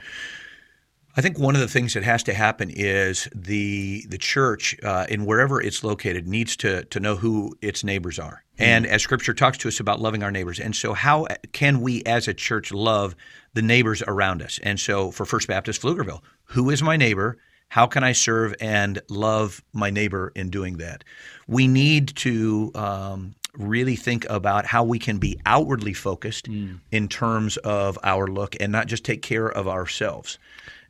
I 1.18 1.22
think 1.22 1.38
one 1.38 1.54
of 1.54 1.62
the 1.62 1.68
things 1.68 1.94
that 1.94 2.02
has 2.02 2.22
to 2.24 2.34
happen 2.34 2.70
is 2.70 3.26
the 3.34 4.04
the 4.08 4.18
church, 4.18 4.76
uh, 4.82 5.06
in 5.08 5.24
wherever 5.24 5.62
it's 5.62 5.82
located, 5.82 6.28
needs 6.28 6.56
to 6.58 6.84
to 6.84 7.00
know 7.00 7.16
who 7.16 7.56
its 7.62 7.82
neighbors 7.82 8.18
are. 8.18 8.44
And 8.58 8.86
as 8.86 9.02
Scripture 9.02 9.32
talks 9.32 9.56
to 9.58 9.68
us 9.68 9.80
about 9.80 10.00
loving 10.00 10.22
our 10.22 10.30
neighbors, 10.30 10.60
and 10.60 10.76
so 10.76 10.92
how 10.92 11.26
can 11.52 11.80
we 11.80 12.02
as 12.04 12.28
a 12.28 12.34
church 12.34 12.70
love 12.70 13.16
the 13.54 13.62
neighbors 13.62 14.02
around 14.06 14.42
us? 14.42 14.60
And 14.62 14.78
so 14.78 15.10
for 15.10 15.24
First 15.24 15.48
Baptist 15.48 15.80
Pflugerville, 15.80 16.22
who 16.44 16.68
is 16.70 16.82
my 16.82 16.96
neighbor? 16.96 17.38
How 17.68 17.86
can 17.86 18.04
I 18.04 18.12
serve 18.12 18.54
and 18.60 19.00
love 19.08 19.62
my 19.72 19.90
neighbor 19.90 20.32
in 20.36 20.50
doing 20.50 20.76
that? 20.78 21.02
We 21.48 21.66
need 21.66 22.14
to 22.16 22.70
um, 22.74 23.34
really 23.54 23.96
think 23.96 24.26
about 24.30 24.66
how 24.66 24.84
we 24.84 24.98
can 24.98 25.18
be 25.18 25.40
outwardly 25.46 25.92
focused 25.92 26.46
in 26.92 27.08
terms 27.08 27.56
of 27.58 27.98
our 28.02 28.26
look 28.26 28.54
and 28.60 28.70
not 28.70 28.86
just 28.86 29.04
take 29.04 29.22
care 29.22 29.48
of 29.48 29.66
ourselves. 29.66 30.38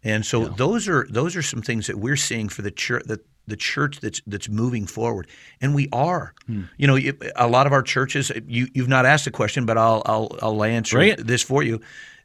And 0.07 0.25
so 0.25 0.45
those 0.45 0.87
are 0.87 1.05
those 1.11 1.35
are 1.35 1.42
some 1.42 1.62
things 1.62 1.88
that 1.88 1.99
we're 1.99 2.16
seeing 2.16 2.49
for 2.49 2.62
the 2.62 2.71
church 2.71 3.03
that 3.07 3.27
the 3.49 3.57
church 3.57 3.99
that's 3.99 4.23
that's 4.25 4.49
moving 4.49 4.87
forward, 4.87 5.27
and 5.61 5.75
we 5.75 5.88
are. 5.92 6.33
Hmm. 6.47 6.62
You 6.77 6.87
know, 6.87 6.99
a 7.35 7.49
lot 7.49 7.66
of 7.66 7.73
our 7.73 7.83
churches. 7.83 8.31
You 8.47 8.69
you've 8.73 8.88
not 8.88 9.05
asked 9.05 9.25
the 9.25 9.33
question, 9.33 9.66
but 9.66 9.77
I'll 9.77 10.03
I'll 10.07 10.31
I'll 10.40 10.62
answer 10.62 11.16
this 11.16 11.42
for 11.42 11.64
you. 11.64 11.81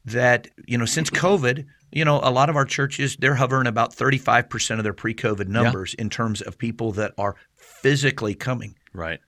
That 0.06 0.48
you 0.68 0.78
know, 0.78 0.86
since 0.86 1.10
COVID, 1.10 1.66
you 1.92 2.06
know, 2.06 2.20
a 2.22 2.30
lot 2.30 2.52
of 2.52 2.56
our 2.56 2.66
churches 2.66 3.16
they're 3.18 3.36
hovering 3.36 3.66
about 3.66 3.96
thirty 3.96 4.20
five 4.20 4.48
percent 4.48 4.80
of 4.80 4.84
their 4.84 4.94
pre 4.94 5.16
COVID 5.16 5.48
numbers 5.48 5.96
in 5.96 6.12
terms 6.12 6.42
of 6.42 6.60
people 6.60 6.92
that 6.92 7.14
are 7.18 7.36
physically 7.56 8.36
coming 8.36 8.76
Right. 8.94 9.20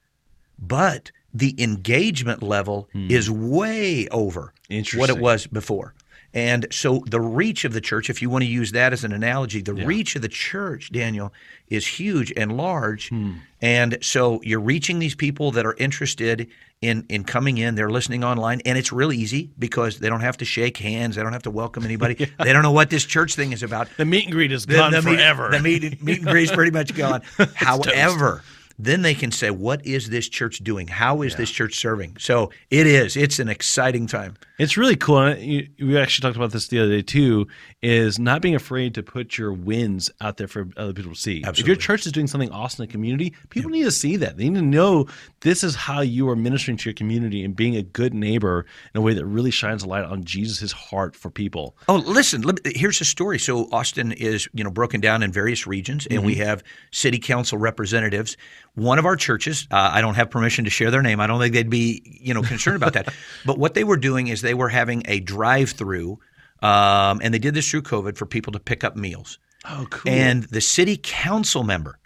but 0.59 1.11
the 1.33 1.55
engagement 1.57 2.43
level 2.43 2.87
hmm. 2.91 3.09
is 3.09 3.31
way 3.31 4.07
over 4.09 4.53
what 4.95 5.09
it 5.09 5.17
was 5.17 5.47
before. 5.47 5.95
And 6.33 6.65
so 6.71 7.03
the 7.07 7.21
reach 7.21 7.63
of 7.63 7.73
the 7.73 7.81
church, 7.81 8.09
if 8.09 8.21
you 8.21 8.29
want 8.29 8.43
to 8.43 8.49
use 8.49 8.71
that 8.71 8.91
as 8.93 9.03
an 9.03 9.11
analogy, 9.13 9.61
the 9.61 9.73
reach 9.73 10.15
of 10.15 10.23
the 10.23 10.27
church, 10.29 10.91
Daniel, 10.91 11.31
is 11.69 11.85
huge 11.85 12.33
and 12.35 12.57
large. 12.57 13.09
Hmm. 13.09 13.33
And 13.61 13.97
so 14.01 14.41
you're 14.43 14.59
reaching 14.59 14.97
these 14.99 15.13
people 15.15 15.51
that 15.51 15.65
are 15.65 15.75
interested 15.77 16.49
in 16.81 17.05
in 17.07 17.23
coming 17.23 17.57
in. 17.59 17.75
They're 17.75 17.89
listening 17.91 18.23
online, 18.23 18.61
and 18.65 18.77
it's 18.77 18.91
real 18.91 19.13
easy 19.13 19.51
because 19.57 19.99
they 19.99 20.09
don't 20.09 20.19
have 20.21 20.37
to 20.37 20.45
shake 20.45 20.77
hands. 20.77 21.15
They 21.15 21.21
don't 21.23 21.31
have 21.33 21.43
to 21.43 21.51
welcome 21.51 21.85
anybody. 21.85 22.15
They 22.39 22.51
don't 22.51 22.63
know 22.63 22.71
what 22.73 22.89
this 22.89 23.05
church 23.05 23.35
thing 23.35 23.53
is 23.53 23.63
about. 23.63 23.87
The 23.95 24.03
meet 24.05 24.23
and 24.25 24.33
greet 24.33 24.51
is 24.51 24.65
The- 24.65 24.73
gone 24.73 24.91
the 24.91 25.01
meet- 25.01 25.15
forever. 25.15 25.49
the 25.51 25.59
meet, 25.59 26.03
meet 26.03 26.17
and 26.19 26.27
greet 26.27 26.43
is 26.43 26.51
pretty 26.51 26.71
much 26.71 26.93
gone. 26.95 27.21
However, 27.55 28.43
then 28.79 29.01
they 29.01 29.13
can 29.13 29.31
say, 29.31 29.49
"What 29.49 29.85
is 29.85 30.09
this 30.09 30.27
church 30.27 30.59
doing? 30.59 30.87
How 30.87 31.21
is 31.21 31.35
this 31.35 31.51
church 31.51 31.75
serving?" 31.75 32.17
So 32.19 32.51
it 32.69 32.87
is. 32.87 33.15
It's 33.15 33.39
an 33.39 33.49
exciting 33.49 34.07
time. 34.07 34.35
It's 34.59 34.77
really 34.77 34.95
cool. 34.95 35.19
And 35.19 35.43
you- 35.43 35.67
we 35.79 35.97
actually 35.97 36.23
talked 36.23 36.37
about 36.37 36.51
this 36.51 36.67
the 36.67 36.79
other 36.79 36.89
day 36.91 37.01
too. 37.01 37.47
Is 37.81 38.17
not 38.17 38.41
being 38.41 38.55
afraid 38.55 38.95
to 38.95 39.03
put 39.03 39.37
your 39.37 39.51
wins 39.51 40.09
out 40.21 40.37
there 40.37 40.47
for 40.47 40.67
other 40.77 40.93
people 40.93 41.13
to 41.13 41.19
see. 41.19 41.43
If 41.61 41.67
your 41.67 41.75
church 41.75 42.05
is 42.05 42.11
doing 42.13 42.27
something 42.27 42.49
awesome 42.51 42.83
in 42.83 42.87
the 42.87 42.91
community, 42.91 43.33
people 43.49 43.69
need 43.69 43.83
to 43.83 43.91
see 43.91 44.15
that. 44.17 44.37
They 44.37 44.47
need 44.49 44.59
to 44.59 44.65
know 44.65 45.07
this 45.43 45.63
is 45.63 45.75
how 45.75 46.01
you 46.01 46.27
are 46.29 46.35
ministering 46.35 46.77
to 46.77 46.89
your 46.89 46.93
community 46.95 47.43
and 47.43 47.55
being 47.55 47.75
a 47.75 47.83
good 47.83 48.13
neighbor 48.13 48.65
in 48.93 48.99
a 48.99 49.01
way 49.01 49.13
that 49.13 49.25
really 49.25 49.51
shines 49.51 49.83
a 49.83 49.87
light 49.87 50.03
on 50.05 50.23
Jesus' 50.23 50.71
heart 50.71 51.15
for 51.15 51.29
people. 51.29 51.75
Oh, 51.87 51.97
listen. 51.97 52.41
let 52.41 52.63
me- 52.65 52.71
Here's 52.75 52.97
the 52.99 53.05
story. 53.05 53.37
So 53.39 53.69
Austin 53.71 54.11
is, 54.13 54.47
you 54.53 54.63
know, 54.63 54.71
broken 54.71 54.99
down 55.01 55.21
in 55.21 55.31
various 55.31 55.67
regions, 55.67 56.07
and 56.09 56.25
we 56.25 56.35
have 56.35 56.63
city 56.91 57.19
council 57.19 57.57
representatives. 57.57 58.35
One 58.75 58.97
of 58.99 59.05
our 59.05 59.15
churches, 59.15 59.67
uh, 59.69 59.91
I 59.93 60.01
don't 60.01 60.15
have 60.15 60.29
permission 60.31 60.63
to 60.65 60.71
share 60.71 60.89
their 60.91 61.01
name. 61.03 61.19
I 61.19 61.27
don't 61.27 61.39
think 61.39 61.53
they'd 61.53 61.69
be, 61.69 62.01
you 62.21 62.33
know, 62.33 62.41
concerned 62.41 62.77
about 62.77 62.93
that. 62.93 63.13
But 63.45 63.59
what 63.59 63.73
they 63.75 63.83
were 63.83 63.97
doing 63.97 64.27
is 64.27 64.41
they 64.41 64.53
were 64.53 64.69
having 64.69 65.03
a 65.07 65.19
drive-through, 65.19 66.19
um, 66.61 67.19
and 67.21 67.33
they 67.33 67.39
did 67.39 67.53
this 67.53 67.69
through 67.69 67.81
COVID 67.83 68.17
for 68.17 68.25
people 68.25 68.53
to 68.53 68.59
pick 68.59 68.83
up 68.83 68.95
meals. 68.95 69.37
Oh, 69.69 69.87
cool. 69.89 70.11
And 70.11 70.43
the 70.43 70.61
city 70.61 70.97
council 71.01 71.63
member, 71.63 71.99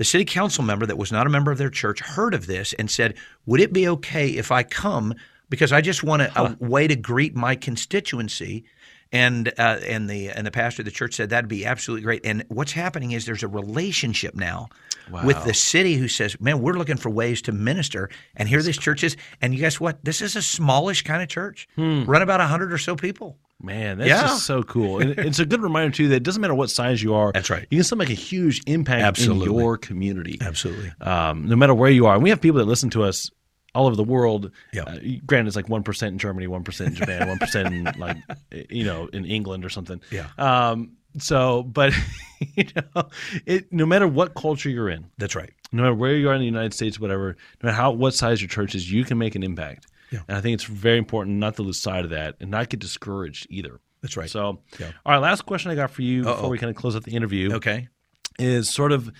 the 0.00 0.04
city 0.04 0.24
council 0.24 0.64
member 0.64 0.86
that 0.86 0.96
was 0.96 1.12
not 1.12 1.26
a 1.26 1.28
member 1.28 1.50
of 1.50 1.58
their 1.58 1.68
church, 1.68 2.00
heard 2.00 2.32
of 2.32 2.46
this 2.46 2.72
and 2.72 2.90
said, 2.90 3.14
"Would 3.44 3.60
it 3.60 3.70
be 3.70 3.86
okay 3.86 4.28
if 4.28 4.50
I 4.50 4.62
come 4.62 5.14
because 5.50 5.72
I 5.74 5.82
just 5.82 6.02
want 6.02 6.22
a, 6.22 6.40
a 6.40 6.56
way 6.58 6.88
to 6.88 6.96
greet 6.96 7.36
my 7.36 7.54
constituency?" 7.54 8.64
And 9.12 9.48
uh, 9.58 9.80
and 9.86 10.08
the 10.08 10.30
and 10.30 10.46
the 10.46 10.50
pastor 10.50 10.80
of 10.80 10.86
the 10.86 10.90
church 10.90 11.16
said 11.16 11.28
that'd 11.28 11.50
be 11.50 11.66
absolutely 11.66 12.02
great. 12.04 12.24
And 12.24 12.46
what's 12.48 12.72
happening 12.72 13.12
is 13.12 13.26
there's 13.26 13.42
a 13.42 13.48
relationship 13.48 14.34
now 14.34 14.70
with 15.24 15.42
the 15.44 15.54
city 15.54 15.94
who 15.94 16.08
says, 16.08 16.40
"Man, 16.40 16.60
we're 16.60 16.74
looking 16.74 16.96
for 16.96 17.10
ways 17.10 17.42
to 17.42 17.52
minister." 17.52 18.08
And 18.36 18.48
here 18.48 18.62
this 18.62 18.76
church 18.78 19.04
is. 19.04 19.16
And 19.40 19.52
you 19.54 19.60
guess 19.60 19.80
what? 19.80 20.04
This 20.04 20.20
is 20.22 20.36
a 20.36 20.42
smallish 20.42 21.02
kind 21.02 21.22
of 21.22 21.28
church, 21.28 21.68
run 21.76 22.22
about 22.22 22.40
hundred 22.40 22.72
or 22.72 22.78
so 22.78 22.96
people. 22.96 23.38
Man, 23.62 23.98
that's 23.98 24.08
Yeah. 24.08 24.22
just 24.22 24.46
so 24.46 24.62
cool. 24.62 25.00
And 25.00 25.18
it's 25.18 25.38
a 25.38 25.44
good 25.44 25.60
reminder 25.60 25.94
too 25.94 26.08
that 26.08 26.16
it 26.16 26.22
doesn't 26.22 26.40
matter 26.40 26.54
what 26.54 26.70
size 26.70 27.02
you 27.02 27.12
are. 27.14 27.30
That's 27.32 27.50
right. 27.50 27.66
You 27.70 27.76
can 27.78 27.84
still 27.84 27.98
make 27.98 28.08
a 28.08 28.14
huge 28.14 28.62
impact 28.66 29.02
Absolutely. 29.02 29.48
in 29.52 29.58
your 29.58 29.76
community. 29.76 30.38
Absolutely. 30.40 30.90
um, 31.02 31.46
no 31.46 31.56
matter 31.56 31.74
where 31.74 31.90
you 31.90 32.06
are. 32.06 32.14
And 32.14 32.22
we 32.22 32.30
have 32.30 32.40
people 32.40 32.58
that 32.58 32.64
listen 32.64 32.88
to 32.90 33.02
us 33.04 33.30
all 33.74 33.86
over 33.86 33.96
the 33.96 34.02
world. 34.02 34.50
Yeah. 34.72 34.84
Uh, 34.84 34.98
granted, 35.26 35.48
it's 35.48 35.56
like 35.56 35.68
one 35.68 35.82
percent 35.82 36.12
in 36.14 36.18
Germany, 36.18 36.46
one 36.46 36.64
percent 36.64 36.88
in 36.90 36.94
Japan, 36.96 37.28
one 37.28 37.38
percent 37.38 37.74
in 37.74 37.84
like 38.00 38.16
you 38.70 38.84
know 38.84 39.08
in 39.12 39.26
England 39.26 39.64
or 39.66 39.68
something. 39.68 40.00
Yeah. 40.10 40.28
Um. 40.38 40.92
So, 41.18 41.62
but 41.64 41.92
you 42.54 42.64
know, 42.94 43.08
it 43.46 43.72
no 43.72 43.86
matter 43.86 44.06
what 44.08 44.34
culture 44.34 44.68
you're 44.70 44.88
in, 44.88 45.06
That's 45.18 45.34
right. 45.34 45.50
no 45.72 45.82
matter 45.82 45.94
where 45.94 46.14
you 46.16 46.28
are 46.28 46.34
in 46.34 46.40
the 46.40 46.46
United 46.46 46.72
States, 46.74 46.98
whatever, 47.00 47.36
no 47.62 47.66
matter 47.66 47.76
how 47.76 47.90
what 47.92 48.14
size 48.14 48.40
your 48.40 48.48
church 48.48 48.74
is, 48.74 48.90
you 48.90 49.04
can 49.04 49.18
make 49.18 49.34
an 49.34 49.42
impact. 49.42 49.86
Yeah. 50.10 50.20
And 50.28 50.36
I 50.36 50.40
think 50.40 50.54
it's 50.54 50.64
very 50.64 50.98
important 50.98 51.36
not 51.36 51.56
to 51.56 51.62
lose 51.62 51.78
sight 51.80 52.04
of 52.04 52.10
that 52.10 52.36
and 52.40 52.50
not 52.50 52.68
get 52.68 52.80
discouraged 52.80 53.46
either. 53.50 53.80
That's 54.02 54.16
right. 54.16 54.30
So, 54.30 54.60
Yeah. 54.78 54.92
all 55.04 55.12
right, 55.12 55.18
last 55.18 55.42
question 55.46 55.70
I 55.70 55.74
got 55.74 55.90
for 55.90 56.02
you 56.02 56.22
Uh-oh. 56.22 56.34
before 56.34 56.50
we 56.50 56.58
kind 56.58 56.70
of 56.70 56.76
close 56.76 56.96
out 56.96 57.04
the 57.04 57.14
interview 57.14 57.52
Okay. 57.54 57.88
is 58.38 58.68
sort 58.70 58.92
of 58.92 59.10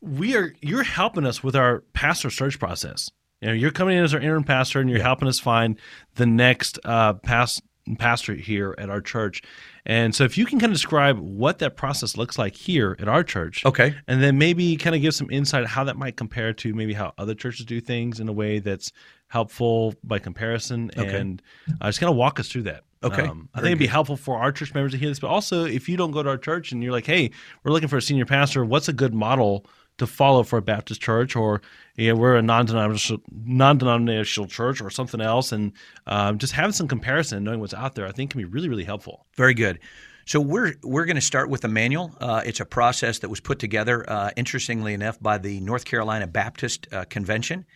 we 0.00 0.36
are 0.36 0.52
you're 0.60 0.82
helping 0.82 1.24
us 1.26 1.42
with 1.42 1.56
our 1.56 1.80
pastor 1.92 2.28
search 2.30 2.58
process. 2.58 3.10
You 3.40 3.48
know, 3.48 3.54
you're 3.54 3.70
coming 3.70 3.96
in 3.96 4.04
as 4.04 4.14
our 4.14 4.20
interim 4.20 4.44
pastor 4.44 4.80
and 4.80 4.88
you're 4.90 5.02
helping 5.02 5.28
us 5.28 5.38
find 5.38 5.78
the 6.16 6.26
next 6.26 6.78
uh, 6.84 7.14
past 7.14 7.62
pastor 7.98 8.34
here 8.34 8.74
at 8.78 8.88
our 8.90 9.00
church. 9.00 9.42
And 9.86 10.14
so 10.14 10.24
if 10.24 10.38
you 10.38 10.46
can 10.46 10.58
kind 10.58 10.72
of 10.72 10.76
describe 10.76 11.18
what 11.18 11.58
that 11.58 11.76
process 11.76 12.16
looks 12.16 12.38
like 12.38 12.56
here 12.56 12.96
at 12.98 13.08
our 13.08 13.22
church. 13.22 13.64
Okay. 13.66 13.94
And 14.08 14.22
then 14.22 14.38
maybe 14.38 14.76
kind 14.76 14.96
of 14.96 15.02
give 15.02 15.14
some 15.14 15.30
insight 15.30 15.66
how 15.66 15.84
that 15.84 15.96
might 15.96 16.16
compare 16.16 16.52
to 16.54 16.74
maybe 16.74 16.94
how 16.94 17.12
other 17.18 17.34
churches 17.34 17.66
do 17.66 17.80
things 17.80 18.18
in 18.18 18.28
a 18.28 18.32
way 18.32 18.60
that's 18.60 18.92
helpful 19.28 19.94
by 20.02 20.18
comparison 20.18 20.90
Okay. 20.96 21.18
and 21.18 21.42
uh, 21.80 21.88
just 21.88 22.00
kind 22.00 22.10
of 22.10 22.16
walk 22.16 22.40
us 22.40 22.48
through 22.48 22.62
that. 22.62 22.84
Okay. 23.02 23.22
Um, 23.22 23.50
I 23.52 23.58
think 23.58 23.66
it'd 23.68 23.78
be 23.78 23.86
helpful 23.86 24.16
for 24.16 24.38
our 24.38 24.50
church 24.50 24.72
members 24.72 24.92
to 24.92 24.98
hear 24.98 25.10
this, 25.10 25.20
but 25.20 25.28
also 25.28 25.66
if 25.66 25.88
you 25.90 25.96
don't 25.98 26.12
go 26.12 26.22
to 26.22 26.30
our 26.30 26.38
church 26.38 26.72
and 26.72 26.82
you're 26.82 26.92
like, 26.92 27.04
hey, 27.04 27.30
we're 27.62 27.72
looking 27.72 27.88
for 27.88 27.98
a 27.98 28.02
senior 28.02 28.24
pastor, 28.24 28.64
what's 28.64 28.88
a 28.88 28.94
good 28.94 29.12
model 29.12 29.66
to 29.98 30.06
follow 30.06 30.42
for 30.42 30.58
a 30.58 30.62
Baptist 30.62 31.00
church 31.00 31.36
or 31.36 31.62
you 31.96 32.08
know, 32.08 32.16
we're 32.16 32.36
a 32.36 32.42
non-denominational, 32.42 34.48
church 34.48 34.80
or 34.80 34.90
something 34.90 35.20
else 35.20 35.52
and 35.52 35.72
um, 36.06 36.38
just 36.38 36.52
having 36.52 36.72
some 36.72 36.88
comparison 36.88 37.44
knowing 37.44 37.60
what's 37.60 37.74
out 37.74 37.94
there 37.94 38.06
I 38.06 38.12
think 38.12 38.30
can 38.30 38.38
be 38.38 38.44
really, 38.44 38.68
really 38.68 38.84
helpful. 38.84 39.26
Very 39.36 39.54
good. 39.54 39.78
So 40.26 40.40
we're 40.40 40.74
we're 40.82 41.04
going 41.04 41.16
to 41.16 41.22
start 41.22 41.50
with 41.50 41.64
a 41.64 41.68
manual. 41.68 42.14
Uh, 42.18 42.42
it's 42.46 42.60
a 42.60 42.64
process 42.64 43.18
that 43.18 43.28
was 43.28 43.40
put 43.40 43.58
together, 43.58 44.08
uh, 44.08 44.30
interestingly 44.36 44.94
enough, 44.94 45.20
by 45.20 45.36
the 45.36 45.60
North 45.60 45.84
Carolina 45.84 46.26
Baptist 46.26 46.88
uh, 46.92 47.04
Convention. 47.04 47.66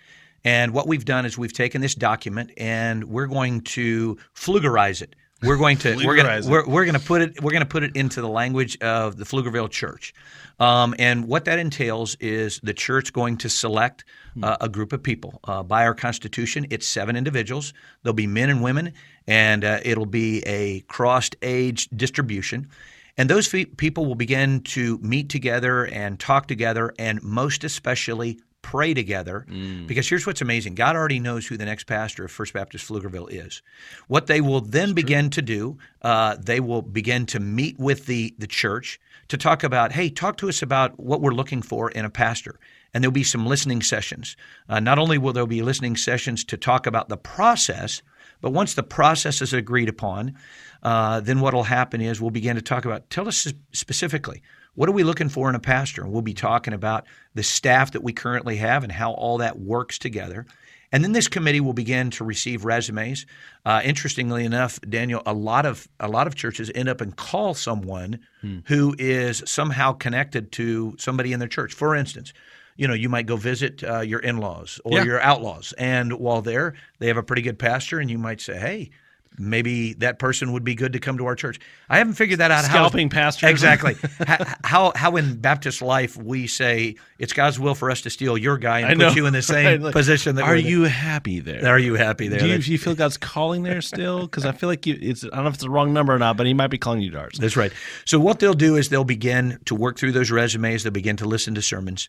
And 0.44 0.72
what 0.72 0.86
we've 0.86 1.04
done 1.04 1.26
is 1.26 1.36
we've 1.36 1.52
taken 1.52 1.80
this 1.80 1.94
document 1.94 2.52
and 2.56 3.04
we're 3.04 3.26
going 3.26 3.62
to 3.62 4.16
Pflugerize 4.34 5.02
it. 5.02 5.14
We're 5.42 5.56
going 5.56 5.76
to 5.78 5.94
we're 6.04 6.16
going 6.16 6.42
to 6.42 6.48
we're, 6.48 6.66
we're 6.66 6.84
going 6.84 6.98
to 6.98 7.06
put 7.06 7.22
it 7.22 7.40
we're 7.40 7.52
going 7.52 7.62
to 7.62 7.68
put 7.68 7.84
it 7.84 7.94
into 7.94 8.20
the 8.20 8.28
language 8.28 8.76
of 8.78 9.16
the 9.16 9.24
Pflugerville 9.24 9.70
Church. 9.70 10.12
Um, 10.58 10.96
and 10.98 11.28
what 11.28 11.44
that 11.44 11.60
entails 11.60 12.16
is 12.16 12.58
the 12.64 12.74
church 12.74 13.12
going 13.12 13.36
to 13.38 13.48
select 13.48 14.04
uh, 14.42 14.56
a 14.60 14.68
group 14.68 14.92
of 14.92 15.00
people. 15.00 15.38
Uh, 15.44 15.62
by 15.62 15.84
our 15.84 15.94
Constitution, 15.94 16.66
it's 16.70 16.88
seven 16.88 17.14
individuals. 17.14 17.72
There'll 18.02 18.14
be 18.14 18.26
men 18.26 18.50
and 18.50 18.60
women, 18.62 18.92
and 19.28 19.64
uh, 19.64 19.78
it'll 19.84 20.06
be 20.06 20.42
a 20.44 20.80
crossed 20.88 21.36
age 21.42 21.88
distribution. 21.90 22.68
And 23.16 23.30
those 23.30 23.48
people 23.48 24.06
will 24.06 24.14
begin 24.16 24.60
to 24.62 24.98
meet 24.98 25.28
together 25.28 25.86
and 25.86 26.18
talk 26.18 26.46
together, 26.46 26.92
and 26.98 27.22
most 27.22 27.62
especially 27.62 28.40
pray 28.62 28.94
together. 28.94 29.46
Because 29.86 30.08
here's 30.08 30.26
what's 30.26 30.40
amazing 30.40 30.74
God 30.74 30.96
already 30.96 31.20
knows 31.20 31.46
who 31.46 31.56
the 31.56 31.64
next 31.64 31.84
pastor 31.84 32.24
of 32.24 32.30
First 32.30 32.52
Baptist 32.52 32.88
Pflugerville 32.88 33.30
is. 33.30 33.62
What 34.08 34.26
they 34.26 34.40
will 34.40 34.60
then 34.60 34.92
begin 34.92 35.30
to 35.30 35.42
do, 35.42 35.78
uh, 36.02 36.36
they 36.40 36.60
will 36.60 36.82
begin 36.82 37.26
to 37.26 37.40
meet 37.40 37.78
with 37.78 38.06
the, 38.06 38.34
the 38.38 38.46
church 38.46 39.00
to 39.28 39.36
talk 39.36 39.62
about, 39.62 39.92
hey, 39.92 40.10
talk 40.10 40.36
to 40.38 40.48
us 40.48 40.62
about 40.62 40.98
what 40.98 41.20
we're 41.20 41.32
looking 41.32 41.62
for 41.62 41.90
in 41.90 42.04
a 42.04 42.10
pastor. 42.10 42.58
And 42.92 43.04
there'll 43.04 43.12
be 43.12 43.24
some 43.24 43.46
listening 43.46 43.82
sessions. 43.82 44.36
Uh, 44.68 44.80
not 44.80 44.98
only 44.98 45.18
will 45.18 45.32
there 45.32 45.46
be 45.46 45.62
listening 45.62 45.96
sessions 45.96 46.44
to 46.44 46.56
talk 46.56 46.86
about 46.86 47.08
the 47.08 47.18
process, 47.18 48.02
but 48.40 48.50
once 48.50 48.74
the 48.74 48.82
process 48.82 49.42
is 49.42 49.52
agreed 49.52 49.88
upon, 49.88 50.34
uh, 50.82 51.20
then 51.20 51.40
what 51.40 51.54
will 51.54 51.64
happen 51.64 52.00
is 52.00 52.20
we'll 52.20 52.30
begin 52.30 52.56
to 52.56 52.62
talk 52.62 52.84
about, 52.84 53.10
tell 53.10 53.28
us 53.28 53.52
specifically, 53.72 54.42
what 54.78 54.88
are 54.88 54.92
we 54.92 55.02
looking 55.02 55.28
for 55.28 55.48
in 55.48 55.56
a 55.56 55.58
pastor? 55.60 56.02
And 56.04 56.12
we'll 56.12 56.22
be 56.22 56.34
talking 56.34 56.72
about 56.72 57.04
the 57.34 57.42
staff 57.42 57.90
that 57.90 58.04
we 58.04 58.12
currently 58.12 58.58
have 58.58 58.84
and 58.84 58.92
how 58.92 59.10
all 59.10 59.38
that 59.38 59.58
works 59.58 59.98
together. 59.98 60.46
And 60.92 61.02
then 61.02 61.10
this 61.10 61.26
committee 61.26 61.60
will 61.60 61.72
begin 61.72 62.10
to 62.12 62.22
receive 62.24 62.64
resumes. 62.64 63.26
Uh, 63.66 63.80
interestingly 63.84 64.44
enough, 64.44 64.80
Daniel, 64.88 65.20
a 65.26 65.34
lot 65.34 65.66
of 65.66 65.88
a 65.98 66.06
lot 66.06 66.28
of 66.28 66.36
churches 66.36 66.70
end 66.76 66.88
up 66.88 67.00
and 67.00 67.16
call 67.16 67.54
someone 67.54 68.20
who 68.66 68.94
is 69.00 69.42
somehow 69.46 69.94
connected 69.94 70.52
to 70.52 70.94
somebody 70.96 71.32
in 71.32 71.40
their 71.40 71.48
church. 71.48 71.74
For 71.74 71.96
instance, 71.96 72.32
you 72.76 72.86
know, 72.86 72.94
you 72.94 73.08
might 73.08 73.26
go 73.26 73.34
visit 73.36 73.82
uh, 73.82 73.98
your 74.02 74.20
in-laws 74.20 74.80
or 74.84 74.98
Yeah. 74.98 75.04
your 75.04 75.20
outlaws, 75.20 75.74
and 75.76 76.12
while 76.12 76.40
there, 76.40 76.74
they 77.00 77.08
have 77.08 77.16
a 77.16 77.24
pretty 77.24 77.42
good 77.42 77.58
pastor, 77.58 77.98
and 77.98 78.08
you 78.08 78.16
might 78.18 78.40
say, 78.40 78.56
"Hey, 78.60 78.90
maybe 79.38 79.94
that 79.94 80.18
person 80.18 80.52
would 80.52 80.64
be 80.64 80.74
good 80.74 80.92
to 80.94 80.98
come 80.98 81.18
to 81.18 81.26
our 81.26 81.34
church." 81.34 81.58
I 81.88 81.98
haven't 81.98 82.14
figured 82.14 82.40
that 82.40 82.50
out. 82.50 82.64
how- 82.64 82.74
Scalping 82.88 83.08
pastors. 83.08 83.50
Exactly. 83.50 83.96
how, 84.26 84.44
how 84.64 84.92
how 84.94 85.16
in 85.16 85.36
Baptist 85.40 85.82
life 85.82 86.16
we 86.16 86.46
say 86.46 86.96
it's 87.18 87.32
God's 87.32 87.58
will 87.58 87.74
for 87.74 87.90
us 87.90 88.00
to 88.02 88.10
steal 88.10 88.36
your 88.38 88.58
guy 88.58 88.80
and 88.80 88.88
I 88.88 88.94
put 88.94 88.98
know. 88.98 89.10
you 89.10 89.26
in 89.26 89.32
the 89.32 89.42
same 89.54 89.82
Right, 89.82 89.92
position. 89.92 90.36
That 90.36 90.44
Are 90.44 90.50
we're 90.52 90.56
in. 90.56 90.66
you 90.66 90.82
happy 90.84 91.40
there? 91.40 91.66
Are 91.66 91.78
you 91.78 91.94
happy 91.94 92.28
there? 92.28 92.38
Do 92.40 92.46
you, 92.46 92.58
do 92.58 92.70
you 92.72 92.78
feel 92.78 92.94
God's 92.94 93.16
calling 93.16 93.62
there 93.62 93.80
still? 93.80 94.22
Because 94.22 94.44
I 94.44 94.52
feel 94.52 94.68
like 94.68 94.86
you, 94.86 94.96
it's 95.00 95.24
I 95.24 95.28
don't 95.28 95.42
know 95.44 95.48
if 95.48 95.54
it's 95.54 95.62
the 95.62 95.70
wrong 95.70 95.92
number 95.92 96.14
or 96.14 96.18
not, 96.18 96.36
but 96.36 96.46
He 96.46 96.54
might 96.54 96.68
be 96.68 96.78
calling 96.78 97.00
you 97.00 97.10
to 97.12 97.18
ours. 97.18 97.36
That's 97.38 97.56
right. 97.56 97.72
So 98.04 98.18
what 98.18 98.38
they'll 98.40 98.54
do 98.54 98.76
is 98.76 98.88
they'll 98.88 99.04
begin 99.04 99.58
to 99.66 99.74
work 99.74 99.98
through 99.98 100.12
those 100.12 100.30
resumes. 100.30 100.82
They'll 100.82 100.92
begin 100.92 101.16
to 101.16 101.24
listen 101.26 101.54
to 101.54 101.62
sermons. 101.62 102.08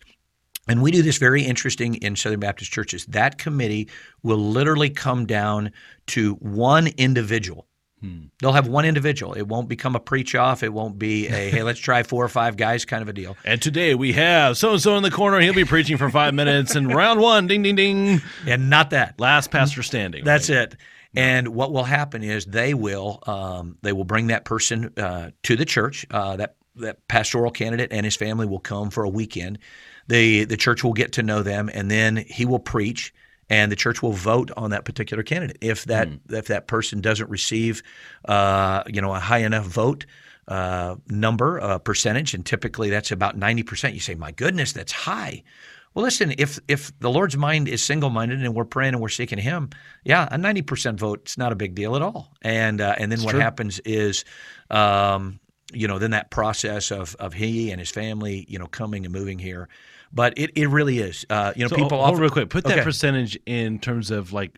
And 0.70 0.82
we 0.82 0.92
do 0.92 1.02
this 1.02 1.18
very 1.18 1.42
interesting 1.44 1.96
in 1.96 2.16
Southern 2.16 2.40
Baptist 2.40 2.72
churches. 2.72 3.06
That 3.08 3.38
committee 3.38 3.90
will 4.24 4.38
literally 4.38 4.90
come 4.90 5.26
down 5.26 5.72
to 6.08 6.36
one 6.36 6.88
individual. 6.98 7.66
They'll 8.40 8.54
have 8.54 8.70
one 8.70 8.86
individual. 8.86 9.34
It 9.34 9.42
won't 9.50 9.68
become 9.68 9.94
a 9.94 10.00
preach 10.00 10.34
off. 10.34 10.64
It 10.64 10.72
won't 10.72 10.98
be 10.98 11.28
a 11.28 11.50
hey, 11.50 11.64
let's 11.64 11.82
try 11.82 12.04
four 12.04 12.24
or 12.24 12.30
five 12.30 12.56
guys 12.56 12.86
kind 12.86 13.02
of 13.02 13.10
a 13.10 13.14
deal. 13.14 13.36
And 13.44 13.62
today 13.62 13.94
we 13.94 14.14
have 14.14 14.56
so 14.56 14.72
and 14.72 14.82
so 14.82 14.96
in 14.96 15.04
the 15.04 15.12
corner. 15.12 15.42
He'll 15.42 15.54
be 15.54 15.66
preaching 15.66 15.98
for 15.98 16.10
five 16.10 16.34
minutes. 16.34 16.76
And 16.76 16.96
round 16.96 17.20
one, 17.20 17.48
ding 17.48 17.62
ding 17.62 17.76
ding, 17.76 18.22
And 18.48 18.70
not 18.70 18.92
that. 18.92 19.20
last 19.20 19.52
pastor 19.52 19.84
standing. 19.84 20.24
That's 20.24 20.50
it. 20.50 20.78
And 21.14 21.50
what 21.50 21.74
will 21.74 21.84
happen 21.84 22.24
is 22.24 22.46
they 22.46 22.74
will 22.74 23.20
um, 23.28 23.78
they 23.82 23.92
will 23.92 24.06
bring 24.06 24.28
that 24.28 24.46
person 24.46 24.94
uh, 24.96 25.32
to 25.44 25.58
the 25.58 25.66
church. 25.66 26.06
Uh, 26.10 26.38
that 26.38 26.56
that 26.76 27.06
pastoral 27.10 27.52
candidate 27.52 27.92
and 27.92 28.06
his 28.06 28.16
family 28.16 28.46
will 28.46 28.60
come 28.60 28.92
for 28.92 29.04
a 29.04 29.10
weekend. 29.10 29.60
The 30.10 30.44
the 30.44 30.58
church 30.58 30.84
will 30.84 30.94
get 30.94 31.14
to 31.14 31.24
know 31.24 31.44
them, 31.44 31.70
and 31.74 31.90
then 31.90 32.18
he 32.18 32.46
will 32.46 32.60
preach, 32.60 33.14
and 33.50 33.72
the 33.72 33.76
church 33.76 34.02
will 34.02 34.12
vote 34.12 34.52
on 34.58 34.72
that 34.72 34.84
particular 34.84 35.24
candidate. 35.24 35.60
If 35.62 35.86
that 35.86 36.10
if 36.30 36.48
that 36.48 36.68
person 36.68 37.00
doesn't 37.00 37.30
receive, 37.30 37.84
uh, 38.26 38.84
you 38.88 39.02
know, 39.02 39.14
a 39.14 39.20
high 39.20 39.40
enough 39.46 39.66
vote. 39.66 40.06
Uh, 40.48 40.96
number, 41.08 41.62
uh, 41.62 41.78
percentage, 41.78 42.34
and 42.34 42.44
typically 42.44 42.90
that's 42.90 43.12
about 43.12 43.38
ninety 43.38 43.62
percent. 43.62 43.94
You 43.94 44.00
say, 44.00 44.16
"My 44.16 44.32
goodness, 44.32 44.74
that's 44.74 44.92
high." 44.92 45.44
Well, 45.94 46.04
listen, 46.04 46.34
if 46.38 46.60
if 46.68 46.98
the 47.00 47.10
Lord's 47.10 47.38
mind 47.38 47.68
is 47.68 47.84
single 47.84 48.10
minded 48.10 48.44
and 48.44 48.56
we're 48.56 48.66
praying 48.66 48.94
and 48.94 49.02
we're 49.02 49.10
seeking 49.10 49.38
Him, 49.38 49.70
yeah, 50.04 50.28
a 50.32 50.38
ninety 50.38 50.64
percent 50.64 51.00
vote 51.00 51.20
it's 51.24 51.38
not 51.38 51.52
a 51.52 51.56
big 51.56 51.76
deal 51.76 51.96
at 51.96 52.02
all. 52.02 52.34
And 52.42 52.82
uh, 52.82 52.96
and 52.98 53.12
then 53.12 53.22
what 53.22 53.32
true. 53.32 53.40
happens 53.40 53.80
is, 53.80 54.26
um, 54.72 55.40
you 55.74 55.88
know, 55.88 56.00
then 56.00 56.12
that 56.12 56.32
process 56.32 56.92
of 56.92 57.16
of 57.20 57.34
he 57.34 57.72
and 57.72 57.80
his 57.80 57.90
family, 57.92 58.46
you 58.48 58.58
know, 58.60 58.68
coming 58.68 59.06
and 59.06 59.14
moving 59.14 59.40
here. 59.40 59.70
But 60.12 60.38
it, 60.38 60.52
it 60.56 60.70
really 60.70 61.00
is. 61.00 61.26
Uh, 61.30 61.54
you 61.56 61.64
know, 61.64 61.70
So, 61.70 61.76
people 61.76 61.98
hold 62.00 62.16
often 62.16 62.22
real 62.24 62.32
quick. 62.32 62.50
Put 62.50 62.64
that 62.66 62.74
Okay. 62.78 62.84
percentage 62.84 63.38
in 63.46 63.80
terms 63.80 64.10
of 64.12 64.34
like 64.34 64.58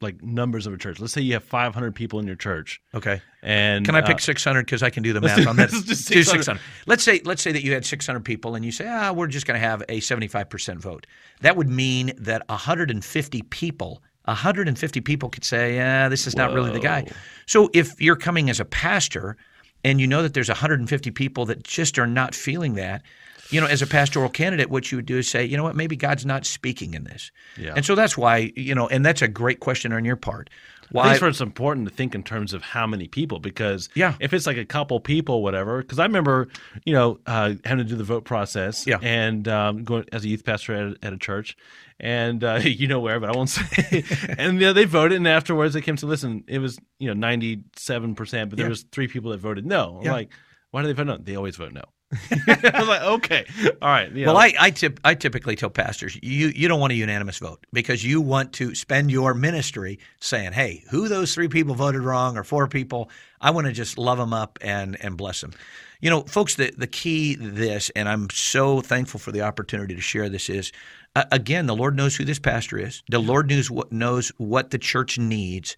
like 0.00 0.22
numbers 0.22 0.66
of 0.66 0.72
a 0.72 0.78
church. 0.78 0.98
Let's 0.98 1.12
say 1.12 1.20
you 1.20 1.34
have 1.34 1.44
500 1.44 1.94
people 1.94 2.18
in 2.20 2.26
your 2.26 2.36
church, 2.36 2.80
Okay. 2.94 3.20
and 3.42 3.84
Can 3.84 3.94
I 3.94 4.00
uh, 4.00 4.06
pick 4.06 4.20
600 4.20 4.64
because 4.64 4.82
I 4.82 4.88
can 4.88 5.02
do 5.02 5.12
the 5.12 5.20
math 5.28 5.46
on 5.46 5.56
that? 5.56 5.68
just 5.68 6.08
do 6.08 6.22
600. 6.22 6.42
600. 6.44 6.60
Let's 6.86 7.02
say 7.02 7.20
let's 7.26 7.42
say 7.42 7.52
that 7.52 7.62
you 7.62 7.74
had 7.74 7.84
600 7.84 8.24
people 8.24 8.54
and 8.54 8.64
you 8.64 8.72
say, 8.72 8.86
ah, 8.88 9.12
we're 9.12 9.26
just 9.26 9.46
going 9.46 9.60
to 9.60 9.66
have 9.66 9.82
a 9.90 10.00
75% 10.00 10.78
vote. 10.78 11.06
That 11.42 11.56
would 11.56 11.68
mean 11.68 12.12
that 12.16 12.48
150 12.48 13.42
people, 13.42 14.02
150 14.24 15.00
people 15.02 15.28
could 15.28 15.44
say, 15.44 15.74
yeah, 15.76 16.08
this 16.08 16.26
is 16.26 16.34
not 16.34 16.50
really 16.54 16.70
the 16.70 16.80
guy. 16.80 17.04
So 17.46 17.68
if 17.74 18.00
you're 18.00 18.16
coming 18.16 18.48
as 18.48 18.58
a 18.58 18.64
pastor 18.64 19.36
and 19.84 20.00
you 20.00 20.06
know 20.06 20.22
that 20.22 20.34
there's 20.34 20.48
150 20.48 21.10
people 21.10 21.46
that 21.46 21.62
just 21.62 21.98
are 21.98 22.06
not 22.06 22.34
feeling 22.34 22.74
that, 22.74 23.02
you 23.50 23.60
know, 23.60 23.66
as 23.66 23.82
a 23.82 23.86
pastoral 23.86 24.28
candidate, 24.28 24.70
what 24.70 24.90
you 24.92 24.98
would 24.98 25.06
do 25.06 25.18
is 25.18 25.28
say, 25.28 25.44
you 25.44 25.56
know 25.56 25.62
what, 25.62 25.76
maybe 25.76 25.96
God's 25.96 26.24
not 26.24 26.46
speaking 26.46 26.94
in 26.94 27.04
this. 27.04 27.32
Yeah. 27.56 27.72
And 27.74 27.84
so 27.84 27.94
that's 27.94 28.16
why, 28.16 28.52
you 28.56 28.74
know, 28.74 28.88
and 28.88 29.04
that's 29.04 29.22
a 29.22 29.28
great 29.28 29.60
question 29.60 29.92
on 29.92 30.04
your 30.04 30.16
part. 30.16 30.50
I 30.92 30.96
Why? 30.96 31.02
think 31.04 31.12
it's 31.14 31.20
where 31.22 31.30
it's 31.30 31.40
important 31.40 31.88
to 31.88 31.94
think 31.94 32.14
in 32.14 32.22
terms 32.22 32.52
of 32.52 32.62
how 32.62 32.86
many 32.86 33.06
people 33.06 33.38
because 33.38 33.88
Yeah. 33.94 34.14
if 34.20 34.32
it's 34.32 34.46
like 34.46 34.56
a 34.56 34.64
couple 34.64 34.98
people, 35.00 35.42
whatever. 35.42 35.82
Because 35.82 35.98
I 36.00 36.04
remember, 36.04 36.48
you 36.84 36.92
know, 36.92 37.20
uh, 37.26 37.54
having 37.64 37.84
to 37.84 37.88
do 37.88 37.96
the 37.96 38.04
vote 38.04 38.24
process, 38.24 38.86
Yeah. 38.86 38.98
and 39.00 39.46
um, 39.46 39.84
going 39.84 40.04
as 40.12 40.24
a 40.24 40.28
youth 40.28 40.44
pastor 40.44 40.74
at, 40.74 40.82
a- 41.02 41.06
at 41.06 41.12
a 41.12 41.18
church, 41.18 41.56
and 42.00 42.42
uh, 42.42 42.54
you 42.64 42.88
know 42.88 42.98
where, 43.00 43.20
but 43.20 43.28
I 43.30 43.36
won't 43.36 43.48
say. 43.58 44.04
and 44.38 44.54
you 44.54 44.66
know, 44.66 44.72
they 44.72 44.84
voted, 44.84 45.16
and 45.16 45.28
afterwards 45.28 45.74
they 45.74 45.80
came 45.80 45.96
to 45.96 46.06
listen. 46.06 46.42
It 46.48 46.58
was 46.58 46.78
you 46.98 47.06
know 47.08 47.14
ninety 47.14 47.62
seven 47.76 48.14
percent, 48.14 48.50
but 48.50 48.56
there 48.56 48.66
Yeah. 48.66 48.70
was 48.70 48.82
three 48.90 49.06
people 49.06 49.30
that 49.30 49.38
voted 49.40 49.64
no. 49.66 49.98
I'm 50.00 50.04
Yeah. 50.06 50.12
like, 50.12 50.30
why 50.72 50.82
do 50.82 50.88
they 50.88 50.92
vote 50.94 51.06
no? 51.06 51.16
They 51.18 51.36
always 51.36 51.56
vote 51.56 51.72
no. 51.72 51.82
I 52.30 52.72
was 52.74 52.88
like, 52.88 53.02
okay, 53.02 53.46
all 53.80 53.88
right. 53.88 54.10
you 54.10 54.26
Well. 54.26 54.36
I 54.36 54.52
I, 54.58 54.70
tip, 54.70 54.98
I 55.04 55.14
typically 55.14 55.54
tell 55.54 55.70
pastors 55.70 56.18
you 56.20 56.48
you 56.48 56.66
don't 56.66 56.80
want 56.80 56.92
a 56.92 56.96
unanimous 56.96 57.38
vote 57.38 57.64
because 57.72 58.04
you 58.04 58.20
want 58.20 58.52
to 58.54 58.74
spend 58.74 59.12
your 59.12 59.32
ministry 59.32 60.00
saying, 60.18 60.52
"Hey, 60.52 60.82
who 60.90 61.06
those 61.06 61.32
three 61.34 61.46
people 61.46 61.76
voted 61.76 62.02
wrong 62.02 62.36
or 62.36 62.42
four 62.42 62.66
people? 62.66 63.10
I 63.40 63.52
want 63.52 63.68
to 63.68 63.72
just 63.72 63.96
love 63.96 64.18
them 64.18 64.32
up 64.32 64.58
and 64.60 64.96
and 65.00 65.16
bless 65.16 65.40
them." 65.40 65.52
You 66.00 66.10
know, 66.10 66.22
folks, 66.22 66.56
the 66.56 66.72
the 66.76 66.88
key 66.88 67.36
to 67.36 67.48
this, 67.48 67.90
and 67.90 68.08
I'm 68.08 68.28
so 68.30 68.80
thankful 68.80 69.20
for 69.20 69.30
the 69.30 69.42
opportunity 69.42 69.94
to 69.94 70.00
share 70.00 70.28
this 70.28 70.50
is. 70.50 70.72
Uh, 71.14 71.24
again, 71.30 71.66
the 71.66 71.76
Lord 71.76 71.96
knows 71.96 72.16
who 72.16 72.24
this 72.24 72.38
pastor 72.38 72.78
is. 72.78 73.02
The 73.08 73.20
Lord 73.20 73.50
knows 73.50 73.70
what 73.70 73.92
knows 73.92 74.32
what 74.36 74.70
the 74.70 74.78
church 74.78 75.16
needs, 75.16 75.76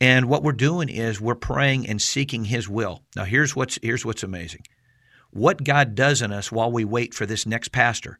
and 0.00 0.26
what 0.26 0.44
we're 0.44 0.52
doing 0.52 0.88
is 0.88 1.20
we're 1.20 1.34
praying 1.34 1.88
and 1.88 2.00
seeking 2.00 2.44
His 2.44 2.68
will. 2.68 3.02
Now, 3.16 3.24
here's 3.24 3.56
what's 3.56 3.80
here's 3.82 4.04
what's 4.04 4.22
amazing 4.22 4.62
what 5.32 5.64
God 5.64 5.94
does 5.94 6.22
in 6.22 6.32
us 6.32 6.52
while 6.52 6.70
we 6.70 6.84
wait 6.84 7.14
for 7.14 7.26
this 7.26 7.46
next 7.46 7.72
pastor 7.72 8.18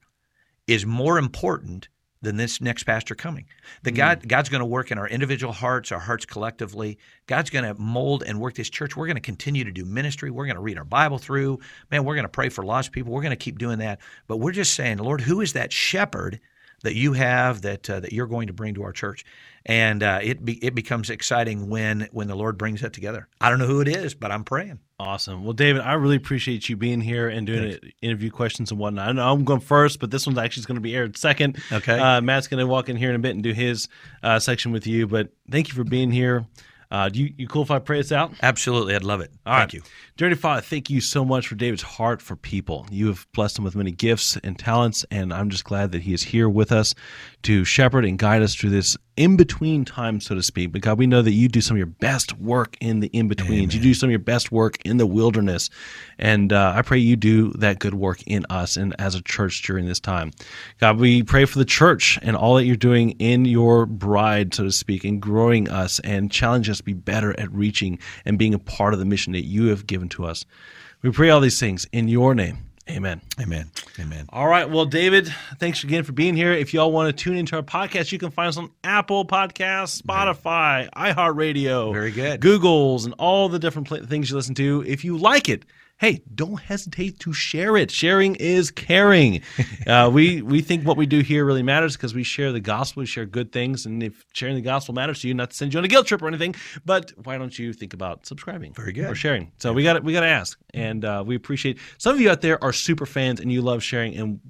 is 0.66 0.86
more 0.86 1.18
important 1.18 1.88
than 2.22 2.36
this 2.36 2.60
next 2.60 2.84
pastor 2.84 3.14
coming. 3.14 3.44
The 3.82 3.90
hmm. 3.90 3.96
God 3.96 4.28
God's 4.28 4.48
going 4.48 4.60
to 4.60 4.66
work 4.66 4.90
in 4.90 4.98
our 4.98 5.08
individual 5.08 5.52
hearts, 5.52 5.92
our 5.92 5.98
hearts 5.98 6.24
collectively. 6.24 6.98
God's 7.26 7.50
going 7.50 7.64
to 7.64 7.80
mold 7.80 8.22
and 8.26 8.40
work 8.40 8.54
this 8.54 8.70
church. 8.70 8.96
We're 8.96 9.06
going 9.06 9.16
to 9.16 9.20
continue 9.20 9.64
to 9.64 9.72
do 9.72 9.84
ministry. 9.84 10.30
We're 10.30 10.46
going 10.46 10.56
to 10.56 10.62
read 10.62 10.78
our 10.78 10.84
Bible 10.84 11.18
through. 11.18 11.58
Man, 11.90 12.04
we're 12.04 12.14
going 12.14 12.24
to 12.24 12.30
pray 12.30 12.48
for 12.48 12.64
lost 12.64 12.92
people. 12.92 13.12
We're 13.12 13.22
going 13.22 13.30
to 13.30 13.36
keep 13.36 13.58
doing 13.58 13.78
that. 13.80 14.00
But 14.26 14.38
we're 14.38 14.52
just 14.52 14.74
saying, 14.74 14.98
Lord, 14.98 15.20
who 15.20 15.40
is 15.40 15.52
that 15.52 15.72
shepherd 15.72 16.40
that 16.82 16.94
you 16.94 17.12
have 17.14 17.62
that 17.62 17.88
uh, 17.88 18.00
that 18.00 18.12
you're 18.12 18.26
going 18.26 18.46
to 18.48 18.52
bring 18.52 18.74
to 18.74 18.82
our 18.84 18.92
church? 18.92 19.24
And 19.64 20.02
uh, 20.02 20.18
it 20.22 20.44
be, 20.44 20.54
it 20.64 20.74
becomes 20.74 21.08
exciting 21.08 21.68
when 21.68 22.08
when 22.12 22.28
the 22.28 22.34
Lord 22.34 22.58
brings 22.58 22.80
that 22.80 22.92
together. 22.92 23.28
I 23.40 23.48
don't 23.48 23.58
know 23.58 23.66
who 23.66 23.80
it 23.80 23.88
is, 23.88 24.14
but 24.14 24.32
I'm 24.32 24.44
praying. 24.44 24.80
Awesome. 24.98 25.44
Well, 25.44 25.52
David, 25.52 25.82
I 25.82 25.94
really 25.94 26.16
appreciate 26.16 26.68
you 26.68 26.76
being 26.76 27.00
here 27.00 27.28
and 27.28 27.46
doing 27.46 27.78
interview 28.00 28.30
questions 28.30 28.70
and 28.70 28.78
whatnot. 28.78 29.08
I 29.08 29.12
know 29.12 29.32
I'm 29.32 29.44
going 29.44 29.60
first, 29.60 29.98
but 29.98 30.10
this 30.10 30.26
one's 30.26 30.38
actually 30.38 30.64
going 30.64 30.76
to 30.76 30.80
be 30.80 30.94
aired 30.94 31.16
second. 31.16 31.58
Okay. 31.72 31.98
Uh, 31.98 32.20
Matt's 32.20 32.46
going 32.46 32.60
to 32.60 32.66
walk 32.66 32.88
in 32.88 32.96
here 32.96 33.10
in 33.10 33.16
a 33.16 33.18
bit 33.18 33.34
and 33.34 33.42
do 33.42 33.52
his 33.52 33.88
uh, 34.22 34.38
section 34.38 34.70
with 34.70 34.86
you. 34.86 35.06
But 35.06 35.30
thank 35.50 35.68
you 35.68 35.74
for 35.74 35.84
being 35.84 36.10
here. 36.10 36.46
Uh, 36.92 37.08
do 37.08 37.22
you, 37.22 37.32
you 37.38 37.48
cool 37.48 37.62
if 37.62 37.70
I 37.70 37.78
pray 37.78 38.00
us 38.00 38.12
out? 38.12 38.32
Absolutely, 38.42 38.94
I'd 38.94 39.02
love 39.02 39.22
it. 39.22 39.32
All 39.46 39.54
Thank 39.54 39.72
right. 39.72 39.74
you. 39.74 39.82
Dear 40.28 40.36
Father, 40.36 40.60
thank 40.60 40.88
you 40.88 41.00
so 41.00 41.24
much 41.24 41.48
for 41.48 41.56
David's 41.56 41.82
heart 41.82 42.22
for 42.22 42.36
people. 42.36 42.86
You 42.92 43.08
have 43.08 43.26
blessed 43.34 43.58
him 43.58 43.64
with 43.64 43.74
many 43.74 43.90
gifts 43.90 44.38
and 44.44 44.56
talents, 44.56 45.04
and 45.10 45.34
I'm 45.34 45.50
just 45.50 45.64
glad 45.64 45.90
that 45.90 46.02
he 46.02 46.14
is 46.14 46.22
here 46.22 46.48
with 46.48 46.70
us 46.70 46.94
to 47.42 47.64
shepherd 47.64 48.04
and 48.04 48.16
guide 48.16 48.40
us 48.40 48.54
through 48.54 48.70
this 48.70 48.96
in 49.16 49.36
between 49.36 49.84
time, 49.84 50.20
so 50.20 50.34
to 50.34 50.42
speak. 50.42 50.72
But 50.72 50.80
God, 50.80 50.98
we 50.98 51.06
know 51.06 51.20
that 51.20 51.32
you 51.32 51.48
do 51.48 51.60
some 51.60 51.74
of 51.74 51.78
your 51.78 51.86
best 51.86 52.38
work 52.38 52.76
in 52.80 53.00
the 53.00 53.08
in 53.08 53.28
betweens. 53.28 53.74
You 53.74 53.80
do 53.80 53.92
some 53.92 54.08
of 54.08 54.10
your 54.10 54.18
best 54.18 54.50
work 54.50 54.78
in 54.84 54.96
the 54.96 55.06
wilderness. 55.06 55.68
And 56.18 56.52
uh, 56.52 56.72
I 56.74 56.82
pray 56.82 56.98
you 56.98 57.16
do 57.16 57.50
that 57.52 57.78
good 57.78 57.94
work 57.94 58.22
in 58.26 58.46
us 58.48 58.76
and 58.76 58.94
as 58.98 59.14
a 59.14 59.22
church 59.22 59.62
during 59.62 59.84
this 59.84 60.00
time. 60.00 60.30
God, 60.80 60.98
we 60.98 61.22
pray 61.22 61.44
for 61.44 61.58
the 61.58 61.64
church 61.64 62.18
and 62.22 62.36
all 62.36 62.54
that 62.54 62.64
you're 62.64 62.76
doing 62.76 63.10
in 63.12 63.44
your 63.44 63.84
bride, 63.84 64.54
so 64.54 64.64
to 64.64 64.72
speak, 64.72 65.04
and 65.04 65.20
growing 65.20 65.68
us 65.68 65.98
and 66.00 66.30
challenge 66.30 66.70
us 66.70 66.78
to 66.78 66.84
be 66.84 66.94
better 66.94 67.38
at 67.38 67.52
reaching 67.52 67.98
and 68.24 68.38
being 68.38 68.54
a 68.54 68.58
part 68.58 68.94
of 68.94 68.98
the 68.98 69.06
mission 69.06 69.34
that 69.34 69.44
you 69.44 69.66
have 69.66 69.86
given 69.86 70.08
to 70.12 70.24
us. 70.26 70.44
We 71.02 71.10
pray 71.10 71.30
all 71.30 71.40
these 71.40 71.58
things 71.60 71.86
in 71.92 72.08
your 72.08 72.34
name. 72.34 72.58
Amen. 72.90 73.20
Amen. 73.40 73.70
Amen. 74.00 74.26
All 74.30 74.48
right. 74.48 74.68
Well, 74.68 74.86
David, 74.86 75.32
thanks 75.58 75.84
again 75.84 76.02
for 76.02 76.12
being 76.12 76.34
here. 76.34 76.52
If 76.52 76.74
y'all 76.74 76.90
want 76.90 77.16
to 77.16 77.24
tune 77.24 77.36
into 77.36 77.54
our 77.54 77.62
podcast, 77.62 78.10
you 78.10 78.18
can 78.18 78.30
find 78.30 78.48
us 78.48 78.56
on 78.56 78.70
Apple 78.82 79.24
Podcasts, 79.24 80.02
Spotify, 80.02 80.90
iHeartRadio, 80.90 81.92
Very 81.92 82.10
good. 82.10 82.40
Google's, 82.40 83.04
and 83.04 83.14
all 83.18 83.48
the 83.48 83.60
different 83.60 83.86
pla- 83.88 84.04
things 84.04 84.30
you 84.30 84.36
listen 84.36 84.54
to. 84.56 84.84
If 84.86 85.04
you 85.04 85.16
like 85.16 85.48
it, 85.48 85.64
hey, 86.02 86.20
don't 86.34 86.60
hesitate 86.60 87.20
to 87.20 87.32
share 87.32 87.76
it. 87.76 87.88
Sharing 87.88 88.34
is 88.34 88.72
caring. 88.72 89.40
uh, 89.86 90.10
we 90.12 90.42
we 90.42 90.60
think 90.60 90.84
what 90.84 90.96
we 90.96 91.06
do 91.06 91.20
here 91.20 91.44
really 91.44 91.62
matters 91.62 91.96
because 91.96 92.12
we 92.12 92.24
share 92.24 92.50
the 92.50 92.60
gospel, 92.60 93.02
we 93.02 93.06
share 93.06 93.24
good 93.24 93.52
things, 93.52 93.86
and 93.86 94.02
if 94.02 94.26
sharing 94.32 94.56
the 94.56 94.62
gospel 94.62 94.94
matters 94.94 95.20
to 95.20 95.28
you, 95.28 95.34
not 95.34 95.50
to 95.50 95.56
send 95.56 95.72
you 95.72 95.78
on 95.78 95.84
a 95.84 95.88
guilt 95.88 96.08
trip 96.08 96.20
or 96.20 96.26
anything, 96.26 96.56
but 96.84 97.12
why 97.22 97.38
don't 97.38 97.56
you 97.56 97.72
think 97.72 97.94
about 97.94 98.26
subscribing? 98.26 98.74
Very 98.74 98.92
good. 98.92 99.08
Or 99.08 99.14
sharing. 99.14 99.52
So 99.58 99.72
we 99.72 99.84
got 99.84 100.02
we 100.02 100.12
got 100.12 100.20
to 100.20 100.26
ask, 100.26 100.58
and 100.74 101.04
uh, 101.04 101.22
we 101.24 101.36
appreciate. 101.36 101.78
Some 101.98 102.16
of 102.16 102.20
you 102.20 102.30
out 102.30 102.40
there 102.40 102.62
are 102.62 102.72
super 102.72 103.06
fans, 103.06 103.38
and 103.38 103.52
you 103.52 103.62
love 103.62 103.80
sharing, 103.80 104.16
and 104.16 104.40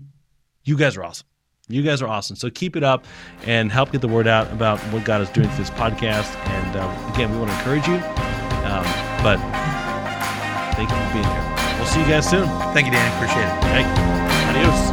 you 0.64 0.78
guys 0.78 0.96
are 0.96 1.04
awesome. 1.04 1.26
You 1.68 1.82
guys 1.82 2.00
are 2.00 2.08
awesome. 2.08 2.36
So 2.36 2.48
keep 2.48 2.76
it 2.76 2.82
up 2.82 3.04
and 3.44 3.70
help 3.70 3.92
get 3.92 4.00
the 4.00 4.08
word 4.08 4.26
out 4.26 4.50
about 4.52 4.80
what 4.92 5.04
God 5.04 5.20
is 5.20 5.28
doing 5.30 5.48
through 5.48 5.64
this 5.64 5.70
podcast. 5.70 6.34
And 6.48 6.76
um, 6.76 7.12
again, 7.12 7.30
we 7.30 7.38
want 7.38 7.50
to 7.50 7.56
encourage 7.58 7.86
you. 7.86 7.96
Um, 8.66 8.84
but 9.22 9.71
thank 10.86 10.90
you 10.90 11.06
for 11.06 11.12
being 11.12 11.24
here. 11.24 11.78
We'll 11.78 11.86
see 11.86 12.00
you 12.00 12.06
guys 12.06 12.28
soon. 12.28 12.48
Thank 12.72 12.86
you, 12.86 12.92
Danny. 12.92 13.14
Appreciate 13.16 13.46
it. 13.46 13.64
Hey, 13.64 13.84
adios. 14.48 14.91